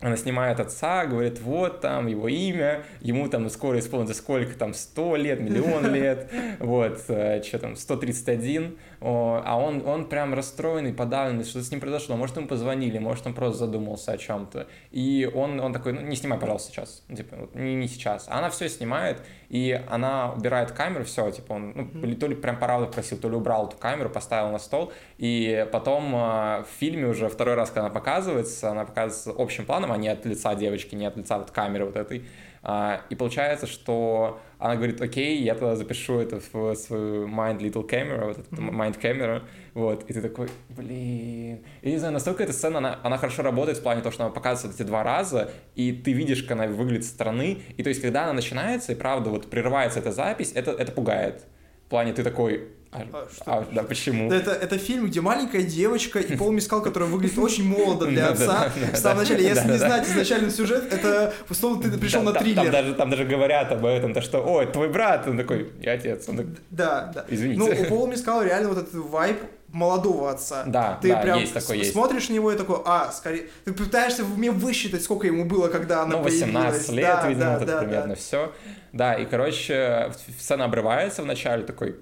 она 0.04 0.18
снимает 0.18 0.60
отца, 0.60 1.06
говорит, 1.06 1.40
вот 1.40 1.80
там 1.80 2.08
его 2.08 2.28
имя, 2.28 2.84
ему 3.00 3.26
там 3.28 3.48
скоро 3.48 3.78
исполнится 3.78 4.14
сколько 4.14 4.54
там, 4.54 4.74
100 4.74 5.16
лет, 5.16 5.40
миллион 5.40 5.86
лет, 5.94 6.30
вот, 6.58 7.00
э, 7.08 7.42
что 7.42 7.58
там, 7.58 7.74
131, 7.74 8.76
а 9.00 9.58
он, 9.58 9.86
он 9.86 10.06
прям 10.06 10.34
расстроенный, 10.34 10.92
подавленный, 10.92 11.44
что 11.44 11.62
с 11.62 11.70
ним 11.70 11.80
произошло, 11.80 12.16
может, 12.16 12.36
ему 12.36 12.46
позвонили, 12.46 12.98
может, 12.98 13.26
он 13.26 13.32
просто 13.32 13.60
задумался 13.60 14.12
о 14.12 14.18
чем-то, 14.18 14.66
и 14.90 15.30
он, 15.34 15.58
он 15.58 15.72
такой, 15.72 15.94
ну, 15.94 16.02
не 16.02 16.16
снимай, 16.16 16.38
пожалуйста, 16.38 16.70
сейчас, 16.70 17.02
типа, 17.08 17.36
вот, 17.36 17.54
не, 17.54 17.74
не 17.74 17.88
сейчас, 17.88 18.26
она 18.28 18.50
все 18.50 18.68
снимает, 18.68 19.22
и 19.48 19.80
она 19.88 20.32
убирает 20.32 20.72
камеру, 20.72 21.04
все, 21.04 21.30
типа, 21.30 21.52
он, 21.52 21.72
ну, 21.74 21.82
mm-hmm. 21.82 22.16
то 22.16 22.26
ли 22.26 22.34
прям 22.34 22.58
правда 22.58 22.86
просил, 22.86 23.18
то 23.18 23.28
ли 23.28 23.36
убрал 23.36 23.68
эту 23.68 23.76
камеру, 23.76 24.10
поставил 24.10 24.50
на 24.50 24.58
стол, 24.58 24.92
и 25.18 25.66
потом 25.72 26.14
э, 26.14 26.18
в 26.62 26.66
фильме 26.78 27.06
уже 27.06 27.28
второй 27.28 27.54
раз, 27.54 27.70
когда 27.70 27.86
она 27.86 27.90
показывается, 27.90 28.70
она 28.70 28.84
показывается 28.84 29.34
общим 29.36 29.66
планом, 29.66 29.92
а 29.92 29.96
не 29.96 30.08
от 30.08 30.24
лица 30.26 30.54
девочки, 30.54 30.94
не 30.94 31.06
от 31.06 31.16
лица 31.16 31.38
вот 31.38 31.50
камеры 31.50 31.86
вот 31.86 31.96
этой, 31.96 32.24
а, 32.66 33.02
и 33.10 33.14
получается, 33.14 33.66
что 33.66 34.40
она 34.58 34.76
говорит, 34.76 35.00
окей, 35.02 35.42
я 35.42 35.54
тогда 35.54 35.76
запишу 35.76 36.18
это 36.18 36.40
в 36.40 36.74
свою 36.74 37.28
Mind 37.28 37.58
Little 37.58 37.86
Camera, 37.86 38.28
вот 38.28 38.38
эту 38.38 38.56
Mind 38.56 38.98
Camera, 38.98 39.42
вот, 39.74 40.08
и 40.08 40.12
ты 40.12 40.20
такой, 40.20 40.48
блин. 40.68 41.64
И 41.82 41.90
не 41.90 41.98
знаю, 41.98 42.12
настолько 42.14 42.44
эта 42.44 42.52
сцена, 42.52 42.78
она, 42.78 43.00
она 43.02 43.18
хорошо 43.18 43.42
работает 43.42 43.78
в 43.78 43.82
плане 43.82 44.02
того, 44.02 44.12
что 44.12 44.24
она 44.24 44.32
показывает 44.32 44.76
эти 44.78 44.86
два 44.86 45.02
раза, 45.02 45.50
и 45.74 45.90
ты 45.92 46.12
видишь, 46.12 46.42
как 46.42 46.52
она 46.52 46.66
выглядит 46.68 47.04
со 47.04 47.10
стороны, 47.10 47.58
и 47.76 47.82
то 47.82 47.88
есть, 47.88 48.00
когда 48.00 48.24
она 48.24 48.34
начинается, 48.34 48.92
и 48.92 48.94
правда, 48.94 49.30
вот 49.30 49.50
прерывается 49.50 49.98
эта 49.98 50.12
запись, 50.12 50.52
это, 50.54 50.70
это 50.70 50.92
пугает. 50.92 51.42
В 51.86 51.90
плане 51.90 52.12
ты 52.12 52.22
такой, 52.22 52.68
А, 52.92 53.02
А, 53.12 53.28
что? 53.32 53.42
а, 53.46 53.66
да, 53.72 53.82
почему? 53.82 54.30
Это, 54.32 54.52
это 54.52 54.78
фильм, 54.78 55.06
где 55.06 55.20
маленькая 55.20 55.62
девочка 55.62 56.20
и 56.20 56.36
Пол 56.36 56.52
Мискал, 56.52 56.80
который 56.80 57.08
выглядит 57.08 57.36
очень 57.38 57.64
молодо 57.64 58.06
для 58.06 58.28
отца. 58.30 58.70
В 58.92 58.96
самом 58.96 59.18
начале, 59.18 59.44
если 59.44 59.68
не 59.72 59.78
знать 59.78 60.06
изначальный 60.08 60.50
сюжет, 60.50 60.92
это 60.92 61.34
условно 61.50 61.90
ты 61.90 61.98
пришел 61.98 62.22
на 62.22 62.32
триллер. 62.32 62.94
Там 62.94 63.10
даже, 63.10 63.24
говорят 63.24 63.72
об 63.72 63.84
этом, 63.84 64.14
то 64.14 64.20
что, 64.22 64.38
ой, 64.40 64.66
твой 64.66 64.88
брат, 64.88 65.26
он 65.26 65.36
такой, 65.36 65.72
я 65.80 65.92
отец. 65.94 66.28
Да, 66.70 67.10
да. 67.12 67.26
Извините. 67.28 67.58
Ну, 67.58 67.82
у 67.82 67.84
Пола 67.86 68.06
Мискала 68.06 68.44
реально 68.44 68.68
вот 68.68 68.78
этот 68.78 68.94
вайб 68.94 69.38
молодого 69.74 70.30
отца. 70.30 70.62
Да, 70.66 70.98
ты 71.02 71.08
да, 71.08 71.16
прям 71.20 71.38
есть 71.40 71.52
такой, 71.52 71.78
есть. 71.78 71.92
смотришь 71.92 72.28
на 72.28 72.34
него 72.34 72.52
и 72.52 72.56
такой, 72.56 72.78
а, 72.84 73.10
скорее... 73.12 73.48
Ты 73.64 73.72
пытаешься 73.72 74.24
в 74.24 74.34
уме 74.34 74.50
высчитать, 74.50 75.02
сколько 75.02 75.26
ему 75.26 75.44
было, 75.44 75.68
когда 75.68 76.02
она 76.02 76.16
ну, 76.18 76.22
18 76.22 76.86
появилась. 76.86 76.88
лет, 76.90 77.06
Да, 77.22 77.28
видимо, 77.28 77.44
да, 77.44 77.52
вот 77.54 77.62
это 77.62 77.72
да, 77.72 77.78
примерно 77.80 78.08
да. 78.08 78.14
все. 78.14 78.52
Да, 78.92 79.14
и, 79.14 79.26
короче, 79.26 80.12
сцена 80.38 80.64
обрывается 80.66 81.22
вначале, 81.22 81.64
такой, 81.64 81.96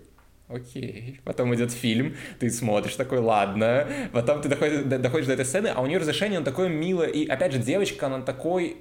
окей. 0.49 1.21
Потом 1.25 1.55
идет 1.55 1.73
фильм, 1.73 2.15
ты 2.39 2.51
смотришь, 2.51 2.95
такой, 2.97 3.19
ладно. 3.19 3.87
Потом 4.13 4.43
ты 4.43 4.49
доходишь, 4.51 4.83
до- 4.85 4.99
доходишь 4.99 5.27
до 5.27 5.33
этой 5.33 5.47
сцены, 5.47 5.69
а 5.75 5.81
у 5.81 5.87
нее 5.87 5.99
разрешение, 5.99 6.39
он 6.39 6.45
такое 6.45 6.69
мило. 6.69 7.05
И, 7.05 7.27
опять 7.27 7.53
же, 7.53 7.59
девочка, 7.59 8.07
она 8.07 8.21
такой 8.21 8.77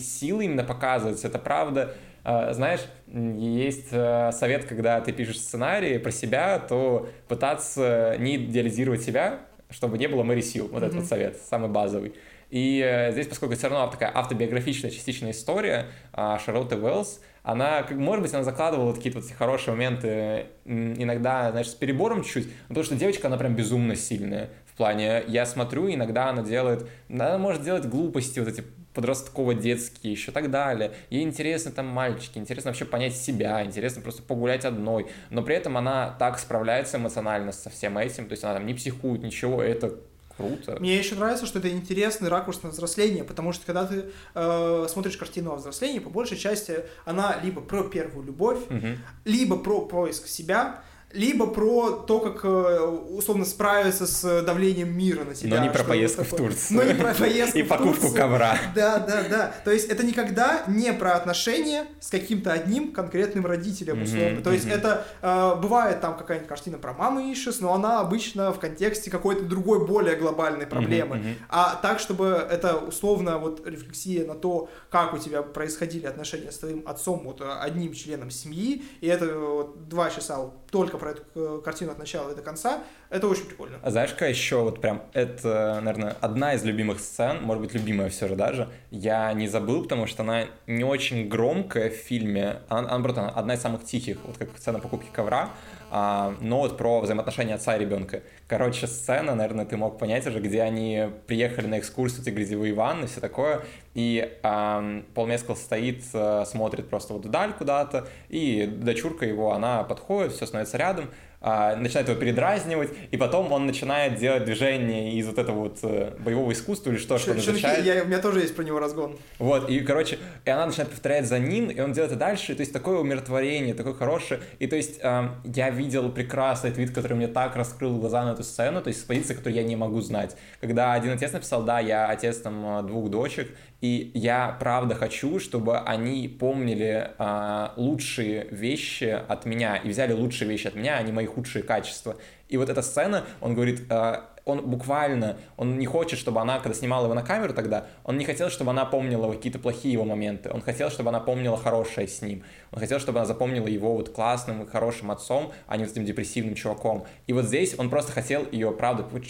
силой 0.00 0.44
именно 0.44 0.64
показывается, 0.64 1.26
это 1.26 1.38
правда. 1.38 1.94
А, 2.28 2.52
Знаешь, 2.52 2.80
есть 3.06 3.90
э, 3.92 4.32
совет, 4.32 4.64
когда 4.64 5.00
ты 5.00 5.12
пишешь 5.12 5.38
сценарий 5.38 5.98
про 5.98 6.10
себя, 6.10 6.58
то 6.58 7.08
пытаться 7.28 8.16
не 8.18 8.34
идеализировать 8.34 9.02
себя, 9.02 9.38
чтобы 9.70 9.96
не 9.96 10.08
было 10.08 10.24
Мэри 10.24 10.40
Сью. 10.40 10.66
Вот 10.66 10.82
этот 10.82 10.94
Мгм. 10.94 11.00
вот 11.02 11.08
совет, 11.08 11.36
самый 11.36 11.70
базовый. 11.70 12.14
И 12.50 12.82
э, 12.84 13.12
здесь, 13.12 13.28
поскольку 13.28 13.54
все 13.54 13.68
равно 13.68 13.86
такая 13.88 14.10
автобиографичная 14.12 14.90
частичная 14.90 15.30
история, 15.30 15.86
а, 16.12 16.40
Шарлотты 16.40 16.76
Уэллс, 16.76 17.20
она, 17.44 17.84
как, 17.84 17.96
может 17.96 18.22
быть, 18.22 18.34
она 18.34 18.42
закладывала 18.42 18.92
какие-то 18.92 19.20
вот 19.20 19.30
хорошие 19.30 19.74
моменты, 19.74 20.46
иногда, 20.64 21.52
знаешь, 21.52 21.68
с 21.68 21.74
перебором 21.74 22.24
чуть-чуть, 22.24 22.46
но 22.46 22.68
потому 22.70 22.84
что 22.84 22.96
девочка, 22.96 23.28
она 23.28 23.36
прям 23.36 23.54
безумно 23.54 23.94
сильная. 23.94 24.50
В 24.66 24.76
плане, 24.76 25.22
я 25.28 25.46
смотрю, 25.46 25.88
иногда 25.88 26.28
она 26.30 26.42
делает, 26.42 26.88
она 27.08 27.38
может 27.38 27.62
делать 27.62 27.86
глупости, 27.86 28.40
вот 28.40 28.48
эти 28.48 28.64
подростково-детские, 28.96 30.12
еще 30.12 30.32
так 30.32 30.50
далее. 30.50 30.92
Ей 31.10 31.22
интересны 31.22 31.70
там 31.70 31.86
мальчики, 31.86 32.38
интересно 32.38 32.70
вообще 32.70 32.84
понять 32.84 33.16
себя, 33.16 33.64
интересно 33.64 34.02
просто 34.02 34.22
погулять 34.22 34.64
одной, 34.64 35.06
но 35.30 35.42
при 35.42 35.54
этом 35.54 35.76
она 35.76 36.16
так 36.18 36.38
справляется 36.38 36.96
эмоционально 36.96 37.52
со 37.52 37.70
всем 37.70 37.96
этим, 37.98 38.26
то 38.26 38.32
есть 38.32 38.44
она 38.44 38.54
там 38.54 38.66
не 38.66 38.74
психует, 38.74 39.22
ничего, 39.22 39.62
это 39.62 39.94
круто. 40.36 40.76
Мне 40.80 40.96
еще 40.98 41.14
нравится, 41.14 41.46
что 41.46 41.58
это 41.60 41.70
интересный 41.70 42.28
ракурс 42.28 42.62
на 42.62 42.68
взросление, 42.70 43.24
потому 43.24 43.52
что 43.52 43.64
когда 43.64 43.86
ты 43.86 44.06
э, 44.34 44.86
смотришь 44.88 45.16
картину 45.16 45.52
о 45.52 45.56
взрослении, 45.56 45.98
по 45.98 46.10
большей 46.10 46.36
части 46.36 46.80
она 47.04 47.36
либо 47.42 47.60
про 47.62 47.84
первую 47.84 48.26
любовь, 48.26 48.58
Мгм. 48.68 48.98
либо 49.24 49.56
про 49.56 49.80
поиск 49.80 50.26
себя, 50.26 50.82
либо 51.16 51.46
про 51.46 51.90
то, 51.90 52.20
как 52.20 52.44
э, 52.44 52.80
условно 53.10 53.44
справиться 53.44 54.06
с 54.06 54.42
давлением 54.42 54.96
мира 54.96 55.24
на 55.24 55.34
себя. 55.34 55.58
Но 55.58 55.64
не 55.64 55.70
про 55.70 55.82
поездку 55.82 56.24
в. 56.24 56.30
Турцию. 56.30 56.76
Но 56.76 56.84
не 56.84 56.94
про 56.94 57.14
поездку 57.14 57.58
И 57.58 57.62
покупку 57.62 58.12
ковра. 58.12 58.58
Да, 58.74 58.98
да, 58.98 59.22
да. 59.28 59.54
То 59.64 59.70
есть 59.70 59.88
это 59.88 60.04
никогда 60.04 60.64
не 60.66 60.92
про 60.92 61.14
отношения 61.14 61.86
с 62.00 62.10
каким-то 62.10 62.52
одним 62.52 62.92
конкретным 62.92 63.46
родителем, 63.46 64.02
условно. 64.02 64.42
То 64.42 64.52
есть 64.52 64.66
это 64.66 65.06
э, 65.22 65.54
бывает 65.60 66.00
там 66.00 66.16
какая-нибудь 66.16 66.48
картина 66.48 66.78
про 66.78 66.92
маму 66.92 67.20
Ишис, 67.32 67.60
но 67.60 67.72
она 67.74 68.00
обычно 68.00 68.52
в 68.52 68.60
контексте 68.60 69.10
какой-то 69.10 69.44
другой, 69.44 69.86
более 69.86 70.16
глобальной 70.16 70.66
проблемы. 70.66 71.36
А 71.48 71.76
так, 71.76 71.98
чтобы 71.98 72.26
это 72.26 72.76
условно 72.76 73.38
вот 73.38 73.66
рефлексия 73.66 74.26
на 74.26 74.34
то, 74.34 74.68
как 74.90 75.14
у 75.14 75.18
тебя 75.18 75.42
происходили 75.42 76.06
отношения 76.06 76.52
с 76.52 76.58
твоим 76.58 76.82
отцом, 76.86 77.22
вот 77.24 77.40
э, 77.40 77.50
одним 77.60 77.94
членом 77.94 78.30
семьи, 78.30 78.84
и 79.00 79.06
это 79.06 79.38
вот 79.38 79.88
два 79.88 80.10
часа 80.10 80.50
только 80.76 80.98
про 80.98 81.12
эту 81.12 81.22
э, 81.34 81.60
картину 81.64 81.92
от 81.92 81.98
начала 81.98 82.30
и 82.30 82.34
до 82.34 82.42
конца, 82.42 82.80
это 83.08 83.26
очень 83.28 83.46
прикольно. 83.46 83.78
А 83.82 83.90
знаешь, 83.90 84.10
какая 84.10 84.30
еще 84.30 84.62
вот 84.62 84.80
прям, 84.80 85.02
это, 85.14 85.80
наверное, 85.82 86.16
одна 86.20 86.54
из 86.54 86.64
любимых 86.64 87.00
сцен, 87.00 87.42
может 87.42 87.62
быть, 87.62 87.72
любимая 87.72 88.10
все 88.10 88.28
же 88.28 88.36
даже, 88.36 88.68
я 88.90 89.32
не 89.32 89.48
забыл, 89.48 89.82
потому 89.82 90.06
что 90.06 90.22
она 90.22 90.44
не 90.66 90.84
очень 90.84 91.28
громкая 91.28 91.88
в 91.88 91.94
фильме, 91.94 92.58
она, 92.68 92.90
она, 92.90 93.08
она 93.08 93.28
одна 93.30 93.54
из 93.54 93.60
самых 93.62 93.84
тихих, 93.84 94.18
вот 94.24 94.36
как 94.36 94.50
сцена 94.58 94.78
покупки 94.78 95.08
ковра, 95.10 95.50
а, 95.90 96.34
но 96.40 96.58
вот 96.58 96.76
про 96.76 97.00
взаимоотношения 97.00 97.54
отца 97.54 97.76
и 97.76 97.80
ребенка. 97.80 98.22
Короче, 98.48 98.86
сцена, 98.86 99.34
наверное, 99.34 99.64
ты 99.64 99.76
мог 99.76 99.98
понять 99.98 100.26
уже, 100.26 100.40
где 100.40 100.62
они 100.62 101.08
приехали 101.26 101.66
на 101.66 101.78
экскурсию, 101.78 102.22
эти 102.22 102.30
грязевые 102.30 102.74
ванны, 102.74 103.06
все 103.06 103.20
такое, 103.20 103.62
и 103.94 104.38
ам, 104.42 105.04
Пол 105.14 105.26
Мескал 105.26 105.56
стоит, 105.56 106.04
э, 106.12 106.44
смотрит 106.46 106.88
просто 106.88 107.12
вот 107.14 107.24
вдаль 107.24 107.52
куда-то, 107.52 108.08
и 108.28 108.66
дочурка 108.66 109.26
его, 109.26 109.52
она 109.52 109.84
подходит, 109.84 110.32
все 110.32 110.46
становится 110.46 110.76
рядом, 110.76 111.06
а, 111.06 111.10
начинает 111.40 112.08
его 112.08 112.18
передразнивать, 112.18 112.90
и 113.10 113.16
потом 113.16 113.52
он 113.52 113.66
начинает 113.66 114.16
делать 114.18 114.44
движение 114.44 115.14
из 115.14 115.26
вот 115.26 115.38
этого 115.38 115.60
вот 115.60 115.78
э, 115.82 116.12
боевого 116.18 116.52
искусства 116.52 116.90
или 116.90 116.98
что, 116.98 117.18
что 117.18 117.32
он 117.32 117.38
изучает. 117.38 117.84
я- 117.84 118.02
у 118.02 118.06
меня 118.06 118.18
тоже 118.18 118.40
есть 118.40 118.56
про 118.56 118.62
него 118.64 118.78
разгон. 118.78 119.16
Вот, 119.38 119.68
и, 119.70 119.80
короче, 119.80 120.18
и 120.44 120.50
она 120.50 120.66
начинает 120.66 120.90
повторять 120.90 121.26
за 121.26 121.38
ним, 121.38 121.70
и 121.70 121.80
он 121.80 121.92
делает 121.92 122.12
это 122.12 122.18
дальше, 122.20 122.52
и, 122.52 122.54
то 122.54 122.60
есть 122.62 122.72
такое 122.72 122.98
умиротворение, 122.98 123.74
такое 123.74 123.94
хорошее, 123.94 124.40
и, 124.58 124.66
то 124.66 124.76
есть, 124.76 124.98
эм, 125.02 125.32
я 125.44 125.70
видел 125.70 126.10
прекрасный 126.10 126.70
твит, 126.72 126.92
который 126.94 127.14
мне 127.14 127.28
так 127.28 127.54
раскрыл 127.56 127.96
глаза 127.98 128.24
на 128.24 128.30
эту 128.32 128.42
сцену, 128.42 128.80
то 128.82 128.88
есть 128.88 129.00
с 129.00 129.04
позиции, 129.04 129.34
которую 129.34 129.54
я 129.56 129.62
не 129.62 129.76
могу 129.76 130.00
знать. 130.00 130.36
Когда 130.60 130.94
один 130.94 131.12
отец 131.12 131.32
написал, 131.32 131.62
да, 131.64 131.80
я 131.80 132.06
отец 132.08 132.38
там 132.38 132.78
э, 132.80 132.82
двух 132.82 133.10
дочек, 133.10 133.50
и 133.80 134.10
я 134.14 134.56
правда 134.58 134.94
хочу, 134.94 135.38
чтобы 135.38 135.78
они 135.78 136.28
помнили 136.28 137.10
э, 137.18 137.68
лучшие 137.76 138.48
вещи 138.50 139.04
от 139.28 139.44
меня, 139.44 139.76
и 139.76 139.90
взяли 139.90 140.12
лучшие 140.12 140.48
вещи 140.48 140.66
от 140.66 140.74
меня, 140.74 140.96
а 140.96 141.02
не 141.02 141.12
мои 141.12 141.26
худшие 141.26 141.62
качества. 141.62 142.16
И 142.48 142.56
вот 142.56 142.70
эта 142.70 142.80
сцена, 142.80 143.24
он 143.40 143.54
говорит, 143.54 143.82
э, 143.90 144.20
он 144.46 144.62
буквально, 144.64 145.36
он 145.56 145.76
не 145.76 145.86
хочет, 145.86 146.18
чтобы 146.18 146.40
она, 146.40 146.60
когда 146.60 146.78
снимала 146.78 147.04
его 147.04 147.14
на 147.14 147.22
камеру 147.22 147.52
тогда, 147.52 147.86
он 148.04 148.16
не 148.16 148.24
хотел, 148.24 148.48
чтобы 148.48 148.70
она 148.70 148.84
помнила 148.84 149.30
какие-то 149.32 149.58
плохие 149.58 149.92
его 149.92 150.04
моменты, 150.04 150.50
он 150.52 150.62
хотел, 150.62 150.88
чтобы 150.88 151.10
она 151.10 151.20
помнила 151.20 151.56
хорошее 151.56 152.06
с 152.06 152.22
ним, 152.22 152.44
он 152.76 152.80
хотел, 152.80 153.00
чтобы 153.00 153.20
она 153.20 153.26
запомнила 153.26 153.66
его 153.66 153.94
вот 153.94 154.10
классным 154.10 154.62
и 154.62 154.66
хорошим 154.66 155.10
отцом, 155.10 155.50
а 155.66 155.78
не 155.78 155.84
вот 155.84 155.92
этим 155.92 156.04
депрессивным 156.04 156.54
чуваком. 156.54 157.06
И 157.26 157.32
вот 157.32 157.46
здесь 157.46 157.74
он 157.78 157.88
просто 157.88 158.12
хотел 158.12 158.46
ее, 158.52 158.70
правда, 158.70 159.06
вот 159.10 159.22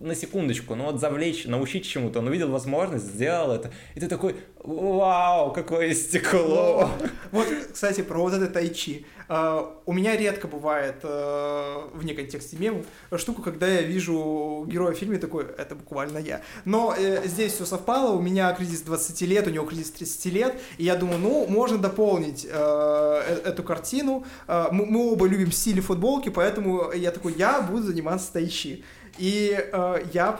на 0.00 0.14
секундочку, 0.14 0.76
ну 0.76 0.84
вот 0.84 1.00
завлечь, 1.00 1.44
научить 1.44 1.84
чему-то, 1.84 2.20
он 2.20 2.28
увидел 2.28 2.52
возможность, 2.52 3.06
сделал 3.06 3.50
это, 3.50 3.72
и 3.96 4.00
ты 4.00 4.06
такой, 4.06 4.36
вау, 4.62 5.52
какое 5.52 5.94
стекло. 5.94 6.88
Вот, 7.32 7.48
кстати, 7.72 8.02
про 8.02 8.20
вот 8.20 8.34
это 8.34 8.46
тайчи. 8.46 9.04
А, 9.28 9.80
У 9.86 9.92
меня 9.92 10.16
редко 10.16 10.46
бывает 10.46 10.96
э, 11.02 11.88
вне 11.94 12.12
контексте 12.12 12.56
мемов 12.58 12.84
штука, 13.16 13.40
когда 13.42 13.66
я 13.66 13.80
вижу 13.80 14.66
героя 14.68 14.92
в 14.92 14.98
фильме 14.98 15.16
такой, 15.18 15.44
это 15.44 15.74
буквально 15.74 16.18
я. 16.18 16.42
Но 16.66 16.94
э, 16.96 17.26
здесь 17.26 17.54
все 17.54 17.64
совпало, 17.64 18.12
у 18.12 18.20
меня 18.20 18.52
кризис 18.52 18.82
20 18.82 19.22
лет, 19.22 19.46
у 19.46 19.50
него 19.50 19.64
кризис 19.64 19.90
30 19.92 20.24
лет, 20.26 20.54
и 20.76 20.84
я 20.84 20.96
думаю, 20.96 21.18
ну, 21.18 21.46
можно 21.48 21.78
дополнить 21.78 22.46
э, 22.48 22.91
э- 23.26 23.40
эту 23.50 23.62
картину. 23.62 24.24
Э, 24.48 24.66
Мы 24.72 24.86
мы 24.86 25.12
оба 25.12 25.26
любим 25.26 25.52
стиль 25.52 25.80
футболки, 25.80 26.28
поэтому 26.30 26.92
я 26.92 27.10
такой, 27.10 27.34
я 27.34 27.60
буду 27.60 27.82
заниматься 27.84 28.32
тайчи. 28.32 28.84
И 29.18 29.54
э, 29.72 30.04
я 30.12 30.38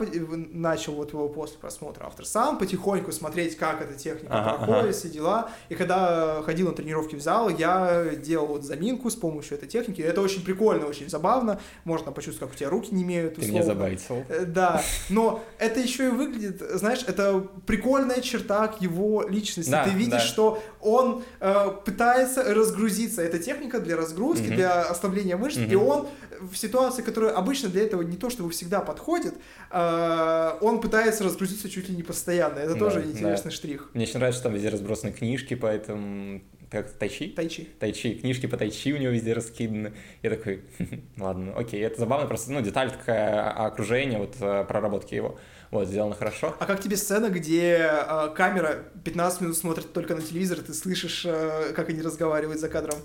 начал 0.53 0.95
вот 0.95 1.13
его 1.13 1.29
после 1.29 1.59
просмотра 1.59 2.07
автор 2.07 2.25
сам 2.25 2.59
потихоньку 2.59 3.13
смотреть, 3.13 3.57
как 3.57 3.83
эта 3.83 3.95
техника 3.95 4.33
Ага, 4.35 4.57
проходит, 4.59 4.83
ага. 4.85 4.93
все 4.93 5.09
дела. 5.09 5.51
И 5.69 5.75
когда 5.75 6.43
ходил 6.43 6.69
на 6.69 6.75
тренировки 6.75 7.15
в 7.15 7.21
зал, 7.21 7.51
я 7.51 8.07
делал 8.17 8.47
вот 8.47 8.65
заминку 8.65 9.11
с 9.11 9.15
помощью 9.17 9.59
этой 9.59 9.69
техники. 9.69 10.01
Это 10.01 10.23
очень 10.23 10.43
прикольно, 10.43 10.87
очень 10.87 11.09
забавно. 11.11 11.61
Можно 11.85 12.13
почувствовать, 12.13 12.51
как 12.51 12.57
у 12.57 12.59
тебя 12.59 12.71
руки 12.71 12.95
не 12.95 13.03
имеют. 13.03 13.35
Ты 13.37 13.47
меня 13.47 13.63
забайтил. 13.63 14.25
Э, 14.29 14.45
Да, 14.47 14.83
но 15.11 15.45
это 15.59 15.81
еще 15.81 16.07
и 16.07 16.11
выглядит, 16.11 16.61
знаешь, 16.75 17.05
это 17.07 17.47
прикольная 17.67 18.21
черта 18.23 18.69
к 18.69 18.81
его 18.81 19.23
личности. 19.29 19.71
Да, 19.71 19.85
Ты 19.85 19.91
видишь, 19.91 20.13
да. 20.13 20.19
что 20.21 20.63
он 20.81 21.23
э, 21.41 21.71
пытается 21.85 22.43
разгрузиться. 22.55 23.23
Это 23.23 23.39
техника 23.39 23.81
для 23.81 23.97
разгрузки, 23.97 24.47
Мгм. 24.47 24.57
для 24.57 24.83
ослабления 24.83 25.37
мышц, 25.37 25.59
и 25.59 25.77
Мгм. 25.77 25.87
он 25.87 26.07
в 26.51 26.57
ситуации, 26.57 27.03
которая 27.03 27.33
обычно 27.33 27.69
для 27.69 27.83
этого 27.83 28.03
не 28.03 28.17
то 28.17 28.31
чтобы 28.31 28.51
всегда 28.51 28.81
подходит, 28.81 29.35
э, 29.71 30.51
он 30.61 30.81
пытается 30.81 31.25
разгрузиться 31.25 31.69
чуть 31.69 31.89
ли 31.89 31.97
не 31.97 32.03
постоянно. 32.03 32.59
Это 32.59 32.75
Да, 32.75 32.79
тоже 32.79 33.03
да. 33.03 33.11
интересный 33.11 33.51
штрих. 33.53 33.91
Мне 33.95 34.05
очень 34.05 34.19
нравится, 34.19 34.41
что 34.41 34.49
там 34.49 34.55
везде 34.55 34.69
разбросаны 34.69 35.13
книжки, 35.13 35.55
поэтому... 35.55 36.43
Как 36.71 36.91
тайчи? 36.91 37.29
Тайчи. 37.29 37.69
Тайчи, 37.79 38.15
книжки 38.15 38.47
по 38.47 38.57
тайчи 38.57 38.95
у 38.95 38.97
него 38.97 39.13
везде 39.13 39.35
раскиданы. 39.35 39.93
Я 40.23 40.31
такой, 40.31 40.65
ладно, 41.19 41.53
окей, 41.55 41.83
это 41.83 42.01
забавно, 42.01 42.27
просто, 42.27 42.51
ну, 42.51 42.63
деталь 42.63 42.91
такая 42.91 43.51
а, 43.53 43.67
окружение, 43.67 44.19
вот, 44.19 44.37
э, 44.41 44.65
проработки 44.65 45.15
его. 45.15 45.39
Вот, 45.71 45.89
сделано 45.89 46.15
хорошо. 46.15 46.55
А 46.59 46.65
как 46.65 46.81
тебе 46.81 46.97
сцена, 46.97 47.29
где 47.29 47.91
э, 47.91 48.29
камера 48.35 48.85
15 49.05 49.41
минут 49.43 49.57
смотрит 49.59 49.93
только 49.93 50.15
на 50.15 50.23
телевизор, 50.23 50.61
ты 50.61 50.73
слышишь, 50.73 51.25
э, 51.27 51.73
как 51.77 51.91
они 51.91 52.01
разговаривают 52.01 52.59
за 52.61 52.71
кадром? 52.71 52.97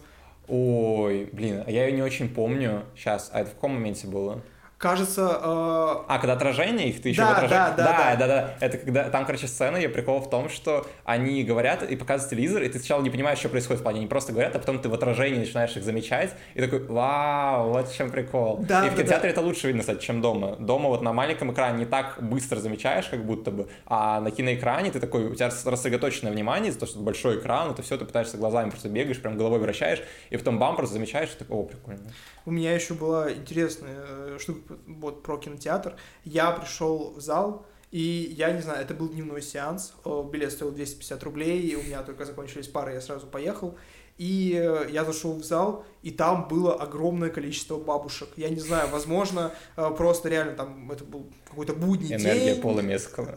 Ой, 0.48 1.30
блин, 1.34 1.64
а 1.66 1.72
я 1.72 1.86
ее 1.88 1.92
не 1.92 2.02
очень 2.02 2.30
помню 2.30 2.86
сейчас. 2.96 3.30
А 3.34 3.42
это 3.42 3.52
в 3.52 3.56
каком 3.56 3.74
моменте 3.74 4.08
было? 4.08 4.42
Кажется... 4.78 5.22
Э... 5.42 6.06
А, 6.08 6.18
когда 6.20 6.34
отражение 6.34 6.90
их, 6.90 7.02
ты 7.02 7.10
еще 7.10 7.22
да, 7.22 7.30
в 7.30 7.32
отражении? 7.32 7.58
Да, 7.58 7.76
да, 7.76 7.76
да, 7.76 8.16
да, 8.16 8.16
да, 8.16 8.28
да. 8.28 8.66
Это 8.66 8.78
когда, 8.78 9.10
там, 9.10 9.26
короче, 9.26 9.48
сцена, 9.48 9.78
и 9.78 9.88
прикол 9.88 10.20
в 10.20 10.30
том, 10.30 10.50
что 10.50 10.86
они 11.04 11.44
говорят 11.44 11.84
и 11.84 11.96
показывают 11.96 12.30
телевизор, 12.30 12.64
и 12.64 12.70
ты 12.70 12.80
сначала 12.80 13.02
не 13.02 13.10
понимаешь, 13.10 13.40
что 13.40 13.50
происходит 13.50 13.80
в 13.82 13.84
плане, 13.84 14.00
они 14.00 14.08
просто 14.08 14.32
говорят, 14.32 14.56
а 14.56 14.60
потом 14.60 14.80
ты 14.80 14.90
в 14.90 14.94
отражении 14.94 15.40
начинаешь 15.40 15.76
их 15.76 15.84
замечать, 15.84 16.32
и 16.54 16.62
такой, 16.62 16.86
вау, 16.86 17.70
вот 17.70 17.88
в 17.88 17.96
чем 17.96 18.12
прикол. 18.12 18.58
Да, 18.68 18.86
и 18.86 18.90
в 18.90 18.94
кинотеатре 18.94 19.30
да. 19.30 19.30
это 19.30 19.42
лучше 19.42 19.68
видно, 19.68 19.82
кстати, 19.82 20.04
чем 20.04 20.22
дома. 20.22 20.56
Дома 20.58 20.90
вот 20.90 21.02
на 21.02 21.14
маленьком 21.14 21.52
экране 21.52 21.80
не 21.80 21.86
так 21.86 22.18
быстро 22.22 22.60
замечаешь, 22.60 23.06
как 23.06 23.26
будто 23.26 23.52
бы, 23.52 23.68
а 23.86 24.20
на 24.22 24.32
киноэкране 24.32 24.92
ты 24.92 25.00
такой, 25.00 25.26
у 25.26 25.36
тебя 25.36 25.50
рассредоточенное 25.66 26.32
внимание, 26.32 26.70
из-за 26.70 26.82
того, 26.82 26.92
что 26.92 27.00
большой 27.00 27.40
экран, 27.40 27.72
это 27.72 27.82
все, 27.82 27.98
ты 27.98 28.06
пытаешься 28.06 28.38
глазами 28.38 28.70
просто 28.70 28.90
бегаешь, 28.90 29.20
прям 29.22 29.38
головой 29.38 29.60
вращаешь, 29.60 30.02
и 30.30 30.38
потом 30.38 30.60
бам, 30.60 30.76
просто 30.76 30.94
замечаешь, 30.94 31.30
и 31.36 31.40
такой, 31.40 31.58
о, 31.58 31.64
прикольно. 31.64 32.12
У 32.48 32.52
меня 32.52 32.74
еще 32.74 32.94
была 32.94 33.34
интересная 33.34 34.06
э, 34.08 34.38
штука 34.40 34.78
вот 34.88 35.22
про 35.22 35.38
кинотеатр. 35.38 35.98
Я 36.24 36.52
пришел 36.52 37.12
в 37.14 37.20
зал, 37.20 37.66
и 37.92 38.00
я 38.38 38.54
не 38.54 38.62
знаю, 38.62 38.82
это 38.82 38.94
был 38.94 39.10
дневной 39.10 39.42
сеанс, 39.42 39.94
билет 40.32 40.54
стоил 40.54 40.72
250 40.72 41.24
рублей, 41.24 41.60
и 41.60 41.76
у 41.76 41.84
меня 41.84 42.04
только 42.04 42.24
закончились 42.24 42.70
пары, 42.70 42.94
я 42.94 43.02
сразу 43.02 43.28
поехал. 43.28 43.78
И 44.18 44.58
э, 44.58 44.88
я 44.90 45.04
зашел 45.04 45.34
в 45.34 45.44
зал, 45.44 45.84
и 46.04 46.12
там 46.12 46.48
было 46.48 46.74
огромное 46.74 47.30
количество 47.30 47.78
бабушек. 47.78 48.30
Я 48.38 48.48
не 48.48 48.62
знаю, 48.62 48.88
возможно, 48.94 49.52
э, 49.76 49.92
просто 49.98 50.30
реально 50.30 50.56
там 50.56 50.90
это 50.90 51.04
был 51.04 51.30
какой-то 51.48 51.74
будний 51.74 52.10
Энергия 52.10 52.24
день. 52.24 52.44
Энергия 52.44 52.62
Пола. 52.62 52.82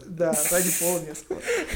Да, 0.06 0.36
ради 0.50 0.70
Пола. 0.80 1.00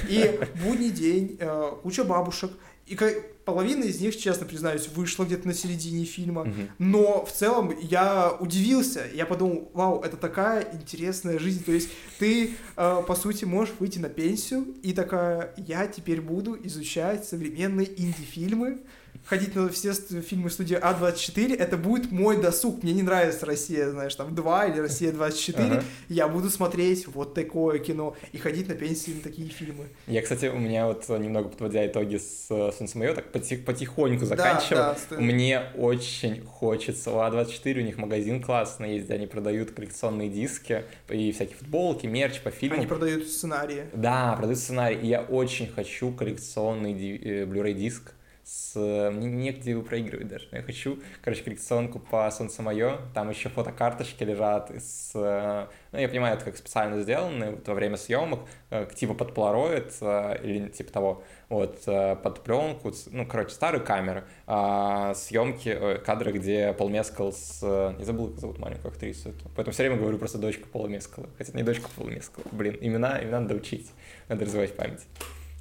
И 0.08 0.40
будний 0.64 0.90
день, 0.90 1.38
куча 1.82 2.04
бабушек, 2.04 2.50
и 2.86 2.98
половина 3.46 3.84
из 3.84 4.00
них, 4.00 4.16
честно 4.18 4.46
признаюсь, 4.46 4.88
вышла 4.88 5.24
где-то 5.24 5.46
на 5.48 5.54
середине 5.54 6.04
фильма. 6.04 6.46
Но 6.78 7.24
в 7.24 7.32
целом 7.32 7.74
я 7.80 8.36
удивился. 8.38 9.06
Я 9.14 9.26
подумал, 9.26 9.70
вау, 9.72 10.02
это 10.02 10.16
такая 10.16 10.68
интересная 10.72 11.38
жизнь. 11.38 11.64
То 11.64 11.72
есть 11.72 11.88
ты, 12.18 12.50
э, 12.76 13.02
по 13.06 13.14
сути, 13.14 13.44
можешь 13.44 13.74
выйти 13.78 13.98
на 13.98 14.08
пенсию 14.08 14.66
и 14.82 14.92
такая, 14.92 15.54
я 15.56 15.86
теперь 15.86 16.20
буду 16.20 16.58
изучать 16.66 17.24
современные 17.24 17.88
инди-фильмы, 17.88 18.80
ходить 19.24 19.54
на 19.54 19.68
все 19.68 19.92
фильмы 19.92 20.50
студии 20.50 20.76
А24, 20.76 21.54
это 21.56 21.76
будет 21.76 22.10
мой 22.12 22.40
досуг. 22.40 22.82
Мне 22.82 22.92
не 22.92 23.02
нравится 23.02 23.46
Россия, 23.46 23.90
знаешь, 23.90 24.14
там 24.14 24.34
2 24.34 24.66
или 24.66 24.80
Россия 24.80 25.12
24. 25.12 25.66
Ага. 25.66 25.84
Я 26.08 26.28
буду 26.28 26.50
смотреть 26.50 27.06
вот 27.06 27.34
такое 27.34 27.78
кино 27.78 28.16
и 28.32 28.38
ходить 28.38 28.68
на 28.68 28.74
пенсии 28.74 29.12
на 29.12 29.20
такие 29.20 29.48
фильмы. 29.48 29.86
Я, 30.06 30.22
кстати, 30.22 30.46
у 30.46 30.58
меня 30.58 30.86
вот 30.86 31.08
немного 31.08 31.48
подводя 31.48 31.86
итоги 31.86 32.16
с 32.16 32.46
э, 32.50 32.72
Солнцем 32.76 33.00
Моё, 33.00 33.14
так 33.14 33.32
потих- 33.32 33.64
потихоньку 33.64 34.24
заканчиваю. 34.26 34.76
Да, 34.76 34.96
да, 35.10 35.20
Мне 35.20 35.62
очень 35.76 36.44
хочется. 36.44 37.10
У 37.10 37.14
А24 37.16 37.78
у 37.78 37.82
них 37.84 37.96
магазин 37.98 38.42
классный 38.42 38.94
есть, 38.94 39.06
где 39.06 39.14
они 39.14 39.26
продают 39.26 39.70
коллекционные 39.70 40.28
диски 40.28 40.84
и 41.08 41.32
всякие 41.32 41.56
футболки, 41.56 42.06
мерч 42.06 42.40
по 42.40 42.50
фильмам. 42.50 42.78
Они 42.80 42.86
продают 42.86 43.26
сценарии. 43.26 43.84
Да, 43.94 44.34
продают 44.36 44.58
сценарий. 44.58 44.98
И 45.00 45.06
я 45.06 45.22
очень 45.22 45.66
хочу 45.68 46.12
коллекционный 46.12 46.92
э, 46.92 47.44
Blu-ray 47.44 47.72
диск 47.74 48.12
с... 48.44 48.74
Мне 49.10 49.26
негде 49.26 49.70
его 49.70 49.82
проигрывать 49.82 50.28
даже. 50.28 50.46
Я 50.52 50.62
хочу, 50.62 50.98
короче, 51.22 51.42
коллекционку 51.42 51.98
по 51.98 52.30
Солнце 52.30 52.62
Мое. 52.62 52.98
Там 53.14 53.30
еще 53.30 53.48
фотокарточки 53.48 54.22
лежат 54.22 54.70
с... 54.70 55.12
э, 55.14 55.66
Ну, 55.92 55.98
я 55.98 56.08
понимаю, 56.08 56.36
это 56.36 56.44
как 56.44 56.56
специально 56.56 57.00
сделаны 57.00 57.52
вот 57.52 57.66
во 57.66 57.74
время 57.74 57.96
съемок, 57.96 58.40
э, 58.70 58.86
типа 58.94 59.14
под 59.14 59.30
Polaroid 59.30 59.92
э, 60.00 60.44
или 60.44 60.68
типа 60.68 60.92
того, 60.92 61.24
вот, 61.48 61.84
под 61.84 62.42
пленку, 62.42 62.92
ну, 63.10 63.26
короче, 63.26 63.50
старые 63.50 63.80
камеры, 63.80 64.24
а, 64.46 65.14
съемки, 65.14 65.98
кадры, 66.04 66.32
где 66.32 66.72
Пол 66.72 66.88
Мескал 66.88 67.32
с... 67.32 67.62
Не 67.96 68.04
забыл, 68.04 68.30
как 68.30 68.40
зовут 68.40 68.58
маленькую 68.58 68.90
актрису 68.90 69.28
эту. 69.28 69.48
Поэтому 69.54 69.72
все 69.72 69.84
время 69.84 69.96
говорю 69.96 70.18
просто 70.18 70.38
дочка 70.38 70.66
Пола 70.66 70.88
Мескала. 70.88 71.28
Хотя 71.38 71.52
не 71.52 71.62
дочка 71.62 71.88
Пола 71.96 72.10
Мескала. 72.10 72.44
Блин, 72.50 72.76
имена, 72.80 73.22
имена 73.22 73.40
надо 73.40 73.54
учить. 73.54 73.90
Надо 74.28 74.44
развивать 74.46 74.74
память. 74.74 75.06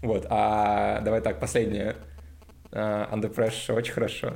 Вот, 0.02 0.26
а 0.30 1.02
давай 1.02 1.22
так, 1.22 1.40
последнее. 1.40 1.96
Uh, 2.74 3.12
Under 3.12 3.34
Pressure 3.34 3.76
очень 3.76 3.94
хорошо. 3.94 4.34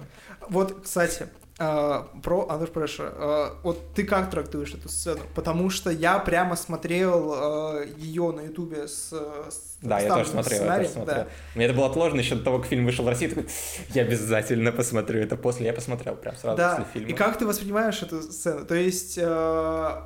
Вот, 0.47 0.81
кстати, 0.83 1.27
э, 1.59 2.03
про 2.23 2.47
Under 2.49 2.71
Pressure. 2.71 3.11
Э, 3.17 3.55
вот 3.63 3.93
ты 3.95 4.03
как 4.03 4.29
трактуешь 4.29 4.73
эту 4.75 4.89
сцену? 4.89 5.21
Потому 5.33 5.71
что 5.71 5.89
я 5.89 6.19
прямо 6.19 6.55
смотрел 6.55 7.83
ее 7.97 8.31
на 8.31 8.41
ютубе 8.41 8.87
с, 8.87 9.09
с 9.11 9.77
Да, 9.81 9.99
я 9.99 10.13
тоже 10.13 10.29
смотрел, 10.29 10.63
я 10.65 10.77
тоже 10.77 10.89
смотрел. 10.89 11.15
да. 11.15 11.27
Мне 11.55 11.65
это 11.65 11.73
было 11.73 11.87
отложено 11.87 12.19
еще 12.19 12.35
до 12.35 12.43
того, 12.43 12.59
как 12.59 12.67
фильм 12.67 12.85
вышел 12.85 13.03
в 13.03 13.07
России. 13.07 13.27
Такой, 13.27 13.47
я 13.95 14.03
обязательно 14.03 14.71
посмотрю 14.71 15.19
это 15.21 15.35
после. 15.35 15.65
Я 15.65 15.73
посмотрел 15.73 16.15
прям 16.15 16.35
сразу 16.35 16.57
Да, 16.57 16.75
после 16.75 16.85
фильма. 16.93 17.09
и 17.09 17.13
как 17.13 17.37
ты 17.39 17.47
воспринимаешь 17.47 18.01
эту 18.03 18.21
сцену? 18.21 18.65
То 18.65 18.75
есть... 18.75 19.17
э, 19.19 20.01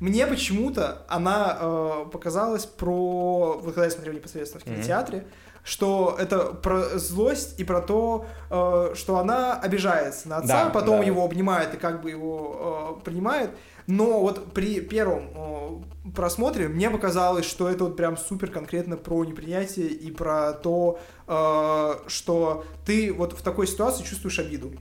мне 0.00 0.26
почему-то 0.26 1.02
она 1.08 1.56
э, 1.58 2.04
показалась 2.12 2.66
про... 2.66 3.54
Вот 3.54 3.74
когда 3.74 3.84
я 3.84 3.90
смотрел 3.90 4.14
непосредственно 4.14 4.60
в 4.60 4.64
кинотеатре, 4.64 5.24
что 5.64 6.16
это 6.18 6.46
про 6.52 6.98
злость 6.98 7.58
и 7.58 7.64
про 7.64 7.80
то, 7.80 8.26
э, 8.50 8.94
что 8.94 9.18
она 9.18 9.54
обижается 9.54 10.28
на 10.28 10.38
отца, 10.38 10.64
Да, 10.64 10.70
потом 10.70 11.00
да. 11.00 11.06
его 11.06 11.24
обнимает 11.24 11.74
и 11.74 11.76
как 11.76 12.02
бы 12.02 12.10
его 12.10 12.98
э, 13.00 13.04
принимает. 13.04 13.50
Но 13.86 14.20
вот 14.20 14.52
при 14.52 14.80
первом 14.80 15.30
э, 15.34 16.10
просмотре 16.14 16.68
мне 16.68 16.90
показалось, 16.90 17.46
что 17.46 17.68
это 17.68 17.84
вот 17.84 17.96
прям 17.96 18.16
супер 18.16 18.50
конкретно 18.50 18.96
про 18.96 19.24
непринятие 19.24 19.88
и 19.88 20.10
про 20.10 20.52
то, 20.52 20.98
э, 21.26 21.94
что 22.08 22.64
ты 22.84 23.12
вот 23.12 23.32
в 23.32 23.42
такой 23.42 23.66
ситуации 23.66 24.04
чувствуешь 24.04 24.38
обиду. 24.38 24.72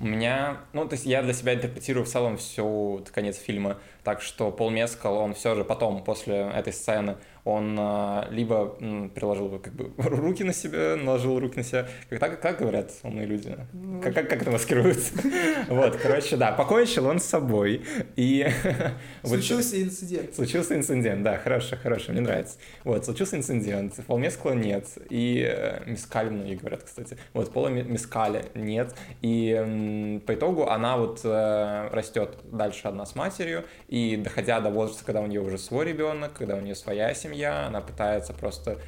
У 0.00 0.06
меня, 0.06 0.62
ну, 0.72 0.88
то 0.88 0.94
есть 0.94 1.04
я 1.04 1.22
для 1.22 1.34
себя 1.34 1.54
интерпретирую 1.54 2.06
в 2.06 2.08
целом 2.08 2.38
всю 2.38 3.04
конец 3.12 3.36
фильма, 3.36 3.76
так 4.04 4.22
что 4.22 4.50
Пол 4.50 4.70
Мескал, 4.70 5.16
он 5.16 5.34
все 5.34 5.54
же 5.54 5.64
потом, 5.64 6.02
после 6.04 6.50
этой 6.54 6.72
сцены, 6.72 7.16
он 7.44 7.76
а, 7.78 8.28
либо 8.30 8.68
приложил 9.14 9.58
как 9.58 9.72
бы 9.72 9.92
руки 9.96 10.44
на 10.44 10.52
себя, 10.52 10.96
наложил 10.96 11.38
руки 11.38 11.56
на 11.56 11.64
себя, 11.64 11.88
как, 12.08 12.18
так, 12.18 12.40
как 12.40 12.58
говорят 12.58 12.90
умные 13.02 13.26
люди, 13.26 13.56
Ну, 13.72 14.00
как, 14.02 14.14
как, 14.14 14.28
как 14.28 14.42
это 14.42 14.50
маскируется? 14.50 15.14
Вот, 15.68 15.96
короче, 15.96 16.36
да, 16.36 16.52
покончил 16.52 17.06
он 17.06 17.18
с 17.20 17.24
собой, 17.24 17.82
и... 18.16 18.46
Случился 19.24 19.82
инцидент. 19.82 20.34
Случился 20.34 20.74
инцидент, 20.76 21.22
да, 21.22 21.38
хорошо, 21.38 21.76
хорошо, 21.82 22.12
мне 22.12 22.20
нравится. 22.20 22.58
Вот, 22.84 23.04
случился 23.04 23.36
инцидент, 23.36 23.94
Пола 24.06 24.18
Мескала 24.18 24.52
нет, 24.52 24.86
и 25.08 25.46
э, 25.48 25.82
Мискаль 25.86 26.30
многие 26.30 26.56
говорят, 26.56 26.82
кстати. 26.82 27.16
Вот, 27.32 27.52
Пола 27.52 27.68
Ми- 27.68 27.82
Мискаля 27.82 28.44
нет, 28.54 28.94
и 29.22 30.20
по 30.26 30.34
итогу 30.34 30.68
она 30.68 30.96
вот 30.96 31.20
э, 31.24 31.88
растет 31.92 32.38
дальше 32.44 32.88
одна 32.88 33.06
с 33.06 33.14
матерью, 33.14 33.64
и 33.90 34.16
доходя 34.16 34.60
до 34.60 34.70
возраста, 34.70 35.04
когда 35.04 35.20
у 35.20 35.26
нее 35.26 35.40
уже 35.40 35.58
свой 35.58 35.84
ребенок, 35.84 36.32
когда 36.32 36.54
у 36.54 36.60
нее 36.60 36.76
своя 36.76 37.12
семья, 37.12 37.66
она 37.66 37.80
пытается 37.80 38.32
просто 38.32 38.78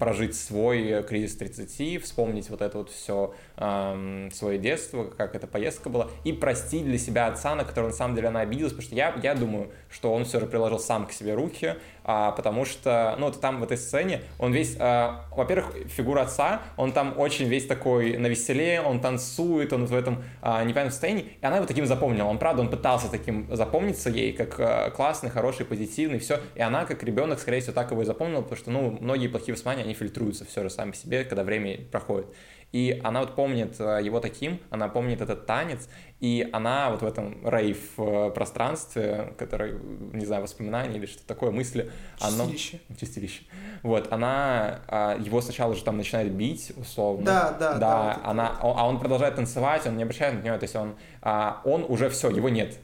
прожить 0.00 0.34
свой 0.34 1.04
кризис 1.04 1.36
30, 1.36 2.02
вспомнить 2.02 2.50
вот 2.50 2.60
это 2.60 2.78
вот 2.78 2.90
все 2.90 3.32
свое 3.58 4.58
детство, 4.58 5.04
как 5.04 5.34
эта 5.34 5.48
поездка 5.48 5.88
была, 5.88 6.08
и 6.24 6.32
простить 6.32 6.84
для 6.84 6.98
себя 6.98 7.26
отца, 7.26 7.56
на 7.56 7.64
которого 7.64 7.90
на 7.90 7.94
самом 7.94 8.14
деле 8.14 8.28
она 8.28 8.40
обиделась, 8.40 8.72
потому 8.72 8.86
что 8.86 8.94
я, 8.94 9.14
я 9.22 9.34
думаю, 9.34 9.70
что 9.90 10.12
он 10.12 10.24
все 10.24 10.38
же 10.38 10.46
приложил 10.46 10.78
сам 10.78 11.06
к 11.06 11.12
себе 11.12 11.34
руки, 11.34 11.74
а, 12.04 12.30
потому 12.30 12.64
что, 12.64 13.16
ну, 13.18 13.26
вот 13.26 13.40
там 13.40 13.60
в 13.60 13.64
этой 13.64 13.76
сцене 13.76 14.22
он 14.38 14.52
весь, 14.52 14.76
а, 14.78 15.26
во-первых, 15.30 15.74
фигура 15.88 16.22
отца, 16.22 16.62
он 16.76 16.92
там 16.92 17.18
очень 17.18 17.46
весь 17.48 17.66
такой 17.66 18.16
на 18.16 18.28
веселе, 18.28 18.80
он 18.80 19.00
танцует, 19.00 19.72
он 19.72 19.86
в 19.86 19.94
этом 19.94 20.22
а, 20.40 20.62
непонятном 20.62 20.92
состоянии, 20.92 21.32
и 21.40 21.44
она 21.44 21.56
его 21.56 21.66
таким 21.66 21.84
запомнила. 21.84 22.28
Он, 22.28 22.38
правда, 22.38 22.62
он 22.62 22.70
пытался 22.70 23.10
таким 23.10 23.54
запомниться 23.54 24.08
ей, 24.08 24.32
как 24.32 24.58
а, 24.58 24.90
классный, 24.90 25.30
хороший, 25.30 25.66
позитивный, 25.66 26.18
все, 26.18 26.40
и 26.54 26.60
она, 26.60 26.84
как 26.84 27.02
ребенок, 27.02 27.40
скорее 27.40 27.60
всего, 27.60 27.74
так 27.74 27.90
его 27.90 28.02
и 28.02 28.04
запомнила, 28.04 28.42
потому 28.42 28.56
что, 28.56 28.70
ну, 28.70 28.96
многие 29.00 29.28
плохие 29.28 29.54
воспоминания, 29.54 29.84
они 29.84 29.94
фильтруются 29.94 30.44
все 30.44 30.62
же 30.62 30.70
сами 30.70 30.92
по 30.92 30.96
себе, 30.96 31.24
когда 31.24 31.42
время 31.42 31.78
проходит. 31.90 32.28
И 32.70 33.00
она 33.02 33.20
вот 33.20 33.34
помнит 33.34 33.76
э, 33.80 34.00
его 34.02 34.20
таким, 34.20 34.60
она 34.68 34.88
помнит 34.88 35.22
этот 35.22 35.46
танец, 35.46 35.88
и 36.20 36.48
она 36.52 36.90
вот 36.90 37.00
в 37.00 37.06
этом 37.06 37.48
рейв-пространстве, 37.48 39.32
который, 39.38 39.74
не 40.12 40.26
знаю, 40.26 40.42
воспоминания 40.42 40.96
или 40.96 41.06
что 41.06 41.26
такое, 41.26 41.50
мысли, 41.50 41.90
оно... 42.20 42.44
Чистилище. 42.44 42.80
Чистилище. 43.00 43.42
Вот, 43.82 44.12
она 44.12 44.80
а, 44.88 45.16
его 45.18 45.40
сначала 45.40 45.74
же 45.74 45.82
там 45.84 45.96
начинает 45.96 46.32
бить, 46.32 46.72
условно. 46.76 47.24
Да, 47.24 47.56
да, 47.58 47.72
да, 47.74 47.78
Да, 47.78 48.02
вот 48.14 48.30
она, 48.30 48.58
он- 48.62 48.74
а 48.76 48.86
он 48.86 48.98
продолжает 48.98 49.36
танцевать, 49.36 49.86
он 49.86 49.96
не 49.96 50.02
обращает 50.02 50.34
на 50.34 50.40
нее, 50.42 50.58
то 50.58 50.64
есть 50.64 50.76
он, 50.76 50.96
а, 51.22 51.62
он 51.64 51.84
уже 51.88 52.10
все, 52.10 52.28
его 52.30 52.48
нет. 52.48 52.76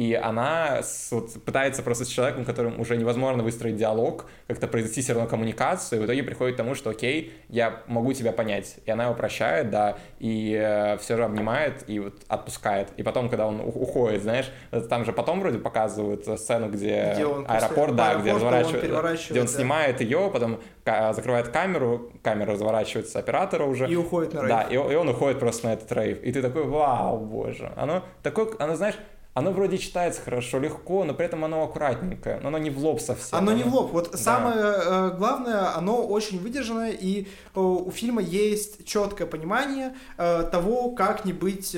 И 0.00 0.14
она 0.14 0.82
с- 0.82 1.12
вот 1.12 1.44
пытается 1.44 1.82
просто 1.82 2.06
с 2.06 2.08
человеком, 2.08 2.46
которым 2.46 2.80
уже 2.80 2.96
невозможно 2.96 3.42
выстроить 3.42 3.76
диалог, 3.76 4.24
как-то 4.48 4.66
произвести 4.66 5.02
все 5.02 5.12
равно 5.12 5.28
коммуникацию, 5.28 5.98
и 5.98 6.02
в 6.02 6.06
итоге 6.06 6.22
приходит 6.22 6.54
к 6.54 6.56
тому, 6.56 6.74
что 6.74 6.88
окей, 6.88 7.34
я 7.50 7.82
могу 7.86 8.14
тебя 8.14 8.32
понять. 8.32 8.76
И 8.86 8.90
она 8.90 9.04
его 9.04 9.14
прощает, 9.14 9.70
да, 9.70 9.98
и 10.18 10.96
все 11.00 11.16
же 11.18 11.24
обнимает 11.24 11.84
и 11.86 11.98
вот 11.98 12.14
отпускает. 12.28 12.88
И 12.96 13.02
потом, 13.02 13.28
когда 13.28 13.46
он 13.46 13.60
уходит, 13.60 14.22
знаешь, 14.22 14.50
это 14.70 14.88
там 14.88 15.04
же 15.04 15.12
потом 15.12 15.40
вроде 15.40 15.58
показывают 15.58 16.26
э, 16.26 16.38
сцену, 16.38 16.70
где, 16.70 17.12
Где 17.14 17.26
он 17.26 17.44
после 17.44 17.66
аэропорт, 17.66 17.96
да, 17.96 18.14
где, 18.14 18.30
аэропорта 18.30 18.32
он 18.32 18.62
разворачивает, 18.62 19.30
где 19.30 19.40
он 19.40 19.46
да. 19.46 19.52
снимает 19.52 20.00
ее, 20.00 20.30
потом 20.32 20.60
ка- 20.82 21.12
закрывает 21.12 21.48
камеру, 21.48 22.10
камера 22.22 22.52
разворачивается 22.52 23.18
оператора 23.18 23.64
уже. 23.66 23.86
И 23.86 23.96
уходит 23.96 24.32
на 24.32 24.40
рейв. 24.40 24.48
Да, 24.48 24.62
и, 24.62 24.74
и 24.74 24.96
он 24.96 25.08
уходит 25.10 25.38
просто 25.38 25.66
на 25.66 25.72
этот 25.74 25.92
рейв. 25.92 26.22
И 26.22 26.32
ты 26.32 26.40
такой, 26.40 26.64
вау, 26.64 27.18
боже. 27.18 27.70
Оно 27.76 28.02
такое, 28.22 28.48
оно, 28.58 28.76
знаешь, 28.76 28.96
оно 29.32 29.52
вроде 29.52 29.78
читается 29.78 30.20
хорошо, 30.22 30.58
легко, 30.58 31.04
но 31.04 31.14
при 31.14 31.24
этом 31.24 31.44
оно 31.44 31.62
аккуратненькое, 31.62 32.40
но 32.42 32.48
оно 32.48 32.58
не 32.58 32.68
в 32.68 32.78
лоб 32.78 33.00
совсем. 33.00 33.38
Оно 33.38 33.52
не 33.52 33.62
в 33.62 33.72
лоб. 33.72 33.92
Вот 33.92 34.10
да. 34.10 34.18
самое 34.18 34.56
э, 34.58 35.14
главное, 35.16 35.76
оно 35.76 36.04
очень 36.04 36.40
выдержанное, 36.40 36.90
и 36.90 37.22
э, 37.22 37.60
у 37.60 37.90
фильма 37.92 38.22
есть 38.22 38.84
четкое 38.84 39.28
понимание 39.28 39.94
э, 40.18 40.48
того, 40.50 40.90
как 40.90 41.24
не 41.24 41.32
быть 41.32 41.76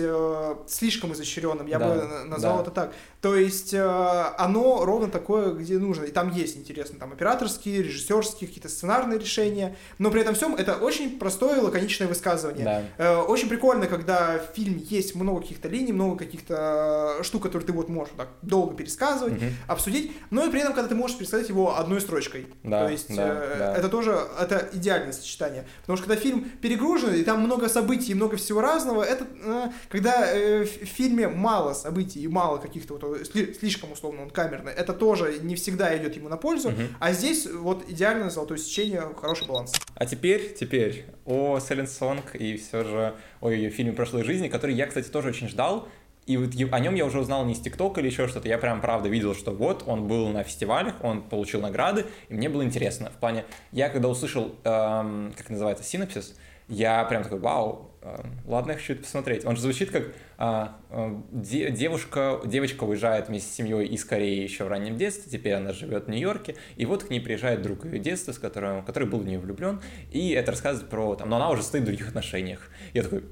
слишком 0.67 1.13
изощренным. 1.13 1.67
Я 1.67 1.79
да. 1.79 1.89
бы 1.89 2.25
назвал 2.25 2.57
да. 2.57 2.63
это 2.63 2.71
так. 2.71 2.93
То 3.21 3.37
есть 3.37 3.73
оно 3.75 4.85
ровно 4.85 5.09
такое, 5.09 5.53
где 5.53 5.79
нужно. 5.79 6.05
И 6.05 6.11
там 6.11 6.33
есть 6.33 6.57
интересно, 6.57 6.99
там 6.99 7.13
операторские, 7.13 7.83
режиссерские, 7.83 8.49
какие-то 8.49 8.69
сценарные 8.69 9.19
решения. 9.19 9.77
Но 9.99 10.11
при 10.11 10.23
этом 10.23 10.35
всем 10.35 10.57
это 10.57 10.77
очень 10.77 11.19
простое 11.19 11.61
лаконичное 11.61 12.09
высказывание. 12.09 12.85
Да. 12.99 13.23
Очень 13.23 13.49
прикольно, 13.49 13.87
когда 13.87 14.39
в 14.39 14.57
фильме 14.57 14.81
есть 14.81 15.15
много 15.15 15.43
каких-то 15.43 15.69
линий, 15.69 15.93
много 15.93 16.17
каких-то 16.17 17.19
штук, 17.23 17.42
который 17.43 17.65
ты 17.65 17.73
вот 17.73 17.89
можешь 17.89 18.15
так 18.17 18.29
долго 18.43 18.75
пересказывать, 18.75 19.35
угу. 19.35 19.45
обсудить, 19.67 20.13
но 20.31 20.45
и 20.45 20.51
при 20.51 20.61
этом, 20.61 20.73
когда 20.73 20.89
ты 20.89 20.95
можешь 20.95 21.17
пересказать 21.19 21.49
его 21.49 21.77
одной 21.77 22.01
строчкой. 22.01 22.47
Да, 22.63 22.87
То 22.87 22.93
есть 22.93 23.15
да, 23.15 23.43
э, 23.43 23.55
да. 23.59 23.77
это 23.77 23.89
тоже 23.89 24.19
это 24.41 24.69
идеальное 24.73 25.13
сочетание. 25.13 25.67
Потому 25.81 25.97
что 25.97 26.07
когда 26.07 26.21
фильм 26.21 26.45
перегружен, 26.61 27.15
и 27.15 27.23
там 27.23 27.41
много 27.41 27.69
событий 27.69 28.13
и 28.13 28.15
много 28.15 28.37
всего 28.37 28.61
разного, 28.61 29.03
это 29.03 29.27
э, 29.45 29.71
когда 29.89 30.33
э, 30.33 30.65
в 30.65 30.87
фильме 30.87 31.29
мало 31.29 31.75
событий 31.75 32.21
и 32.21 32.29
мало 32.29 32.59
каких-то 32.59 32.95
вот 32.97 33.27
сли, 33.27 33.55
слишком 33.55 33.93
условно 33.93 34.23
он 34.23 34.31
камерный, 34.31 34.73
это 34.73 34.93
тоже 34.93 35.39
не 35.43 35.57
всегда 35.57 35.97
идет 35.97 36.17
ему 36.17 36.29
на 36.29 36.37
пользу, 36.37 36.71
угу. 36.71 36.83
а 37.01 37.13
здесь 37.13 37.47
вот 37.47 37.89
идеальное 37.89 38.31
золотое 38.31 38.59
сечение, 38.59 39.03
хороший 39.21 39.47
баланс. 39.47 39.73
А 39.95 40.07
теперь, 40.07 40.55
теперь 40.59 41.07
о 41.25 41.59
Селен 41.61 41.87
Сонг 41.87 42.35
и 42.35 42.57
все 42.57 42.85
же 42.85 43.15
о 43.41 43.51
ее 43.51 43.71
фильме 43.71 43.93
«Прошлой 43.93 44.25
жизни», 44.25 44.49
который 44.49 44.75
я, 44.75 44.87
кстати, 44.87 45.09
тоже 45.09 45.29
очень 45.29 45.49
ждал, 45.49 45.89
и 46.27 46.37
вот 46.37 46.53
о 46.73 46.79
нем 46.79 46.95
я 46.95 47.05
уже 47.05 47.19
узнал 47.21 47.45
не 47.45 47.53
из 47.53 47.61
ТикТока 47.61 48.01
или 48.01 48.09
еще 48.09 48.29
что-то. 48.29 48.49
Я 48.49 48.59
прям 48.59 48.81
правда 48.81 49.09
видел, 49.09 49.35
что 49.35 49.51
вот 49.51 49.83
он 49.87 50.07
был 50.07 50.29
на 50.29 50.45
фестивалях, 50.45 50.95
он 51.03 51.23
получил 51.23 51.61
награды, 51.61 52.07
и 52.29 52.35
мне 52.35 52.49
было 52.49 52.63
интересно. 52.63 53.11
В 53.11 53.19
плане, 53.19 53.45
я 53.73 53.89
когда 53.89 54.09
услышал, 54.09 54.55
эм, 54.65 55.33
как 55.37 55.51
называется, 55.51 55.85
синопсис, 55.85 56.37
я 56.69 57.05
прям 57.05 57.25
такой, 57.25 57.41
вау, 57.41 57.91
э, 58.03 58.23
ладно, 58.47 58.73
я 58.73 58.79
хочу 58.79 58.95
это 58.95 59.03
посмотреть. 59.03 59.45
Он 59.45 59.57
же 59.57 59.63
звучит 59.63 59.91
как 59.91 60.15
э, 60.39 60.67
э, 60.91 61.17
девушка, 61.33 62.41
девочка 62.45 62.85
уезжает 62.85 63.29
вместе 63.29 63.51
с 63.51 63.55
семьей 63.55 63.87
из 63.89 64.05
Кореи 64.05 64.43
еще 64.43 64.65
в 64.65 64.69
раннем 64.69 64.97
детстве, 64.97 65.31
теперь 65.31 65.55
она 65.55 65.73
живет 65.73 66.07
в 66.07 66.09
Нью-Йорке, 66.09 66.55
и 66.77 66.87
вот 66.87 67.05
к 67.05 67.11
ней 67.11 67.21
приезжает 67.21 67.63
друг 67.63 67.85
ее 67.85 67.99
детства, 67.99 68.33
с 68.33 68.39
которым, 68.39 68.85
который 68.85 69.09
был 69.09 69.19
в 69.19 69.27
нее 69.27 69.41
влюблен, 69.41 69.83
и 70.13 70.31
это 70.31 70.53
рассказывает 70.53 70.89
про, 70.89 71.17
там, 71.17 71.29
но 71.29 71.37
она 71.37 71.51
уже 71.51 71.63
стоит 71.63 71.83
в 71.83 71.87
других 71.87 72.09
отношениях. 72.09 72.71
Я 72.95 73.03
такой, 73.03 73.25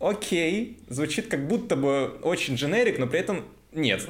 окей, 0.00 0.78
звучит 0.88 1.28
как 1.28 1.46
будто 1.46 1.76
бы 1.76 2.18
очень 2.22 2.54
дженерик, 2.54 2.98
но 2.98 3.06
при 3.06 3.20
этом 3.20 3.44
нет. 3.72 4.06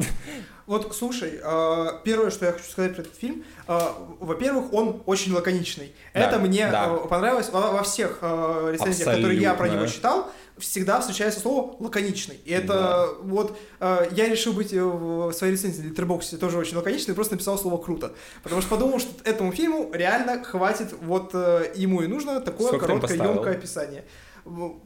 Вот, 0.67 0.97
слушай, 0.97 1.39
а, 1.45 2.01
первое, 2.03 2.31
что 2.31 2.45
я 2.45 2.51
хочу 2.51 2.65
сказать 2.65 2.97
про 2.97 3.03
этот 3.03 3.15
фильм, 3.15 3.45
а, 3.69 3.97
во-первых, 4.19 4.73
он 4.73 5.01
очень 5.07 5.33
лаконичный. 5.33 5.95
Да, 6.13 6.21
Это 6.21 6.39
мне 6.41 6.69
да. 6.69 6.87
А, 6.87 6.97
понравилось 7.07 7.51
во 7.53 7.85
всех 7.85 8.19
рецензиях, 8.21 9.15
которые 9.15 9.41
я 9.41 9.55
про 9.55 9.69
него 9.69 9.87
читал 9.87 10.29
всегда 10.59 11.01
встречается 11.01 11.41
слово 11.41 11.77
лаконичный. 11.81 12.41
И 12.45 12.53
это 12.53 12.67
да. 12.67 13.09
вот 13.23 13.59
э, 13.81 14.09
я 14.13 14.29
решил 14.29 14.53
быть 14.53 14.73
в 14.73 15.33
своей 15.33 15.53
рецензии 15.53 15.83
на 15.83 15.93
Letterboxd 15.93 16.39
тоже 16.39 16.59
очень 16.59 16.77
лаконичный, 16.77 17.15
просто 17.15 17.35
написал 17.35 17.59
слово 17.59 17.77
круто. 17.77 18.13
Потому 18.43 18.63
что 18.63 18.71
подумал, 18.71 18.99
что 18.99 19.11
этому 19.25 19.53
фильму 19.53 19.91
реально 19.93 20.43
хватит, 20.43 20.95
вот 21.01 21.31
э, 21.35 21.73
ему 21.75 22.03
и 22.03 22.07
нужно 22.07 22.41
такое 22.41 22.69
Сколько 22.69 22.87
короткое, 22.87 23.17
емкое 23.17 23.55
описание. 23.55 24.05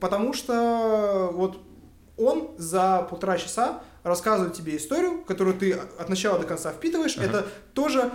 Потому 0.00 0.32
что 0.32 1.30
вот 1.32 1.58
он 2.16 2.50
за 2.56 3.06
полтора 3.08 3.38
часа 3.38 3.82
рассказывает 4.02 4.54
тебе 4.54 4.76
историю, 4.76 5.22
которую 5.24 5.56
ты 5.56 5.72
от 5.72 6.08
начала 6.08 6.38
до 6.38 6.46
конца 6.46 6.72
впитываешь. 6.72 7.16
Uh-huh. 7.16 7.24
Это 7.24 7.46
тоже 7.74 8.10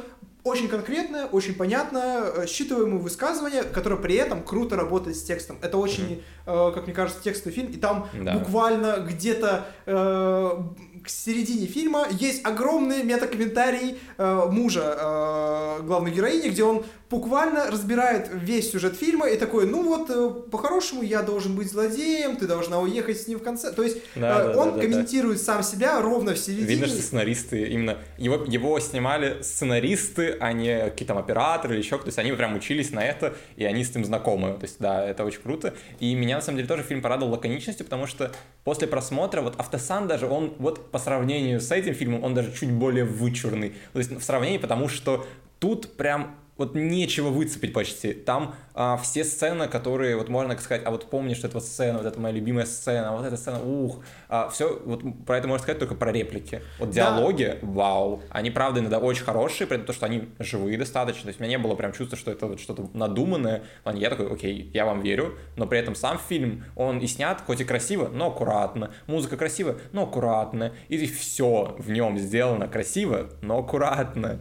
очень 0.45 0.67
конкретное, 0.67 1.25
очень 1.25 1.55
понятное, 1.55 2.21
э, 2.21 2.45
считываемое 2.45 2.99
высказывание, 2.99 3.63
которое 3.63 3.95
при 3.95 4.13
этом 4.13 4.43
круто 4.43 4.75
работает 4.75 5.17
с 5.17 5.23
текстом. 5.23 5.57
Это 5.63 5.79
очень, 5.79 6.23
mm-hmm. 6.45 6.69
э, 6.69 6.73
как 6.75 6.85
мне 6.85 6.93
кажется, 6.93 7.21
текстовый 7.23 7.55
фильм, 7.55 7.71
и 7.71 7.77
там 7.77 8.07
да. 8.13 8.37
буквально 8.37 8.97
где-то 8.99 9.65
э, 9.87 10.63
к 11.03 11.09
середине 11.09 11.65
фильма 11.65 12.05
есть 12.11 12.45
огромный 12.45 13.01
метакомментарий 13.01 13.97
э, 14.19 14.45
мужа 14.51 14.95
э, 14.99 15.81
главной 15.81 16.11
героини, 16.11 16.49
где 16.49 16.63
он 16.63 16.85
буквально 17.09 17.69
разбирает 17.69 18.29
весь 18.33 18.71
сюжет 18.71 18.95
фильма 18.95 19.27
и 19.27 19.37
такой, 19.37 19.67
ну 19.67 19.83
вот, 19.83 20.09
э, 20.09 20.49
по-хорошему 20.49 21.03
я 21.03 21.21
должен 21.21 21.55
быть 21.55 21.69
злодеем, 21.69 22.35
ты 22.35 22.47
должна 22.47 22.79
уехать 22.79 23.21
с 23.21 23.27
ним 23.27 23.39
в 23.39 23.43
конце. 23.43 23.71
То 23.71 23.83
есть 23.83 23.97
да, 24.15 24.41
э, 24.41 24.53
да, 24.53 24.59
он 24.59 24.75
да, 24.75 24.81
комментирует 24.81 25.37
да. 25.37 25.43
сам 25.43 25.63
себя 25.63 26.01
ровно 26.01 26.33
в 26.33 26.37
середине. 26.37 26.67
Видно, 26.67 26.87
что 26.87 27.01
сценаристы, 27.01 27.67
именно 27.67 27.97
его, 28.17 28.43
его 28.45 28.79
снимали 28.79 29.41
сценаристы, 29.41 30.37
а 30.39 30.51
не 30.53 30.85
какие-то 30.85 31.13
там 31.13 31.17
операторы 31.17 31.75
или 31.75 31.81
еще 31.81 31.97
кто-то. 31.97 32.05
То 32.05 32.09
есть 32.09 32.19
они 32.19 32.31
прям 32.31 32.55
учились 32.55 32.91
на 32.91 33.05
это, 33.05 33.35
и 33.55 33.65
они 33.65 33.83
с 33.83 33.93
ним 33.93 34.03
знакомы. 34.03 34.53
То 34.53 34.63
есть 34.63 34.77
да, 34.79 35.05
это 35.05 35.25
очень 35.25 35.41
круто. 35.41 35.75
И 35.99 36.13
меня 36.15 36.37
на 36.37 36.41
самом 36.41 36.57
деле 36.57 36.67
тоже 36.67 36.83
фильм 36.83 37.01
порадовал 37.01 37.33
лаконичностью, 37.33 37.85
потому 37.85 38.07
что 38.07 38.31
после 38.63 38.87
просмотра 38.87 39.41
вот 39.41 39.59
Автосан 39.59 40.07
даже, 40.07 40.27
он 40.27 40.53
вот 40.57 40.89
по 40.91 40.97
сравнению 40.97 41.61
с 41.61 41.71
этим 41.71 41.93
фильмом, 41.93 42.23
он 42.23 42.33
даже 42.33 42.51
чуть 42.53 42.71
более 42.71 43.05
вычурный. 43.05 43.73
То 43.93 43.99
есть 43.99 44.11
в 44.11 44.23
сравнении, 44.23 44.57
потому 44.57 44.89
что 44.89 45.25
тут 45.59 45.95
прям 45.97 46.35
вот 46.57 46.75
нечего 46.75 47.29
выцепить 47.29 47.73
почти. 47.73 48.13
Там 48.13 48.55
а, 48.73 48.97
все 48.97 49.23
сцены, 49.23 49.67
которые 49.67 50.15
вот 50.15 50.29
можно 50.29 50.57
сказать, 50.57 50.83
а 50.85 50.91
вот 50.91 51.09
помнишь 51.09 51.43
эту 51.43 51.59
сцену, 51.59 51.99
вот 51.99 52.07
это 52.07 52.19
моя 52.19 52.33
любимая 52.33 52.65
сцена, 52.65 53.11
вот 53.15 53.25
эта 53.25 53.35
сцена, 53.37 53.61
ух, 53.61 54.03
а, 54.29 54.49
все, 54.49 54.81
вот 54.85 55.01
про 55.25 55.37
это 55.37 55.47
можно 55.47 55.63
сказать 55.63 55.79
только 55.79 55.95
про 55.95 56.11
реплики. 56.11 56.61
Вот 56.79 56.91
диалоги, 56.91 57.57
да. 57.61 57.67
вау, 57.67 58.21
они 58.29 58.51
правда 58.51 58.79
иногда 58.79 58.99
очень 58.99 59.23
хорошие, 59.23 59.67
при 59.67 59.77
том, 59.77 59.93
что 59.93 60.05
они 60.05 60.29
живые 60.39 60.77
достаточно, 60.77 61.23
то 61.23 61.27
есть 61.29 61.39
у 61.39 61.43
меня 61.43 61.57
не 61.57 61.61
было 61.61 61.75
прям 61.75 61.91
чувства, 61.91 62.17
что 62.17 62.31
это 62.31 62.47
вот 62.47 62.59
что-то 62.59 62.89
надуманное, 62.93 63.63
я 63.93 64.09
такой, 64.09 64.31
окей, 64.31 64.69
я 64.73 64.85
вам 64.85 65.01
верю, 65.01 65.37
но 65.57 65.67
при 65.67 65.79
этом 65.79 65.95
сам 65.95 66.19
фильм, 66.19 66.63
он 66.75 66.99
и 66.99 67.07
снят, 67.07 67.41
хоть 67.45 67.61
и 67.61 67.65
красиво, 67.65 68.07
но 68.07 68.27
аккуратно, 68.27 68.91
музыка 69.07 69.35
красивая, 69.35 69.77
но 69.91 70.03
аккуратно, 70.03 70.73
и 70.87 71.05
все 71.05 71.75
в 71.77 71.91
нем 71.91 72.17
сделано 72.17 72.67
красиво, 72.67 73.29
но 73.41 73.59
аккуратно. 73.59 74.39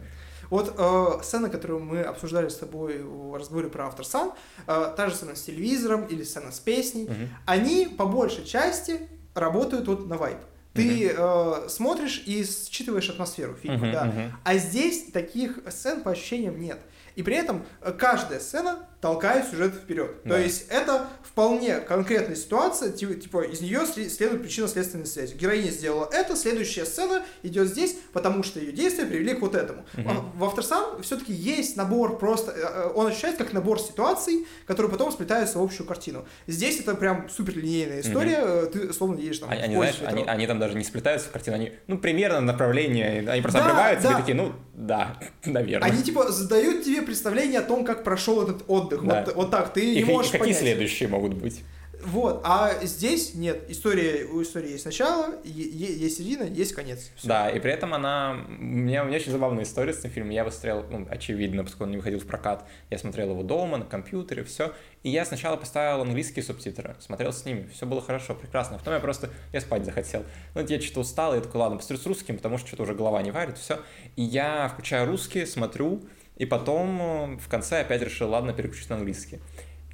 Вот 0.49 0.75
э, 0.77 1.23
сцена, 1.23 1.49
которую 1.49 1.79
мы 1.81 2.01
обсуждали 2.01 2.49
с 2.49 2.55
тобой 2.55 2.99
в 3.01 3.35
разговоре 3.35 3.69
про 3.69 3.87
автор 3.87 4.05
сан, 4.05 4.33
э, 4.67 4.93
та 4.95 5.09
же 5.09 5.15
сцена 5.15 5.35
с 5.35 5.41
телевизором 5.41 6.05
или 6.05 6.23
сцена 6.23 6.51
с 6.51 6.59
песней, 6.59 7.05
угу. 7.05 7.13
они 7.45 7.87
по 7.87 8.05
большей 8.05 8.45
части 8.45 9.07
работают 9.33 9.87
вот 9.87 10.07
на 10.07 10.17
вайп. 10.17 10.37
Ты 10.73 11.07
uh-huh. 11.07 11.67
э, 11.67 11.69
смотришь 11.69 12.23
и 12.25 12.43
считываешь 12.43 13.09
атмосферу 13.09 13.53
фильма, 13.53 13.87
uh-huh, 13.87 13.91
да. 13.93 14.05
Uh-huh. 14.07 14.31
А 14.43 14.57
здесь 14.57 15.05
таких 15.13 15.59
сцен 15.69 16.01
по 16.01 16.11
ощущениям 16.11 16.59
нет. 16.59 16.79
И 17.15 17.23
при 17.23 17.35
этом 17.35 17.65
э, 17.81 17.91
каждая 17.91 18.39
сцена 18.39 18.87
толкает 19.05 19.47
сюжет 19.47 19.75
вперед. 19.75 20.15
Да. 20.23 20.35
То 20.35 20.41
есть 20.41 20.65
это 20.69 21.07
вполне 21.21 21.79
конкретная 21.79 22.35
ситуация, 22.35 22.91
типа, 22.91 23.13
типа 23.13 23.41
из 23.43 23.61
нее 23.61 23.85
следует 23.85 24.41
причинно-следственная 24.41 25.05
связь. 25.05 25.33
Героиня 25.35 25.69
сделала 25.69 26.09
это, 26.11 26.35
следующая 26.35 26.85
сцена 26.85 27.23
идет 27.43 27.67
здесь, 27.67 27.97
потому 28.13 28.41
что 28.41 28.59
ее 28.59 28.71
действия 28.71 29.05
привели 29.05 29.35
к 29.35 29.41
вот 29.41 29.53
этому. 29.53 29.85
Угу. 29.95 30.09
В 30.37 30.43
Авторсан 30.45 31.03
все-таки 31.03 31.33
есть 31.33 31.77
набор 31.77 32.17
просто, 32.17 32.51
э, 32.51 32.55
э, 32.57 32.91
он 32.95 33.07
ощущается 33.07 33.43
как 33.43 33.53
набор 33.53 33.79
ситуаций, 33.79 34.47
которые 34.65 34.91
потом 34.91 35.11
сплетаются 35.11 35.59
в 35.59 35.63
общую 35.63 35.85
картину. 35.85 36.25
Здесь 36.47 36.79
это 36.79 36.95
прям 36.95 37.29
супер 37.29 37.57
линейная 37.57 38.01
история, 38.01 38.63
угу. 38.63 38.71
ты 38.71 38.93
словно 38.93 39.19
едешь 39.19 39.37
там. 39.37 39.49
Они, 39.51 39.61
они 39.61 39.75
знаешь, 39.75 40.01
они, 40.03 40.23
они 40.23 40.47
там 40.47 40.57
даже 40.57 40.75
не 40.75 40.83
сплетаются 40.83 41.29
в 41.29 41.31
картину, 41.31 41.57
они, 41.57 41.73
ну, 41.85 41.99
примерно 41.99 42.41
направление, 42.41 43.29
они 43.29 43.41
просто 43.41 43.59
да, 43.59 43.65
обрываются, 43.65 44.07
да. 44.07 44.13
и 44.15 44.17
такие, 44.17 44.35
ну, 44.35 44.53
да, 44.73 45.19
наверное. 45.45 45.89
Они 45.89 46.01
типа 46.01 46.31
задают 46.31 46.83
тебе 46.83 47.03
представление 47.05 47.59
о 47.59 47.63
том, 47.63 47.85
как 47.85 48.03
прошел 48.03 48.41
этот 48.43 48.63
отдых. 48.67 49.05
Да. 49.05 49.23
Вот, 49.25 49.35
вот 49.35 49.51
так, 49.51 49.73
ты 49.73 49.93
и, 49.93 49.97
не 49.97 50.03
можешь 50.05 50.29
и 50.29 50.37
какие 50.37 50.53
понять. 50.53 50.59
следующие 50.59 51.09
могут 51.09 51.33
быть? 51.33 51.63
Вот, 52.05 52.41
а 52.43 52.83
здесь 52.83 53.33
нет, 53.33 53.63
история, 53.67 54.25
у 54.25 54.41
истории 54.41 54.71
есть 54.71 54.85
начало, 54.85 55.35
есть 55.43 56.17
середина, 56.17 56.43
есть 56.43 56.73
конец. 56.73 57.09
Всё. 57.15 57.27
Да, 57.27 57.49
и 57.49 57.59
при 57.59 57.71
этом 57.71 57.93
она, 57.93 58.45
у 58.47 58.63
меня, 58.63 59.03
у 59.03 59.07
меня 59.07 59.17
очень 59.17 59.31
забавная 59.31 59.63
история 59.63 59.93
с 59.93 59.99
этим 59.99 60.11
фильмом, 60.11 60.31
я 60.31 60.41
его 60.41 60.51
смотрел, 60.51 60.85
ну, 60.89 61.07
очевидно, 61.09 61.63
поскольку 61.63 61.85
он 61.85 61.91
не 61.91 61.97
выходил 61.97 62.19
в 62.19 62.25
прокат, 62.25 62.67
я 62.91 62.99
смотрел 62.99 63.31
его 63.31 63.41
дома, 63.41 63.77
на 63.77 63.85
компьютере, 63.85 64.43
все, 64.43 64.73
и 65.01 65.09
я 65.09 65.25
сначала 65.25 65.55
поставил 65.55 66.01
английские 66.01 66.43
субтитры, 66.43 66.95
смотрел 66.99 67.33
с 67.33 67.43
ними, 67.43 67.67
все 67.73 67.85
было 67.87 68.01
хорошо, 68.01 68.35
прекрасно, 68.35 68.75
а 68.75 68.79
потом 68.79 68.93
я 68.93 68.99
просто, 68.99 69.29
я 69.51 69.61
спать 69.61 69.85
захотел, 69.85 70.23
ну, 70.53 70.61
я 70.61 70.81
что-то 70.81 70.99
устал, 70.99 71.33
и 71.33 71.37
я 71.37 71.41
такой, 71.41 71.59
ладно, 71.61 71.77
посмотрю 71.77 72.03
с 72.03 72.05
русским, 72.05 72.37
потому 72.37 72.57
что 72.59 72.67
что-то 72.67 72.83
уже 72.83 72.93
голова 72.93 73.21
не 73.23 73.31
варит, 73.31 73.57
все, 73.57 73.79
и 74.15 74.21
я 74.21 74.69
включаю 74.69 75.07
русские, 75.07 75.47
смотрю, 75.47 76.03
и 76.35 76.45
потом 76.45 77.01
э, 77.01 77.37
в 77.37 77.47
конце 77.47 77.81
опять 77.81 78.01
решил, 78.01 78.29
ладно, 78.29 78.53
переключусь 78.53 78.89
на 78.89 78.97
английский. 78.97 79.39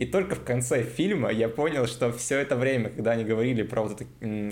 И 0.01 0.05
только 0.07 0.33
в 0.33 0.43
конце 0.43 0.81
фильма 0.81 1.31
я 1.31 1.47
понял, 1.47 1.85
что 1.85 2.11
все 2.11 2.39
это 2.39 2.55
время, 2.55 2.89
когда 2.89 3.11
они 3.11 3.23
говорили 3.23 3.61
про 3.61 3.83
вот 3.83 4.01
это 4.01 4.05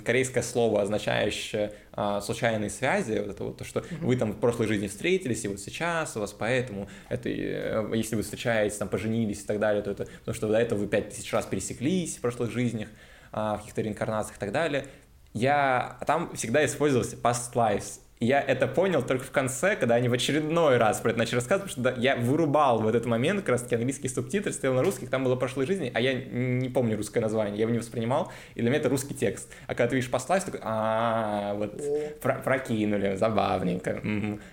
корейское 0.06 0.44
слово, 0.44 0.84
означающее 0.84 1.74
а, 1.92 2.22
случайные 2.22 2.70
связи, 2.70 3.18
вот 3.18 3.30
это 3.32 3.44
вот 3.44 3.58
то, 3.58 3.64
что 3.64 3.84
вы 4.00 4.16
там 4.16 4.34
в 4.34 4.40
прошлой 4.40 4.68
жизни 4.68 4.86
встретились, 4.86 5.44
и 5.46 5.48
вот 5.48 5.60
сейчас 5.60 6.16
у 6.16 6.20
вас 6.20 6.34
поэтому, 6.34 6.88
это, 7.10 7.30
э, 7.30 7.92
если 7.96 8.16
вы 8.16 8.22
встречаетесь, 8.22 8.78
там, 8.78 8.90
поженились 8.90 9.42
и 9.42 9.48
так 9.48 9.60
далее, 9.60 9.82
то 9.82 9.90
это 9.90 10.06
потому 10.20 10.36
что 10.36 10.48
до 10.50 10.60
этого 10.60 10.78
вы 10.78 10.88
пять 10.88 11.10
тысяч 11.10 11.34
раз 11.34 11.48
пересеклись 11.48 12.18
в 12.18 12.22
прошлых 12.22 12.52
жизнях, 12.52 12.90
а, 13.32 13.56
в 13.56 13.62
каких-то 13.62 13.82
реинкарнациях 13.82 14.38
и 14.38 14.40
так 14.40 14.52
далее. 14.52 14.86
я 15.34 15.98
там 16.06 16.36
всегда 16.36 16.64
использовался 16.64 17.16
past 17.16 17.54
lives 17.56 18.02
я 18.20 18.41
это 18.41 18.67
понял 18.67 19.01
только 19.01 19.24
в 19.24 19.32
конце, 19.32 19.78
когда 19.78 19.95
они 19.95 20.09
в 20.09 20.13
очередной 20.13 20.76
раз 20.76 20.99
про 20.99 21.11
это 21.11 21.20
начали 21.20 21.36
рассказывать, 21.36 21.74
потому 21.74 21.95
что 21.95 22.01
я 22.01 22.17
вырубал 22.17 22.80
в 22.80 22.88
этот 22.88 23.05
момент 23.05 23.39
как 23.41 23.49
раз 23.49 23.61
таки 23.61 23.76
английские 23.76 24.09
субтитры, 24.09 24.51
стоял 24.51 24.76
на 24.76 24.84
русских, 24.84 25.09
там 25.09 25.24
было 25.24 25.38
прошлой 25.38 25.65
жизни, 25.65 25.89
а 25.93 26.01
я 26.01 26.13
не 26.13 26.67
помню 26.67 26.97
русское 26.97 27.22
название, 27.22 27.55
я 27.55 27.61
его 27.61 27.72
не 27.72 27.80
воспринимал, 27.80 28.30
и 28.55 28.61
для 28.61 28.70
меня 28.70 28.80
это 28.80 28.89
русский 28.89 29.13
текст. 29.13 29.49
А 29.67 29.74
когда 29.74 29.88
ты 29.88 29.95
видишь 29.95 30.11
послать, 30.11 30.43
такой, 30.43 30.59
а 30.63 31.53
вот 31.53 31.82
прокинули, 32.43 33.15
забавненько. 33.15 34.01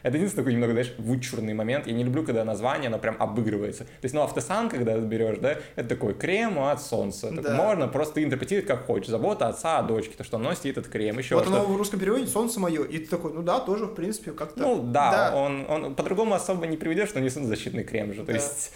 Это 0.03 0.17
единственный 0.17 0.43
такой 0.43 0.53
немного, 0.53 0.73
знаешь, 0.73 0.95
вычурный 0.99 1.55
момент. 1.55 1.89
Я 1.89 1.93
не 1.93 2.05
люблю, 2.05 2.23
когда 2.23 2.45
название, 2.45 2.87
оно 2.87 2.99
прям 2.99 3.17
обыгрывается. 3.19 3.85
То 3.85 4.05
есть, 4.05 4.15
ну, 4.15 4.23
автосан, 4.23 4.69
когда 4.69 4.97
берешь, 4.97 5.39
да, 5.39 5.57
это 5.75 5.89
такой 5.89 6.15
крем 6.15 6.61
от 6.61 6.81
солнца. 6.81 7.33
Можно 7.33 7.89
просто 7.89 8.23
интерпретировать 8.23 8.69
как 8.69 8.87
хочешь. 8.87 9.09
Забота 9.09 9.49
отца 9.49 9.79
о 9.79 9.83
дочке, 9.83 10.15
то, 10.17 10.23
что 10.23 10.37
он 10.37 10.45
носит 10.45 10.67
этот 10.67 10.87
крем, 10.87 11.19
еще 11.19 11.35
Вот 11.35 11.49
оно 11.49 11.65
в 11.65 11.77
русском 11.77 11.99
переводе 11.99 12.27
«Солнце 12.27 12.61
мое», 12.61 12.85
и 12.85 12.99
ты 12.99 13.09
такой, 13.09 13.33
ну 13.33 13.43
да, 13.43 13.56
тоже, 13.61 13.87
в 13.87 13.95
принципе, 13.95 14.33
как-то... 14.33 14.61
Ну, 14.61 14.83
да, 14.83 15.31
да. 15.31 15.37
он, 15.37 15.65
он 15.69 15.95
по-другому 15.95 16.35
особо 16.35 16.67
не 16.67 16.77
приведешь, 16.77 17.11
но 17.15 17.21
не 17.21 17.29
защитный 17.29 17.85
крем 17.85 18.15
же, 18.15 18.21
то 18.21 18.33
да. 18.33 18.35
есть... 18.35 18.73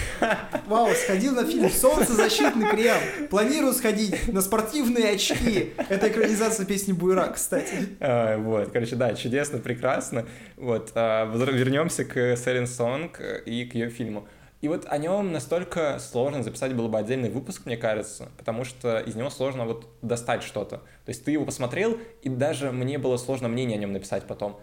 Вау, 0.66 0.88
сходил 0.94 1.34
на 1.34 1.44
фильм 1.44 1.70
«Солнцезащитный 1.70 2.68
крем», 2.70 2.98
планирую 3.30 3.72
сходить 3.72 4.32
на 4.32 4.40
спортивные 4.40 5.14
очки. 5.14 5.72
Это 5.88 6.08
экранизация 6.08 6.66
песни 6.66 6.92
Буйра, 6.92 7.28
кстати. 7.34 7.96
Вот, 8.38 8.70
короче, 8.72 8.96
да, 8.96 9.14
чудесно, 9.14 9.58
прекрасно. 9.58 10.26
Вот, 10.56 10.92
а, 10.94 11.26
вернемся 11.26 12.04
к 12.04 12.36
Селин 12.36 12.66
Сонг 12.66 13.20
и 13.46 13.64
к 13.64 13.74
ее 13.74 13.90
фильму. 13.90 14.26
И 14.62 14.68
вот 14.68 14.86
о 14.88 14.96
нем 14.98 15.32
настолько 15.32 15.98
сложно 15.98 16.42
записать 16.42 16.74
было 16.74 16.88
бы 16.88 16.98
отдельный 16.98 17.30
выпуск, 17.30 17.62
мне 17.66 17.76
кажется, 17.76 18.30
потому 18.38 18.64
что 18.64 18.98
из 18.98 19.14
него 19.14 19.30
сложно 19.30 19.66
вот 19.66 19.86
достать 20.02 20.42
что-то. 20.42 20.78
То 20.78 21.08
есть 21.08 21.24
ты 21.24 21.30
его 21.30 21.44
посмотрел, 21.44 21.98
и 22.22 22.28
даже 22.28 22.72
мне 22.72 22.98
было 22.98 23.16
сложно 23.16 23.48
мнение 23.48 23.76
о 23.76 23.80
нем 23.80 23.92
написать 23.92 24.26
потом. 24.26 24.58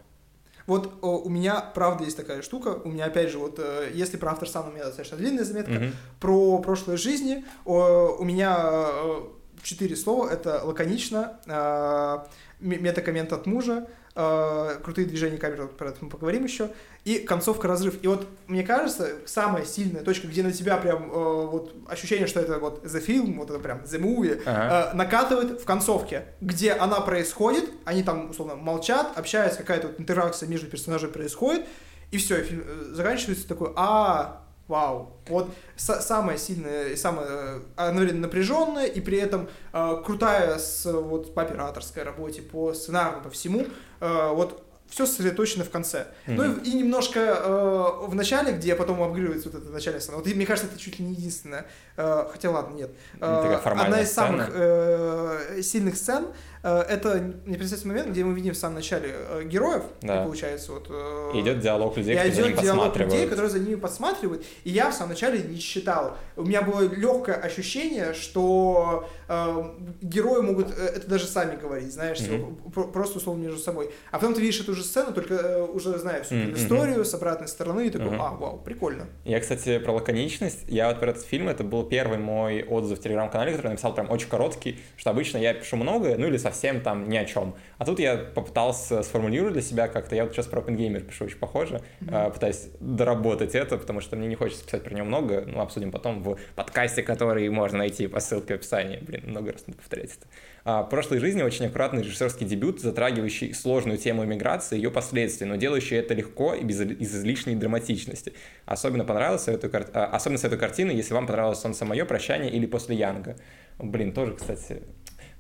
Вот 0.65 0.93
о, 1.01 1.19
у 1.19 1.29
меня, 1.29 1.59
правда, 1.59 2.05
есть 2.05 2.17
такая 2.17 2.41
штука. 2.41 2.79
У 2.83 2.89
меня, 2.89 3.05
опять 3.05 3.29
же, 3.29 3.37
вот 3.37 3.59
э, 3.59 3.91
если 3.93 4.17
про 4.17 4.31
автор 4.31 4.47
сам, 4.47 4.69
у 4.69 4.71
меня 4.71 4.85
достаточно 4.85 5.17
длинная 5.17 5.43
заметка. 5.43 5.73
Mm-hmm. 5.73 5.93
Про 6.19 6.59
прошлые 6.59 6.97
жизни 6.97 7.43
о, 7.65 8.15
у 8.17 8.23
меня 8.23 8.57
э, 8.61 9.21
четыре 9.61 9.95
слова. 9.95 10.29
Это 10.29 10.63
лаконично, 10.63 11.39
э, 11.45 12.19
метакоммент 12.61 13.33
от 13.33 13.45
мужа, 13.45 13.87
э, 14.15 14.79
крутые 14.83 15.07
движения 15.07 15.37
камеры, 15.37 15.67
про 15.67 15.89
это 15.89 15.97
мы 16.01 16.09
поговорим 16.09 16.43
еще, 16.43 16.69
и 17.05 17.19
концовка 17.19 17.67
разрыв. 17.67 18.03
И 18.03 18.07
вот 18.07 18.27
мне 18.47 18.63
кажется, 18.63 19.11
самая 19.25 19.65
сильная 19.65 20.03
точка, 20.03 20.27
где 20.27 20.43
на 20.43 20.51
тебя 20.51 20.77
прям 20.77 21.11
э, 21.11 21.13
вот 21.13 21.73
ощущение, 21.87 22.27
что 22.27 22.39
это 22.39 22.59
вот 22.59 22.85
the 22.85 23.05
film, 23.05 23.37
вот 23.37 23.49
это 23.49 23.59
прям 23.59 23.79
the 23.83 23.99
movie, 23.99 24.41
ага. 24.45 24.91
э, 24.91 24.95
накатывает 24.95 25.61
в 25.61 25.65
концовке, 25.65 26.25
где 26.41 26.71
она 26.71 27.01
происходит, 27.01 27.69
они 27.85 28.03
там 28.03 28.29
условно 28.29 28.55
молчат, 28.55 29.17
общаются, 29.17 29.59
какая-то 29.59 29.87
вот 29.87 29.99
интеракция 29.99 30.47
между 30.47 30.67
персонажами 30.67 31.11
происходит, 31.11 31.65
и 32.11 32.17
все, 32.17 32.39
и 32.39 32.43
фильм 32.43 32.63
э, 32.65 32.93
заканчивается 32.93 33.47
такой, 33.47 33.73
а 33.75 34.43
Вау. 34.67 35.17
Вот 35.27 35.53
самая 35.75 36.37
сильная 36.37 36.89
и 36.89 36.95
самая 36.95 37.27
э, 37.27 37.61
одновременно 37.75 38.21
напряженная, 38.21 38.85
и 38.85 39.01
при 39.01 39.17
этом 39.17 39.49
э, 39.73 40.01
крутая 40.05 40.57
с, 40.57 40.89
вот, 40.89 41.33
по 41.33 41.41
операторской 41.41 42.03
работе, 42.03 42.41
по 42.41 42.73
сценарию, 42.73 43.21
по 43.21 43.29
всему. 43.29 43.65
Э, 44.03 44.33
вот 44.33 44.61
все 44.89 45.05
сосредоточено 45.05 45.63
в 45.63 45.69
конце. 45.69 46.07
Mm-hmm. 46.27 46.33
Ну 46.33 46.57
и, 46.57 46.69
и 46.69 46.73
немножко 46.73 47.19
э, 47.19 48.05
в 48.05 48.13
начале, 48.13 48.51
где 48.51 48.75
потом 48.75 49.01
обыгрывается 49.01 49.49
вот 49.49 49.61
эта 49.61 49.71
начальная 49.71 50.01
сцена. 50.01 50.17
Вот 50.17 50.27
и, 50.27 50.33
мне 50.33 50.45
кажется, 50.45 50.69
это 50.69 50.79
чуть 50.79 50.99
ли 50.99 51.05
не 51.05 51.13
единственное. 51.13 51.65
Э, 51.95 52.25
хотя 52.31 52.49
ладно, 52.49 52.75
нет. 52.75 52.91
Э, 53.19 53.59
одна 53.63 54.01
из 54.01 54.11
сцена. 54.11 54.27
самых 54.27 54.49
э, 54.53 55.61
сильных 55.61 55.95
сцен. 55.95 56.27
Это 56.63 57.19
непосредственный 57.45 57.95
момент, 57.95 58.13
где 58.13 58.23
мы 58.23 58.33
видим 58.33 58.53
в 58.53 58.57
самом 58.57 58.75
начале 58.75 59.13
героев, 59.43 59.83
да. 60.01 60.23
получается, 60.23 60.71
вот... 60.71 60.87
Идет 61.35 61.59
диалог 61.59 61.97
людей, 61.97 62.15
которые 62.15 62.33
идет 62.33 62.45
за 62.45 62.51
ними 62.51 62.61
диалог 62.61 62.95
людей, 62.95 63.27
которые 63.27 63.51
за 63.51 63.59
ними 63.59 63.75
подсматривают. 63.75 64.45
И 64.63 64.69
я 64.69 64.89
в 64.89 64.93
самом 64.93 65.09
начале 65.09 65.43
не 65.43 65.57
считал. 65.57 66.15
У 66.37 66.43
меня 66.43 66.61
было 66.61 66.79
легкое 66.83 67.35
ощущение, 67.35 68.13
что 68.13 69.09
э, 69.27 69.63
герои 70.01 70.39
могут 70.39 70.71
это 70.71 71.05
даже 71.05 71.25
сами 71.25 71.57
говорить, 71.57 71.91
знаешь, 71.91 72.19
mm-hmm. 72.19 72.93
просто 72.93 73.17
условно 73.17 73.43
между 73.43 73.59
собой. 73.59 73.91
А 74.11 74.19
потом 74.19 74.33
ты 74.33 74.39
видишь 74.39 74.61
эту 74.61 74.73
же 74.73 74.85
сцену, 74.85 75.11
только 75.11 75.65
уже 75.65 75.97
зная 75.97 76.23
всю 76.23 76.35
mm-hmm. 76.35 76.55
историю 76.55 77.03
с 77.03 77.13
обратной 77.13 77.49
стороны, 77.49 77.87
и 77.87 77.89
такой, 77.89 78.07
mm-hmm. 78.07 78.21
а, 78.21 78.35
вау, 78.35 78.61
прикольно. 78.63 79.07
Я, 79.25 79.41
кстати, 79.41 79.79
про 79.79 79.91
лаконичность. 79.91 80.59
Я 80.67 80.87
вот 80.87 81.01
про 81.01 81.09
этот 81.09 81.25
фильм, 81.25 81.49
это 81.49 81.65
был 81.65 81.82
первый 81.83 82.17
мой 82.17 82.63
отзыв 82.63 82.99
в 82.99 83.01
телеграм-канале, 83.01 83.51
который 83.51 83.67
я 83.67 83.71
написал 83.71 83.93
прям 83.93 84.09
очень 84.09 84.29
короткий, 84.29 84.79
что 84.97 85.09
обычно 85.09 85.37
я 85.37 85.53
пишу 85.53 85.75
много, 85.75 86.15
ну 86.17 86.27
или 86.27 86.37
совсем 86.37 86.63
совсем 86.63 86.81
там 86.81 87.09
ни 87.09 87.17
о 87.17 87.25
чем. 87.25 87.55
А 87.77 87.85
тут 87.85 87.99
я 87.99 88.15
попытался 88.15 89.03
сформулировать 89.03 89.53
для 89.53 89.61
себя 89.61 89.87
как-то, 89.87 90.15
я 90.15 90.23
вот 90.23 90.33
сейчас 90.33 90.47
про 90.47 90.61
OpenGamer 90.61 91.01
пишу 91.01 91.25
очень 91.25 91.37
похоже, 91.37 91.81
mm-hmm. 92.01 92.33
пытаюсь 92.33 92.67
доработать 92.79 93.55
это, 93.55 93.77
потому 93.77 94.01
что 94.01 94.15
мне 94.15 94.27
не 94.27 94.35
хочется 94.35 94.63
писать 94.65 94.83
про 94.83 94.93
него 94.93 95.05
много, 95.05 95.43
ну, 95.45 95.59
обсудим 95.59 95.91
потом 95.91 96.23
в 96.23 96.37
подкасте, 96.55 97.03
который 97.03 97.49
можно 97.49 97.79
найти 97.79 98.07
по 98.07 98.19
ссылке 98.19 98.53
в 98.53 98.57
описании. 98.57 98.99
Блин, 99.01 99.23
много 99.25 99.51
раз 99.51 99.67
надо 99.67 99.79
повторять 99.79 100.11
это. 100.11 100.27
А, 100.65 100.83
прошлой 100.83 101.19
жизни 101.19 101.41
очень 101.41 101.65
аккуратный 101.65 102.03
режиссерский 102.03 102.45
дебют, 102.45 102.79
затрагивающий 102.79 103.53
сложную 103.53 103.97
тему 103.97 104.23
иммиграции 104.23 104.77
и 104.77 104.81
ее 104.81 104.91
последствий, 104.91 105.45
но 105.45 105.57
делающий 105.57 105.97
это 105.97 106.13
легко 106.13 106.53
и 106.53 106.63
без 106.63 106.79
излишней 106.79 107.55
драматичности. 107.55 108.33
Особенно 108.65 109.03
понравилась 109.03 109.47
эту, 109.49 109.69
а, 109.93 110.05
особенно 110.05 110.37
с 110.37 110.45
этой 110.45 110.57
картины, 110.57 110.91
если 110.91 111.13
вам 111.13 111.27
понравилось 111.27 111.59
«Солнце 111.59 111.83
мое», 111.83 112.05
«Прощание» 112.05 112.49
или 112.49 112.65
«После 112.65 112.95
Янга». 112.95 113.35
Блин, 113.77 114.13
тоже, 114.13 114.35
кстати, 114.35 114.83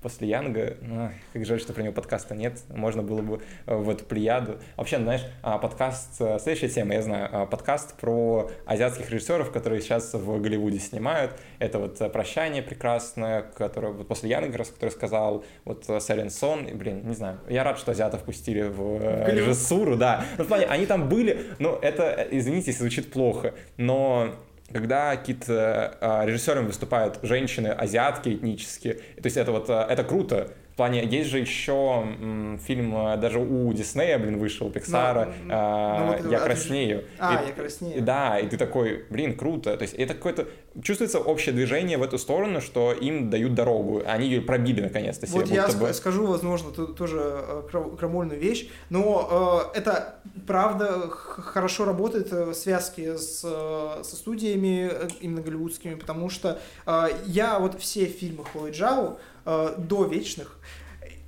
после 0.03 0.27
Янга, 0.27 0.77
ну, 0.81 1.09
как 1.31 1.45
жаль, 1.45 1.59
что 1.59 1.73
про 1.73 1.81
него 1.81 1.93
подкаста 1.93 2.35
нет, 2.35 2.59
можно 2.69 3.01
было 3.01 3.21
бы 3.21 3.41
э, 3.65 3.75
в 3.75 3.89
эту 3.89 4.03
плеяду. 4.03 4.59
Вообще, 4.75 4.97
знаешь, 4.97 5.25
а, 5.41 5.57
подкаст, 5.57 6.19
э, 6.19 6.37
следующая 6.39 6.67
тема, 6.67 6.93
я 6.93 7.01
знаю, 7.01 7.29
а, 7.31 7.45
подкаст 7.45 7.97
про 7.97 8.51
азиатских 8.65 9.09
режиссеров, 9.09 9.51
которые 9.51 9.81
сейчас 9.81 10.13
в 10.13 10.41
Голливуде 10.41 10.79
снимают. 10.79 11.31
Это 11.59 11.79
вот 11.79 11.99
э, 12.01 12.09
«Прощание» 12.09 12.61
прекрасное, 12.61 13.41
которое 13.41 13.93
вот 13.93 14.07
после 14.07 14.29
Янга, 14.29 14.51
который 14.51 14.91
сказал, 14.91 15.45
вот 15.63 15.85
Сайлен 15.99 16.29
Сон, 16.29 16.65
и, 16.65 16.73
блин, 16.73 17.07
не 17.07 17.15
знаю, 17.15 17.39
я 17.49 17.63
рад, 17.63 17.79
что 17.79 17.91
азиатов 17.91 18.23
пустили 18.23 18.61
в, 18.61 18.97
в 18.99 19.27
режиссуру, 19.29 19.95
да. 19.95 20.25
Ну, 20.37 20.43
в 20.43 20.47
плане, 20.47 20.65
они 20.65 20.85
там 20.85 21.07
были, 21.07 21.45
ну, 21.59 21.77
это, 21.81 22.27
извините, 22.29 22.73
звучит 22.73 23.11
плохо, 23.11 23.53
но 23.77 24.35
когда 24.73 25.15
какие-то 25.15 25.97
э, 26.01 26.25
режиссерами 26.25 26.67
выступают 26.67 27.19
женщины, 27.21 27.67
азиатки 27.67 28.29
этнические, 28.29 28.95
то 28.95 29.25
есть 29.25 29.37
это 29.37 29.51
вот, 29.51 29.69
э, 29.69 29.73
это 29.73 30.03
круто, 30.03 30.49
в 30.73 30.75
плане, 30.75 31.05
есть 31.05 31.29
же 31.29 31.37
еще 31.37 32.03
м, 32.19 32.57
фильм 32.57 32.95
э, 32.97 33.17
даже 33.17 33.37
у 33.37 33.71
Диснея, 33.73 34.17
блин, 34.17 34.39
вышел, 34.39 34.71
Пиксара, 34.71 35.31
но, 35.43 35.53
э, 35.53 35.99
но 35.99 36.07
вот 36.07 36.31
«Я 36.31 36.37
это... 36.37 36.45
краснею». 36.45 37.03
А, 37.19 37.43
и, 37.43 37.47
«Я 37.49 37.53
краснею». 37.53 38.01
Да, 38.01 38.39
и 38.39 38.47
ты 38.47 38.57
такой, 38.57 39.05
блин, 39.11 39.37
круто. 39.37 39.77
То 39.77 39.83
есть 39.83 39.93
это 39.93 40.15
какое-то... 40.15 40.47
Чувствуется 40.81 41.19
общее 41.19 41.53
движение 41.53 41.99
в 41.99 42.01
эту 42.01 42.17
сторону, 42.17 42.59
что 42.59 42.91
им 42.91 43.29
дают 43.29 43.53
дорогу. 43.53 44.01
Они 44.07 44.25
ее 44.25 44.41
пробили 44.41 44.81
наконец-то 44.81 45.27
себе. 45.27 45.41
Вот 45.41 45.49
я 45.49 45.67
бы. 45.67 45.93
скажу, 45.93 46.25
возможно, 46.25 46.71
тут 46.71 46.97
тоже 46.97 47.19
э, 47.21 47.61
крамольную 47.99 48.39
вещь, 48.39 48.67
но 48.89 49.69
э, 49.75 49.77
это 49.77 50.15
правда 50.47 51.07
хорошо 51.07 51.85
работает 51.85 52.31
в 52.31 52.55
связке 52.55 53.19
с, 53.19 53.41
со 53.41 54.15
студиями 54.15 54.89
именно 55.21 55.41
голливудскими, 55.43 55.93
потому 55.93 56.31
что 56.31 56.59
э, 56.87 57.09
я 57.27 57.59
вот 57.59 57.79
все 57.79 58.05
фильмы 58.05 58.43
Хлои 58.43 58.71
Джао 58.71 59.19
э, 59.45 59.75
до 59.77 60.05
вечных 60.05 60.57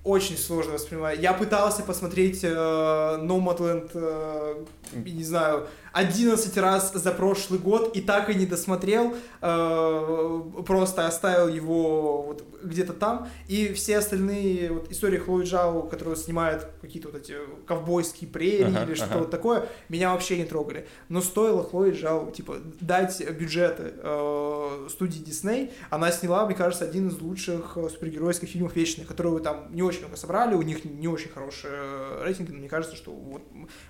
очень 0.06 0.38
сложно 0.38 0.74
воспринимать. 0.74 1.20
Я 1.20 1.34
пытался 1.34 1.82
посмотреть 1.82 2.44
э, 2.44 2.48
Nomadland, 2.48 3.90
э, 3.94 4.66
не 4.94 5.24
знаю, 5.24 5.68
11 5.96 6.58
раз 6.58 6.92
за 6.94 7.12
прошлый 7.14 7.58
год 7.58 7.96
и 7.96 8.02
так 8.02 8.30
и 8.30 8.36
не 8.36 8.46
досмотрел, 8.46 9.16
э, 9.42 10.42
просто 10.66 11.08
оставил 11.08 11.48
его 11.48 12.24
вот 12.24 12.44
где-то 12.62 12.92
там. 12.92 13.30
И 13.48 13.72
все 13.72 14.00
остальные 14.00 14.74
вот, 14.74 14.92
истории 14.92 15.18
Хлои 15.18 15.46
Джао, 15.46 15.84
которые 15.84 16.18
снимают 16.18 16.68
какие-то 16.82 17.10
вот 17.10 17.22
эти 17.22 17.36
ковбойские 17.66 18.30
прерии 18.30 18.66
ага, 18.66 18.84
или 18.84 18.94
что-то 18.96 19.20
ага. 19.20 19.28
такое, 19.28 19.70
меня 19.88 20.12
вообще 20.12 20.38
не 20.38 20.44
трогали. 20.44 20.86
Но 21.08 21.22
стоило 21.22 21.64
Хлои 21.64 21.92
Джао, 21.92 22.30
типа, 22.32 22.58
дать 22.82 23.24
бюджеты 23.32 23.94
э, 23.96 24.88
студии 24.90 25.20
Дисней, 25.20 25.72
она 25.90 26.12
сняла, 26.12 26.46
мне 26.46 26.56
кажется, 26.56 26.84
один 26.84 27.08
из 27.08 27.22
лучших 27.22 27.78
э, 27.78 27.88
супергеройских 27.90 28.50
фильмов 28.50 28.76
«Вечные», 28.76 29.06
которые 29.06 29.40
там 29.40 29.74
не 29.74 29.82
очень 29.82 30.00
много 30.00 30.18
собрали, 30.18 30.56
у 30.56 30.62
них 30.62 30.84
не 30.84 31.08
очень 31.08 31.30
хорошие 31.30 32.22
рейтинги, 32.22 32.52
но 32.52 32.58
мне 32.58 32.68
кажется, 32.68 32.98
что 32.98 33.12
вот 33.12 33.44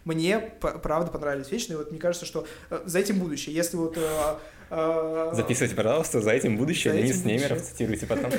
мне 0.03 0.39
правда 0.85 1.09
понравились 1.09 1.51
«Вечные», 1.51 1.77
вот 1.77 1.89
мне 1.89 1.99
кажется, 1.99 2.27
что 2.27 2.45
э, 2.69 2.79
за 2.85 2.99
этим 2.99 3.17
будущее. 3.17 3.55
Если 3.55 3.75
вот 3.75 3.97
э, 3.97 4.35
э, 4.69 5.31
Записывайте, 5.33 5.75
пожалуйста, 5.75 6.21
за 6.21 6.29
этим 6.29 6.57
будущее, 6.57 6.93
за 6.93 7.01
Денис 7.01 7.25
Немеров, 7.25 7.59
цитируйте 7.63 8.05
потом. 8.05 8.31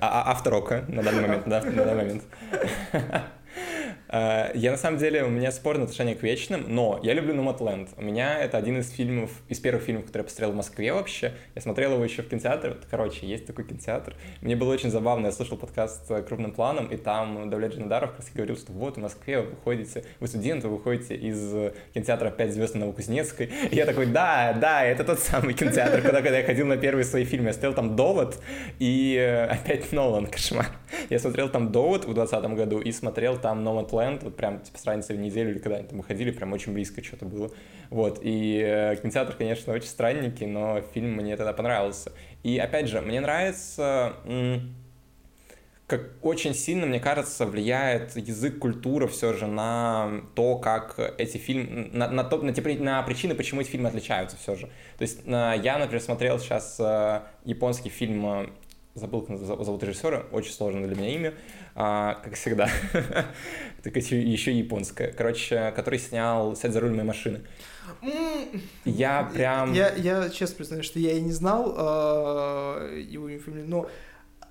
А, 0.00 0.22
а 0.22 0.30
автор 0.30 0.54
на 0.86 1.02
данный 1.02 1.22
момент, 1.22 1.42
да, 1.46 1.60
на 1.64 1.84
данный 1.84 1.96
момент. 1.96 2.22
Э, 4.10 4.50
я 4.54 4.72
на 4.72 4.76
самом 4.76 4.98
деле, 4.98 5.22
у 5.24 5.28
меня 5.28 5.52
спорное 5.52 5.84
отношение 5.84 6.14
к 6.14 6.22
вечным, 6.22 6.64
но 6.68 7.00
я 7.02 7.14
люблю 7.14 7.34
Номадленд. 7.34 7.90
У 7.96 8.02
меня 8.02 8.38
это 8.38 8.58
один 8.58 8.78
из 8.78 8.90
фильмов, 8.90 9.30
из 9.48 9.60
первых 9.60 9.84
фильмов, 9.84 10.06
которые 10.06 10.22
я 10.22 10.24
посмотрел 10.24 10.52
в 10.52 10.56
Москве 10.56 10.92
вообще. 10.92 11.32
Я 11.54 11.62
смотрел 11.62 11.94
его 11.94 12.04
еще 12.04 12.22
в 12.22 12.28
кинотеатре. 12.28 12.76
Короче, 12.90 13.26
есть 13.26 13.46
такой 13.46 13.64
кинотеатр. 13.64 14.14
Мне 14.40 14.56
было 14.56 14.72
очень 14.72 14.90
забавно, 14.90 15.26
я 15.26 15.32
слушал 15.32 15.56
подкаст 15.56 16.10
крупным 16.26 16.52
планом, 16.52 16.86
и 16.86 16.96
там 16.96 17.48
Давлет 17.50 17.74
Джинадаров 17.74 18.12
как 18.16 18.24
говорил, 18.34 18.56
что 18.56 18.72
вот 18.72 18.96
в 18.96 19.00
Москве 19.00 19.40
вы 19.40 19.50
выходите, 19.50 20.04
вы 20.18 20.26
студент, 20.26 20.64
вы 20.64 20.70
выходите 20.70 21.14
из 21.14 21.72
кинотеатра 21.94 22.30
5 22.30 22.52
звезд 22.52 22.74
на 22.74 22.80
Новокузнецкой. 22.80 23.50
И 23.70 23.76
я 23.76 23.86
такой, 23.86 24.06
да, 24.06 24.52
да, 24.52 24.84
это 24.84 25.04
тот 25.04 25.20
самый 25.20 25.54
кинотеатр, 25.54 26.02
куда 26.02 26.22
когда 26.22 26.38
я 26.38 26.44
ходил 26.44 26.66
на 26.66 26.76
первые 26.76 27.04
свои 27.04 27.24
фильмы. 27.24 27.48
Я 27.48 27.52
смотрел 27.52 27.74
там 27.74 27.96
«Довод» 27.96 28.40
и 28.78 29.16
э, 29.16 29.46
опять 29.46 29.92
Нолан, 29.92 30.26
кошмар. 30.26 30.66
Я 31.08 31.18
смотрел 31.18 31.48
там 31.48 31.72
«Довод» 31.72 32.04
в 32.04 32.14
2020 32.14 32.56
году 32.56 32.80
и 32.80 32.92
смотрел 32.92 33.36
там 33.36 33.64
«Номад 33.64 33.92
Ленд», 34.00 34.22
вот 34.22 34.36
прям 34.36 34.60
типа 34.60 34.78
с 34.78 34.84
разницей 34.84 35.16
в 35.16 35.20
неделю 35.20 35.50
или 35.50 35.58
когда-нибудь 35.58 35.92
мы 35.92 36.02
ходили, 36.04 36.30
прям 36.30 36.52
очень 36.52 36.72
близко 36.72 37.02
что-то 37.02 37.26
было. 37.26 37.50
Вот, 37.90 38.20
и 38.22 38.60
э, 38.64 38.96
кинотеатр, 38.96 39.34
конечно, 39.34 39.72
очень 39.72 39.88
странненький, 39.88 40.46
но 40.46 40.80
фильм 40.94 41.12
мне 41.12 41.36
тогда 41.36 41.52
понравился. 41.52 42.12
И 42.42 42.58
опять 42.58 42.88
же, 42.88 43.00
мне 43.00 43.20
нравится 43.20 44.14
как 45.90 46.12
очень 46.22 46.54
сильно, 46.54 46.86
мне 46.86 47.00
кажется, 47.00 47.46
влияет 47.46 48.16
язык, 48.16 48.60
культура 48.60 49.08
все 49.08 49.32
же 49.32 49.48
на 49.48 50.22
то, 50.36 50.56
как 50.56 50.96
эти 51.18 51.36
фильмы, 51.36 51.90
на, 51.92 52.08
на, 52.08 52.22
то, 52.22 52.38
на, 52.38 52.54
те, 52.54 52.62
на 52.78 53.02
причины, 53.02 53.34
почему 53.34 53.60
эти 53.60 53.70
фильмы 53.70 53.88
отличаются 53.88 54.36
все 54.36 54.54
же. 54.54 54.66
То 54.98 55.02
есть 55.02 55.22
я, 55.26 55.78
например, 55.78 56.00
смотрел 56.00 56.38
сейчас 56.38 56.76
э, 56.78 57.22
японский 57.44 57.88
фильм 57.88 58.24
э, 58.24 58.46
забыл, 58.94 59.22
как 59.22 59.38
зовут 59.38 59.82
режиссера, 59.82 60.26
очень 60.32 60.52
сложно 60.52 60.86
для 60.86 60.96
меня 60.96 61.14
имя, 61.14 61.34
а, 61.74 62.20
как 62.24 62.34
всегда, 62.34 62.68
так 63.82 63.96
еще 63.96 64.52
японское, 64.52 65.12
короче, 65.12 65.72
который 65.76 65.98
снял 65.98 66.56
«Сядь 66.56 66.72
за 66.72 66.80
руль 66.80 66.90
моей 66.90 67.04
машины». 67.04 67.42
Я 68.84 69.30
прям... 69.32 69.72
Я, 69.72 69.94
я 69.94 70.30
честно 70.30 70.56
признаю, 70.56 70.82
что 70.82 70.98
я 70.98 71.12
и 71.12 71.20
не 71.20 71.32
знал 71.32 71.74
э, 71.76 73.00
его 73.00 73.28
фамилию, 73.38 73.68
но 73.68 73.88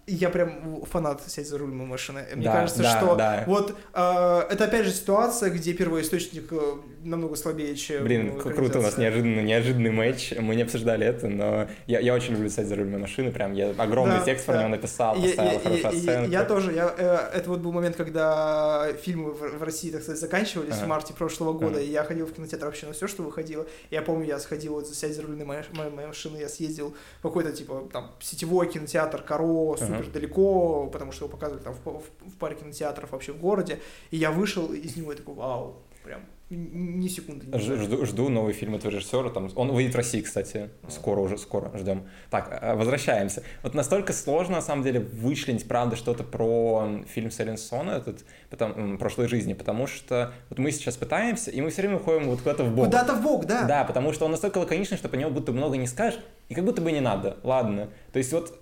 я 0.10 0.30
прям 0.30 0.84
фанат 0.86 1.22
сядь 1.28 1.48
за 1.48 1.58
руль 1.58 1.72
машины. 1.72 2.26
Мне 2.36 2.46
да, 2.46 2.54
кажется, 2.54 2.84
да, 2.84 2.98
что 2.98 3.16
да. 3.16 3.44
вот 3.48 3.76
э, 3.94 4.42
это 4.50 4.66
опять 4.66 4.86
же 4.86 4.92
ситуация, 4.92 5.50
где 5.50 5.74
первоисточник 5.74 6.52
э, 6.52 6.76
намного 7.04 7.36
слабее, 7.36 7.76
чем... 7.76 8.04
Блин, 8.04 8.40
круто, 8.40 8.80
у 8.80 8.82
нас 8.82 8.98
неожиданный, 8.98 9.44
неожиданный 9.44 9.92
матч, 9.92 10.34
мы 10.40 10.56
не 10.56 10.64
обсуждали 10.64 11.06
это, 11.06 11.28
но 11.28 11.68
я, 11.88 12.00
я 12.00 12.14
очень 12.14 12.34
люблю 12.34 12.50
сядь 12.50 12.68
за 12.68 12.76
руль 12.76 12.88
машины, 12.88 13.32
прям 13.32 13.54
я 13.54 13.70
огромный 13.78 14.18
да, 14.20 14.26
текст 14.26 14.48
да. 14.48 14.54
про 14.54 14.60
него 14.60 14.70
написал, 14.70 15.16
поставил 15.16 15.52
я, 15.52 15.60
хорошую 15.60 15.82
я, 15.82 15.90
оценку. 15.90 16.32
Я, 16.32 16.40
я 16.40 16.46
тоже, 16.46 16.74
я, 16.74 16.94
э, 16.98 17.38
это 17.38 17.50
вот 17.50 17.60
был 17.60 17.72
момент, 17.72 17.96
когда 17.96 18.88
фильмы 19.02 19.32
в, 19.32 19.60
в 19.60 19.64
России, 19.64 19.92
так 19.92 20.02
сказать, 20.02 20.20
заканчивались 20.20 20.76
ага. 20.76 20.86
в 20.86 20.88
марте 20.88 21.14
прошлого 21.14 21.54
года, 21.54 21.78
ага. 21.78 21.82
и 21.82 21.90
я 21.90 22.04
ходил 22.04 22.26
в 22.26 22.34
кинотеатр 22.34 22.66
вообще 22.66 22.88
на 22.88 22.94
все, 22.94 23.08
что 23.08 23.24
выходило. 23.24 23.66
Я 23.92 24.02
помню, 24.02 24.26
я 24.26 24.40
сходил 24.40 24.74
вот 24.74 24.88
за 24.88 24.96
сядь 24.96 25.16
за 25.16 25.22
руль 25.22 25.36
моей, 25.44 25.64
машины, 26.08 26.38
я 26.38 26.50
съездил 26.50 26.96
в 27.20 27.22
какой-то 27.22 27.52
типа 27.52 27.90
там 27.92 28.12
сетевой 28.20 28.68
кинотеатр, 28.72 29.22
Каро, 29.22 29.76
супер 29.78 29.99
супер 30.04 30.14
далеко, 30.14 30.88
потому 30.88 31.12
что 31.12 31.26
его 31.26 31.32
показывали 31.32 31.64
там 31.64 31.74
в, 31.74 31.86
в, 31.86 32.32
в 32.32 32.38
паре 32.38 32.56
кинотеатров 32.56 33.12
вообще 33.12 33.34
в 33.34 33.40
городе, 33.40 33.80
и 34.12 34.18
я 34.18 34.32
вышел 34.32 34.74
из 34.74 34.96
него 34.96 35.14
и 35.14 35.16
такой, 35.16 35.36
вау, 35.36 35.78
прям 36.04 36.22
ни 36.50 37.08
секунды 37.08 37.46
не 37.46 37.60
жду, 37.60 38.06
жду 38.06 38.30
новый 38.30 38.54
фильм 38.54 38.76
этого 38.76 38.92
режиссера. 38.92 39.30
Там, 39.30 39.50
он 39.56 39.72
выйдет 39.72 39.94
в 39.94 39.98
России, 39.98 40.22
кстати. 40.22 40.70
Скоро 40.88 41.20
уже, 41.20 41.38
скоро 41.38 41.72
ждем. 41.78 42.08
Так, 42.32 42.50
а, 42.62 42.76
возвращаемся. 42.76 43.44
Вот 43.62 43.76
настолько 43.76 44.14
сложно, 44.14 44.56
на 44.56 44.62
самом 44.62 44.84
деле, 44.84 45.00
вычленить, 45.00 45.68
правда, 45.68 45.96
что-то 45.96 46.24
про 46.24 47.04
фильм 47.08 47.30
Селин 47.30 47.58
Сона, 47.58 47.92
этот, 47.92 48.26
потом, 48.50 48.98
прошлой 48.98 49.28
жизни, 49.28 49.54
потому 49.54 49.86
что 49.86 50.34
вот 50.50 50.58
мы 50.58 50.72
сейчас 50.72 50.98
пытаемся, 50.98 51.52
и 51.52 51.62
мы 51.62 51.70
все 51.70 51.84
время 51.84 51.98
уходим 51.98 52.28
вот 52.28 52.40
куда-то 52.40 52.64
в 52.64 52.74
бок. 52.74 52.86
Куда-то 52.86 53.14
в 53.14 53.22
бок, 53.22 53.46
да. 53.46 53.66
Да, 53.66 53.84
потому 53.84 54.12
что 54.12 54.26
он 54.26 54.32
настолько 54.32 54.58
лаконичный, 54.58 54.98
что 54.98 55.08
по 55.08 55.16
нему 55.16 55.30
будто 55.32 55.52
много 55.52 55.78
не 55.78 55.86
скажешь, 55.86 56.20
и 56.50 56.56
как 56.56 56.66
будто 56.66 56.82
бы 56.82 56.92
не 56.92 57.02
надо. 57.02 57.38
Ладно. 57.44 57.90
То 58.12 58.18
есть 58.18 58.34
вот 58.34 58.60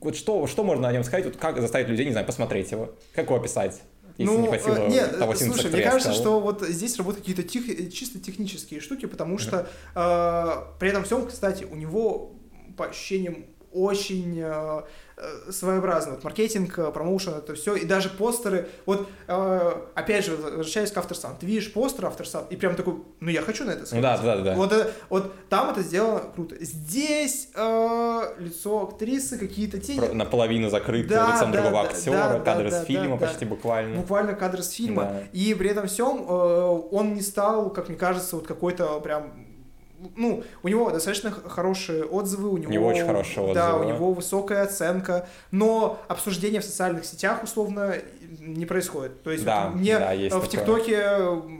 вот 0.00 0.16
что, 0.16 0.46
что 0.46 0.64
можно 0.64 0.88
о 0.88 0.92
нем 0.92 1.04
сказать, 1.04 1.24
вот 1.24 1.36
как 1.36 1.60
заставить 1.60 1.88
людей, 1.88 2.06
не 2.06 2.12
знаю, 2.12 2.26
посмотреть 2.26 2.70
его, 2.70 2.94
как 3.14 3.26
его 3.26 3.36
описать? 3.36 3.82
Если 4.18 4.34
ну, 4.34 4.40
не 4.40 4.48
хватило 4.48 4.74
э, 4.74 4.88
нет, 4.88 5.18
того 5.18 5.34
слушай, 5.34 5.70
мне 5.70 5.82
кажется, 5.82 6.12
что 6.12 6.40
вот 6.40 6.62
здесь 6.62 6.98
работают 6.98 7.24
какие-то 7.24 7.42
тех, 7.42 7.92
чисто 7.92 8.18
технические 8.18 8.80
штуки, 8.80 9.06
потому 9.06 9.38
что 9.38 9.68
э, 9.94 10.78
при 10.78 10.90
этом 10.90 11.04
всем, 11.04 11.26
кстати, 11.26 11.64
у 11.64 11.74
него 11.74 12.32
по 12.76 12.86
ощущениям 12.86 13.46
очень 13.72 14.40
э, 14.40 14.82
Э, 15.22 15.52
своеобразно. 15.52 16.12
Вот 16.12 16.24
маркетинг, 16.24 16.78
э, 16.78 16.90
промоушен, 16.90 17.34
это 17.34 17.54
все, 17.54 17.74
и 17.74 17.84
даже 17.84 18.08
постеры. 18.08 18.68
Вот, 18.86 19.06
э, 19.26 19.72
опять 19.94 20.24
же, 20.24 20.34
возвращаясь 20.34 20.90
к 20.90 20.96
авторсан, 20.96 21.36
ты 21.38 21.44
видишь 21.44 21.70
постер 21.74 22.06
авторсан, 22.06 22.44
и 22.48 22.56
прям 22.56 22.74
такой, 22.74 22.94
ну 23.20 23.28
я 23.28 23.42
хочу 23.42 23.64
на 23.64 23.72
это 23.72 23.84
смотреть. 23.84 24.02
Да, 24.02 24.16
да, 24.16 24.36
да. 24.40 24.54
Вот, 24.54 24.94
вот 25.10 25.48
там 25.50 25.70
это 25.70 25.82
сделано 25.82 26.22
круто. 26.34 26.56
Здесь 26.60 27.48
э, 27.54 28.34
лицо 28.38 28.84
актрисы, 28.84 29.36
какие-то 29.36 29.78
тени. 29.78 30.06
Наполовину 30.14 30.70
закрыто 30.70 31.10
да, 31.10 31.34
лицом 31.34 31.52
да, 31.52 31.60
другого 31.60 31.84
да, 31.84 31.90
актера, 31.90 32.14
да, 32.14 32.40
кадры 32.40 32.70
да, 32.70 32.82
с 32.82 32.86
фильма 32.86 33.18
да, 33.18 33.26
почти 33.26 33.44
буквально. 33.44 34.00
Буквально 34.00 34.32
кадры 34.32 34.62
с 34.62 34.70
фильма. 34.70 35.02
Да. 35.02 35.22
И 35.32 35.52
при 35.52 35.68
этом 35.68 35.86
всем 35.86 36.24
э, 36.26 36.80
он 36.92 37.12
не 37.12 37.20
стал, 37.20 37.68
как 37.68 37.88
мне 37.88 37.98
кажется, 37.98 38.36
вот 38.36 38.46
какой-то 38.46 38.98
прям 39.00 39.49
ну, 40.16 40.44
у 40.62 40.68
него 40.68 40.90
достаточно 40.90 41.30
хорошие 41.30 42.04
отзывы, 42.04 42.48
у 42.48 42.56
него... 42.56 42.70
У 42.70 42.72
него 42.72 42.86
очень 42.88 43.06
хорошие 43.06 43.44
отзывы. 43.44 43.54
Да, 43.54 43.76
у 43.76 43.84
него 43.84 44.12
высокая 44.12 44.62
оценка, 44.62 45.28
но 45.50 46.00
обсуждение 46.08 46.60
в 46.60 46.64
социальных 46.64 47.04
сетях, 47.04 47.42
условно, 47.42 47.94
не 48.40 48.66
происходит. 48.66 49.22
То 49.22 49.30
есть 49.30 49.44
да, 49.44 49.68
вот 49.68 49.76
мне 49.80 49.98
да, 49.98 50.38
в 50.38 50.48
ТикТоке 50.48 51.02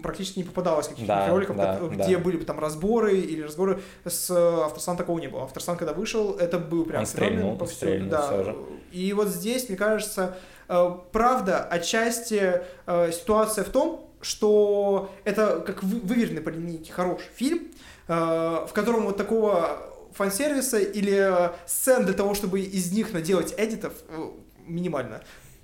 практически 0.03 0.38
не 0.38 0.45
попадалось 0.45 0.88
каких-то 0.88 1.09
да, 1.09 1.28
роликов, 1.28 1.57
да, 1.57 1.78
где 1.78 2.16
да. 2.16 2.22
были 2.22 2.36
бы 2.36 2.45
там 2.45 2.59
разборы 2.59 3.18
или 3.18 3.43
разговоры 3.43 3.80
с 4.05 4.30
Авторсан 4.30 4.97
такого 4.97 5.18
не 5.18 5.28
было. 5.28 5.43
Авторсан, 5.43 5.76
когда 5.76 5.93
вышел, 5.93 6.34
это 6.34 6.59
был 6.59 6.84
прям 6.84 7.01
он 7.01 7.07
стрельнул, 7.07 7.57
по 7.57 7.66
всему. 7.66 8.09
Да. 8.11 8.26
Все 8.26 8.45
же. 8.45 8.57
И 8.93 9.12
вот 9.12 9.28
здесь, 9.28 9.68
мне 9.68 9.76
кажется, 9.76 10.36
э, 10.68 10.91
правда, 11.12 11.64
отчасти 11.64 12.62
э, 12.86 13.12
ситуация 13.12 13.64
в 13.64 13.68
том, 13.68 14.10
что 14.21 15.11
это 15.25 15.61
как 15.61 15.83
выверенный 15.83 16.43
по 16.43 16.51
линейке 16.51 16.93
хороший 16.93 17.29
фильм, 17.35 17.71
Э, 18.12 18.66
в 18.68 18.73
котором 18.73 19.05
вот 19.05 19.16
такого 19.16 19.79
фан-сервиса 20.14 20.81
или 20.81 21.53
сцен 21.68 22.05
для 22.05 22.12
того, 22.12 22.35
чтобы 22.35 22.61
из 22.61 22.91
них 22.91 23.12
наделать 23.12 23.55
эдитов, 23.57 23.93
э, 24.09 24.31
минимально. 24.66 25.23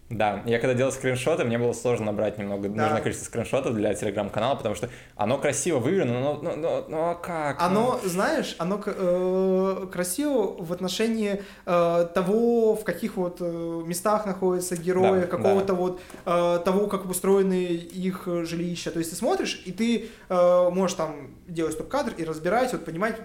Да, 0.09 0.43
я 0.47 0.61
когда 0.61 0.75
делал 0.75 0.93
скриншоты, 0.93 1.45
мне 1.45 1.59
было 1.59 1.73
сложно 1.73 2.07
набрать 2.07 2.39
немного 2.39 2.69
да. 2.69 2.85
нужное 2.85 3.01
количество 3.01 3.27
скриншотов 3.27 3.75
для 3.75 3.93
телеграм-канала, 3.93 4.55
потому 4.55 4.77
что 4.77 4.89
оно 5.17 5.37
красиво 5.37 5.81
выверено, 5.81 6.21
но, 6.21 6.35
но, 6.41 6.55
но, 6.55 6.85
но 6.89 7.11
а 7.11 7.15
как? 7.17 7.61
Оно, 7.61 7.99
ну? 8.01 8.09
знаешь, 8.09 8.55
оно 8.59 8.81
э, 8.87 9.87
красиво 9.93 10.63
в 10.63 10.73
отношении 10.73 11.43
э, 11.67 12.09
того, 12.15 12.77
в 12.77 12.85
каких 12.85 13.17
вот 13.17 13.39
э, 13.41 13.83
местах 13.85 14.27
находятся 14.27 14.77
герои, 14.77 15.23
да, 15.23 15.27
какого-то 15.27 15.67
да. 15.67 15.75
вот 15.75 16.01
э, 16.25 16.61
того, 16.65 16.87
как 16.87 17.07
устроены 17.07 17.65
их 17.65 18.29
жилища. 18.45 18.93
То 18.93 19.01
есть 19.01 19.11
ты 19.11 19.17
смотришь, 19.17 19.61
и 19.65 19.73
ты 19.73 20.09
э, 20.29 20.71
можешь 20.71 20.97
там 20.97 21.35
делать 21.49 21.75
стоп-кадр 21.75 22.13
и 22.17 22.25
разбирать, 22.25 22.73
вот 22.73 22.85
понимать 22.85 23.17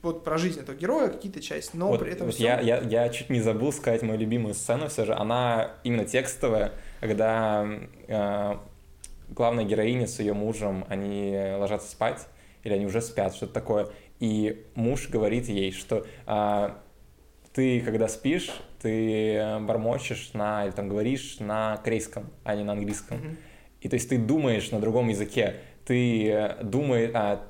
вот 0.00 0.24
про 0.24 0.38
жизнь 0.38 0.60
этого 0.60 0.76
героя 0.76 1.08
какие-то 1.08 1.42
части, 1.42 1.76
но 1.76 1.88
вот, 1.88 2.00
при 2.00 2.12
этом 2.12 2.26
вот 2.26 2.34
все... 2.34 2.44
я, 2.44 2.60
я, 2.60 2.80
я 2.80 3.08
чуть 3.10 3.28
не 3.28 3.40
забыл 3.40 3.72
сказать 3.72 4.02
мою 4.02 4.18
любимую 4.18 4.54
сцену 4.54 4.88
все 4.88 5.04
же, 5.04 5.14
она 5.14 5.72
именно 5.82 6.04
текстовая, 6.14 6.70
когда 7.00 7.66
э, 8.06 8.56
главная 9.30 9.64
героиня 9.64 10.06
с 10.06 10.20
ее 10.20 10.32
мужем, 10.32 10.84
они 10.88 11.36
ложатся 11.58 11.90
спать, 11.90 12.28
или 12.62 12.72
они 12.72 12.86
уже 12.86 13.02
спят, 13.02 13.34
что-то 13.34 13.52
такое, 13.52 13.88
и 14.20 14.64
муж 14.76 15.08
говорит 15.08 15.48
ей, 15.48 15.72
что 15.72 16.06
э, 16.28 16.70
ты, 17.52 17.80
когда 17.80 18.06
спишь, 18.06 18.52
ты 18.80 19.58
бормочешь 19.62 20.30
на, 20.34 20.66
или 20.66 20.70
там 20.70 20.88
говоришь 20.88 21.40
на 21.40 21.78
корейском, 21.78 22.30
а 22.44 22.54
не 22.54 22.62
на 22.62 22.74
английском. 22.74 23.18
Mm-hmm. 23.18 23.36
И 23.80 23.88
то 23.88 23.94
есть 23.94 24.08
ты 24.08 24.16
думаешь 24.16 24.70
на 24.70 24.78
другом 24.78 25.08
языке, 25.08 25.56
ты 25.84 26.54
думаешь, 26.62 27.10
а, 27.12 27.44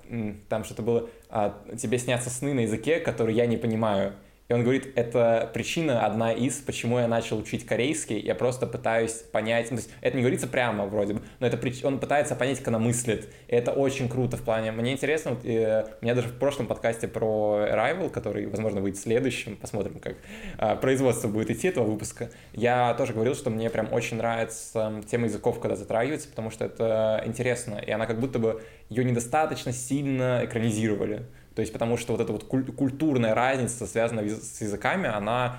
там 0.48 0.64
что-то 0.64 0.80
было, 0.80 1.10
а, 1.28 1.62
тебе 1.76 1.98
снятся 1.98 2.30
сны 2.30 2.54
на 2.54 2.60
языке, 2.60 2.98
который 2.98 3.34
я 3.34 3.44
не 3.44 3.58
понимаю. 3.58 4.14
И 4.48 4.52
он 4.52 4.62
говорит, 4.62 4.92
это 4.94 5.50
причина 5.54 6.04
одна 6.04 6.32
из, 6.32 6.58
почему 6.58 6.98
я 6.98 7.08
начал 7.08 7.38
учить 7.38 7.64
корейский. 7.64 8.18
Я 8.18 8.34
просто 8.34 8.66
пытаюсь 8.66 9.12
понять, 9.12 9.70
ну, 9.70 9.78
то 9.78 9.82
есть 9.82 9.94
это 10.02 10.16
не 10.16 10.22
говорится 10.22 10.46
прямо 10.46 10.84
вроде 10.84 11.14
бы, 11.14 11.22
но 11.40 11.46
это 11.46 11.58
он 11.86 11.98
пытается 11.98 12.36
понять, 12.36 12.58
как 12.58 12.68
она 12.68 12.78
мыслит. 12.78 13.32
И 13.48 13.54
это 13.54 13.72
очень 13.72 14.08
круто 14.08 14.36
в 14.36 14.42
плане. 14.42 14.70
Мне 14.72 14.92
интересно, 14.92 15.32
вот, 15.32 15.46
э, 15.46 15.86
у 16.00 16.04
меня 16.04 16.14
даже 16.14 16.28
в 16.28 16.38
прошлом 16.38 16.66
подкасте 16.66 17.08
про 17.08 17.66
Arrival, 17.70 18.10
который, 18.10 18.46
возможно, 18.46 18.82
выйдет 18.82 19.00
следующим, 19.00 19.56
посмотрим, 19.56 19.98
как 19.98 20.16
э, 20.58 20.76
производство 20.76 21.28
будет 21.28 21.50
идти 21.50 21.68
этого 21.68 21.84
выпуска, 21.86 22.30
я 22.52 22.92
тоже 22.94 23.14
говорил, 23.14 23.34
что 23.34 23.48
мне 23.48 23.70
прям 23.70 23.90
очень 23.94 24.18
нравится 24.18 25.02
тема 25.10 25.24
языков, 25.24 25.58
когда 25.58 25.74
затрагивается, 25.74 26.28
потому 26.28 26.50
что 26.50 26.66
это 26.66 27.22
интересно, 27.24 27.76
и 27.76 27.90
она 27.90 28.04
как 28.04 28.20
будто 28.20 28.38
бы 28.38 28.62
ее 28.90 29.04
недостаточно 29.04 29.72
сильно 29.72 30.42
экранизировали. 30.44 31.24
То 31.54 31.60
есть 31.60 31.72
потому 31.72 31.96
что 31.96 32.12
вот 32.12 32.20
эта 32.20 32.32
вот 32.32 32.44
культурная 32.44 33.34
разница, 33.34 33.86
связанная 33.86 34.28
с 34.28 34.60
языками, 34.60 35.08
она 35.08 35.58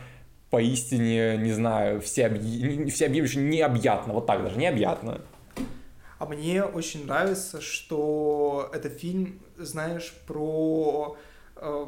поистине, 0.49 1.37
не 1.37 1.51
знаю, 1.51 2.01
все 2.01 2.29
всеобъемлюще 2.29 3.39
необъятно, 3.39 4.13
вот 4.13 4.25
так 4.25 4.43
даже, 4.43 4.57
необъятно. 4.57 5.21
А 6.17 6.25
мне 6.25 6.63
очень 6.63 7.05
нравится, 7.05 7.61
что 7.61 8.69
это 8.73 8.89
фильм, 8.89 9.41
знаешь, 9.57 10.13
про 10.25 11.17
э, 11.57 11.85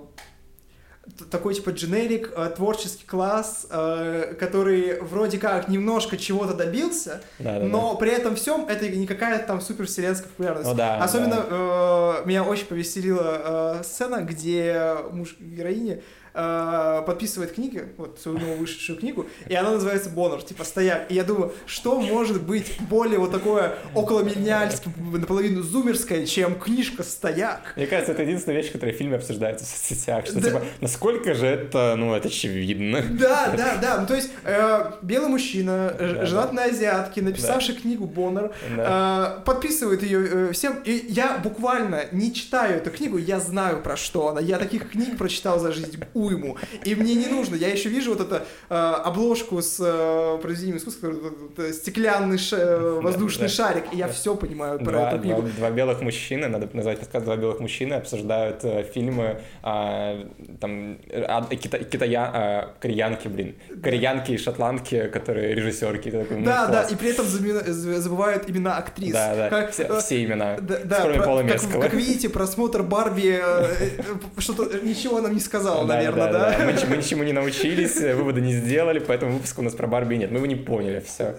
такой 1.30 1.56
типа 1.56 1.72
дженерик, 1.72 2.32
э, 2.36 2.52
творческий 2.56 3.06
класс, 3.06 3.68
э, 3.70 4.36
который 4.40 5.00
вроде 5.02 5.38
как 5.38 5.68
немножко 5.68 6.18
чего-то 6.18 6.54
добился, 6.54 7.22
Да, 7.40 7.60
да, 7.60 7.66
но 7.66 7.96
при 7.96 8.12
этом 8.12 8.36
всем 8.36 8.66
это 8.68 8.88
не 8.88 9.08
какая-то 9.08 9.48
там 9.48 9.62
супервселенская 9.62 10.30
популярность. 10.30 10.70
Ну 10.70 10.76
да, 10.76 10.98
Особенно 10.98 11.46
э, 11.50 12.26
меня 12.26 12.44
очень 12.44 12.66
повеселила 12.66 13.78
э, 13.80 13.84
сцена, 13.84 14.22
где 14.22 14.96
муж 15.12 15.36
героини 15.40 16.02
э, 16.38 17.04
подписывает 17.06 17.54
книги, 17.54 17.84
вот 17.98 18.20
свою 18.22 18.38
новую 18.38 18.58
вышедшую 18.60 19.00
книгу, 19.00 19.26
и 19.48 19.56
она 19.56 19.72
называется 19.72 20.10
Боннер, 20.10 20.42
типа 20.44 20.64
стояк. 20.64 21.12
И 21.12 21.16
я 21.16 21.24
думаю, 21.24 21.52
что 21.66 22.00
может 22.00 22.42
быть 22.44 22.78
более 22.90 23.20
вот 23.20 23.32
такое 23.32 23.76
около 23.96 24.22
миллениальское, 24.22 24.94
наполовину 24.98 25.62
зумерское, 25.64 26.26
чем 26.26 26.56
книжка 26.60 27.04
стояк. 27.04 27.74
Мне 27.76 27.88
кажется, 27.88 28.12
это 28.14 28.22
единственная 28.24 28.58
вещь, 28.62 28.72
которая 28.72 28.94
в 28.96 28.98
фильме 28.98 29.16
обсуждается 29.18 29.66
в 29.66 29.68
соцсетях, 29.68 30.26
что 30.28 30.36
Да. 30.40 30.42
типа, 30.50 30.64
насколько 30.82 31.34
же 31.34 31.46
это, 31.48 31.96
ну, 31.98 32.14
это 32.16 32.28
очевидно. 32.28 33.04
Да, 33.10 33.54
да, 33.58 33.78
да. 33.82 33.98
Ну, 34.02 34.08
то 34.08 34.16
есть 34.16 34.30
э, 34.44 34.92
белый 35.02 35.30
мужчина, 35.30 35.96
Да, 35.98 36.26
женат 36.26 36.54
на 36.54 36.66
азиатке, 36.66 37.22
написавший 37.22 37.76
книгу 37.76 38.06
Боннер, 38.06 38.52
Да. 38.76 39.38
э, 39.40 39.44
подписывает 39.46 40.04
ее 40.04 40.28
э, 40.28 40.52
всем. 40.54 40.78
И 40.86 41.06
я 41.10 41.38
буквально 41.38 42.06
не 42.12 42.34
читаю 42.34 42.78
эту 42.78 42.92
книгу, 42.92 43.18
я 43.18 43.40
знаю 43.40 43.82
про 43.82 43.98
что 43.98 44.28
она. 44.30 44.40
Я 44.42 44.58
таких 44.58 44.90
книг 44.92 45.18
прочитал 45.18 45.60
за 45.60 45.72
жизнь 45.72 45.98
уйму. 46.28 46.58
И 46.84 46.96
мне 46.96 47.16
не 47.16 47.28
нужно. 47.28 47.56
Я 47.56 47.70
еще 47.70 47.90
вижу 47.90 48.14
вот 48.16 48.22
эту 48.22 48.36
э, 48.70 48.76
обложку 48.76 49.62
с 49.62 49.78
э, 49.80 50.38
произведением 50.42 50.78
искусства, 50.78 51.12
э, 51.58 51.72
стеклянный 51.74 52.38
ша- 52.38 52.58
э, 52.58 53.00
воздушный 53.02 53.48
да. 53.48 53.54
шарик, 53.54 53.84
и 53.94 53.98
я 53.98 54.08
все 54.08 54.36
понимаю 54.36 54.80
про 54.80 54.92
Два, 54.92 55.10
эту 55.12 55.20
книгу. 55.22 55.42
два- 55.42 55.52
два 55.58 55.72
белых 55.72 56.02
мужчины, 56.02 56.48
надо 56.48 56.70
назвать 56.74 57.00
подкаст 57.00 57.26
«Два 57.26 57.36
белых 57.38 57.60
мужчины», 57.60 57.94
обсуждают 57.96 58.64
э, 58.64 58.84
фильмы 58.94 59.42
а, 59.64 60.26
там, 60.62 60.98
а, 61.14 61.42
кита- 61.52 61.84
китая, 61.84 62.32
а, 62.34 62.74
кореянки, 62.80 63.28
блин, 63.28 63.56
кореянки 63.84 64.32
и 64.32 64.38
шотландки, 64.38 65.08
которые 65.08 65.54
режиссерки. 65.56 66.12
такой, 66.12 66.38
ну, 66.38 66.46
Да, 66.46 66.68
да, 66.68 66.82
класс. 66.82 66.92
и 66.92 66.96
при 66.96 67.10
этом 67.10 67.26
забывают 67.26 68.50
имена 68.50 68.78
актрис. 68.78 69.14
Да, 69.14 69.36
да, 69.36 69.50
Как, 69.50 69.72
все, 69.72 69.84
э, 69.84 70.00
все 70.00 70.24
имена, 70.24 70.58
Да, 70.62 70.78
да, 70.84 71.02
кроме 71.02 71.18
про- 71.18 71.26
Пола 71.26 71.42
как, 71.42 71.52
Мерского. 71.52 71.82
как 71.82 71.94
видите, 71.94 72.30
просмотр 72.30 72.84
Барби 72.84 73.40
э, 73.42 73.74
э, 74.00 74.40
что-то 74.40 74.80
ничего 74.86 75.22
нам 75.22 75.34
не 75.34 75.40
сказал, 75.40 75.86
Да, 75.86 75.96
наверное, 76.18 76.52
да, 76.52 76.52
да? 76.52 76.58
да. 76.58 76.66
Мы, 76.66 76.90
мы 76.90 76.98
ничему 76.98 77.24
не 77.24 77.34
научились, 77.34 77.98
э, 78.02 78.16
выводы 78.16 78.42
не 78.42 78.54
сделали, 78.54 79.00
поэтому 79.00 79.34
выпуска 79.34 79.62
у 79.62 79.64
нас 79.64 79.74
про 79.74 79.88
Барби 79.88 80.16
нет. 80.16 80.32
Мы 80.32 80.38
его 80.38 80.46
не 80.46 80.56
поняли, 80.56 81.00
все. 81.00 81.36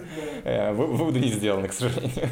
Выводы 0.73 1.19
не 1.19 1.29
сделаны, 1.29 1.67
к 1.67 1.73
сожалению. 1.73 2.29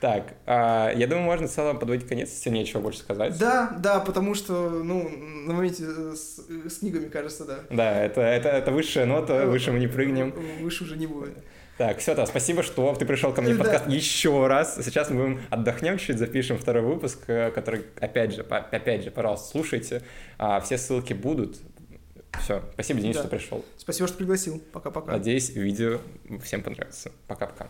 Так, 0.00 0.34
а, 0.44 0.92
я 0.94 1.06
думаю, 1.06 1.24
можно 1.24 1.48
в 1.48 1.50
целом 1.50 1.78
подводить 1.78 2.06
конец, 2.06 2.30
если 2.30 2.50
нечего 2.50 2.80
больше 2.80 2.98
сказать. 3.00 3.38
Да, 3.38 3.74
да, 3.78 4.00
потому 4.00 4.34
что, 4.34 4.68
ну, 4.68 5.08
на 5.08 5.54
моменте 5.54 5.84
э, 5.86 6.14
с, 6.14 6.38
с 6.70 6.78
книгами, 6.78 7.08
кажется, 7.08 7.44
да. 7.44 7.60
Да, 7.70 8.04
это, 8.04 8.20
это, 8.20 8.50
это 8.50 8.72
высшая 8.72 9.06
нота, 9.06 9.46
выше 9.46 9.72
мы 9.72 9.78
не 9.78 9.86
прыгнем. 9.86 10.34
Выше 10.60 10.84
уже 10.84 10.96
не 10.96 11.06
будет. 11.06 11.34
Так, 11.78 11.98
все, 11.98 12.14
да, 12.14 12.24
спасибо, 12.24 12.62
что 12.62 12.94
ты 12.94 13.04
пришел 13.04 13.32
ко 13.34 13.42
мне 13.42 13.52
в 13.52 13.58
Да. 13.58 13.64
подкаст 13.64 13.86
еще 13.88 14.46
раз. 14.46 14.76
Сейчас 14.82 15.10
мы 15.10 15.22
будем 15.22 15.40
отдохнем 15.50 15.98
чуть, 15.98 16.18
запишем 16.18 16.56
второй 16.56 16.82
выпуск, 16.82 17.18
э, 17.26 17.50
который, 17.50 17.84
опять 18.00 18.34
же, 18.34 18.44
по- 18.44 18.56
опять 18.58 19.04
же, 19.04 19.10
пожалуйста, 19.10 19.48
слушайте. 19.50 20.02
А, 20.38 20.60
Все 20.60 20.78
ссылки 20.78 21.12
будут. 21.12 21.58
Все, 22.40 22.62
спасибо, 22.74 23.00
Денис, 23.00 23.16
Да. 23.16 23.22
что 23.22 23.30
пришел. 23.30 23.64
Спасибо, 23.76 24.08
что 24.08 24.16
пригласил. 24.18 24.62
Пока-пока. 24.72 25.12
Надеюсь, 25.12 25.50
видео 25.50 26.00
всем 26.42 26.62
понравится. 26.62 27.12
Пока-пока. 27.28 27.68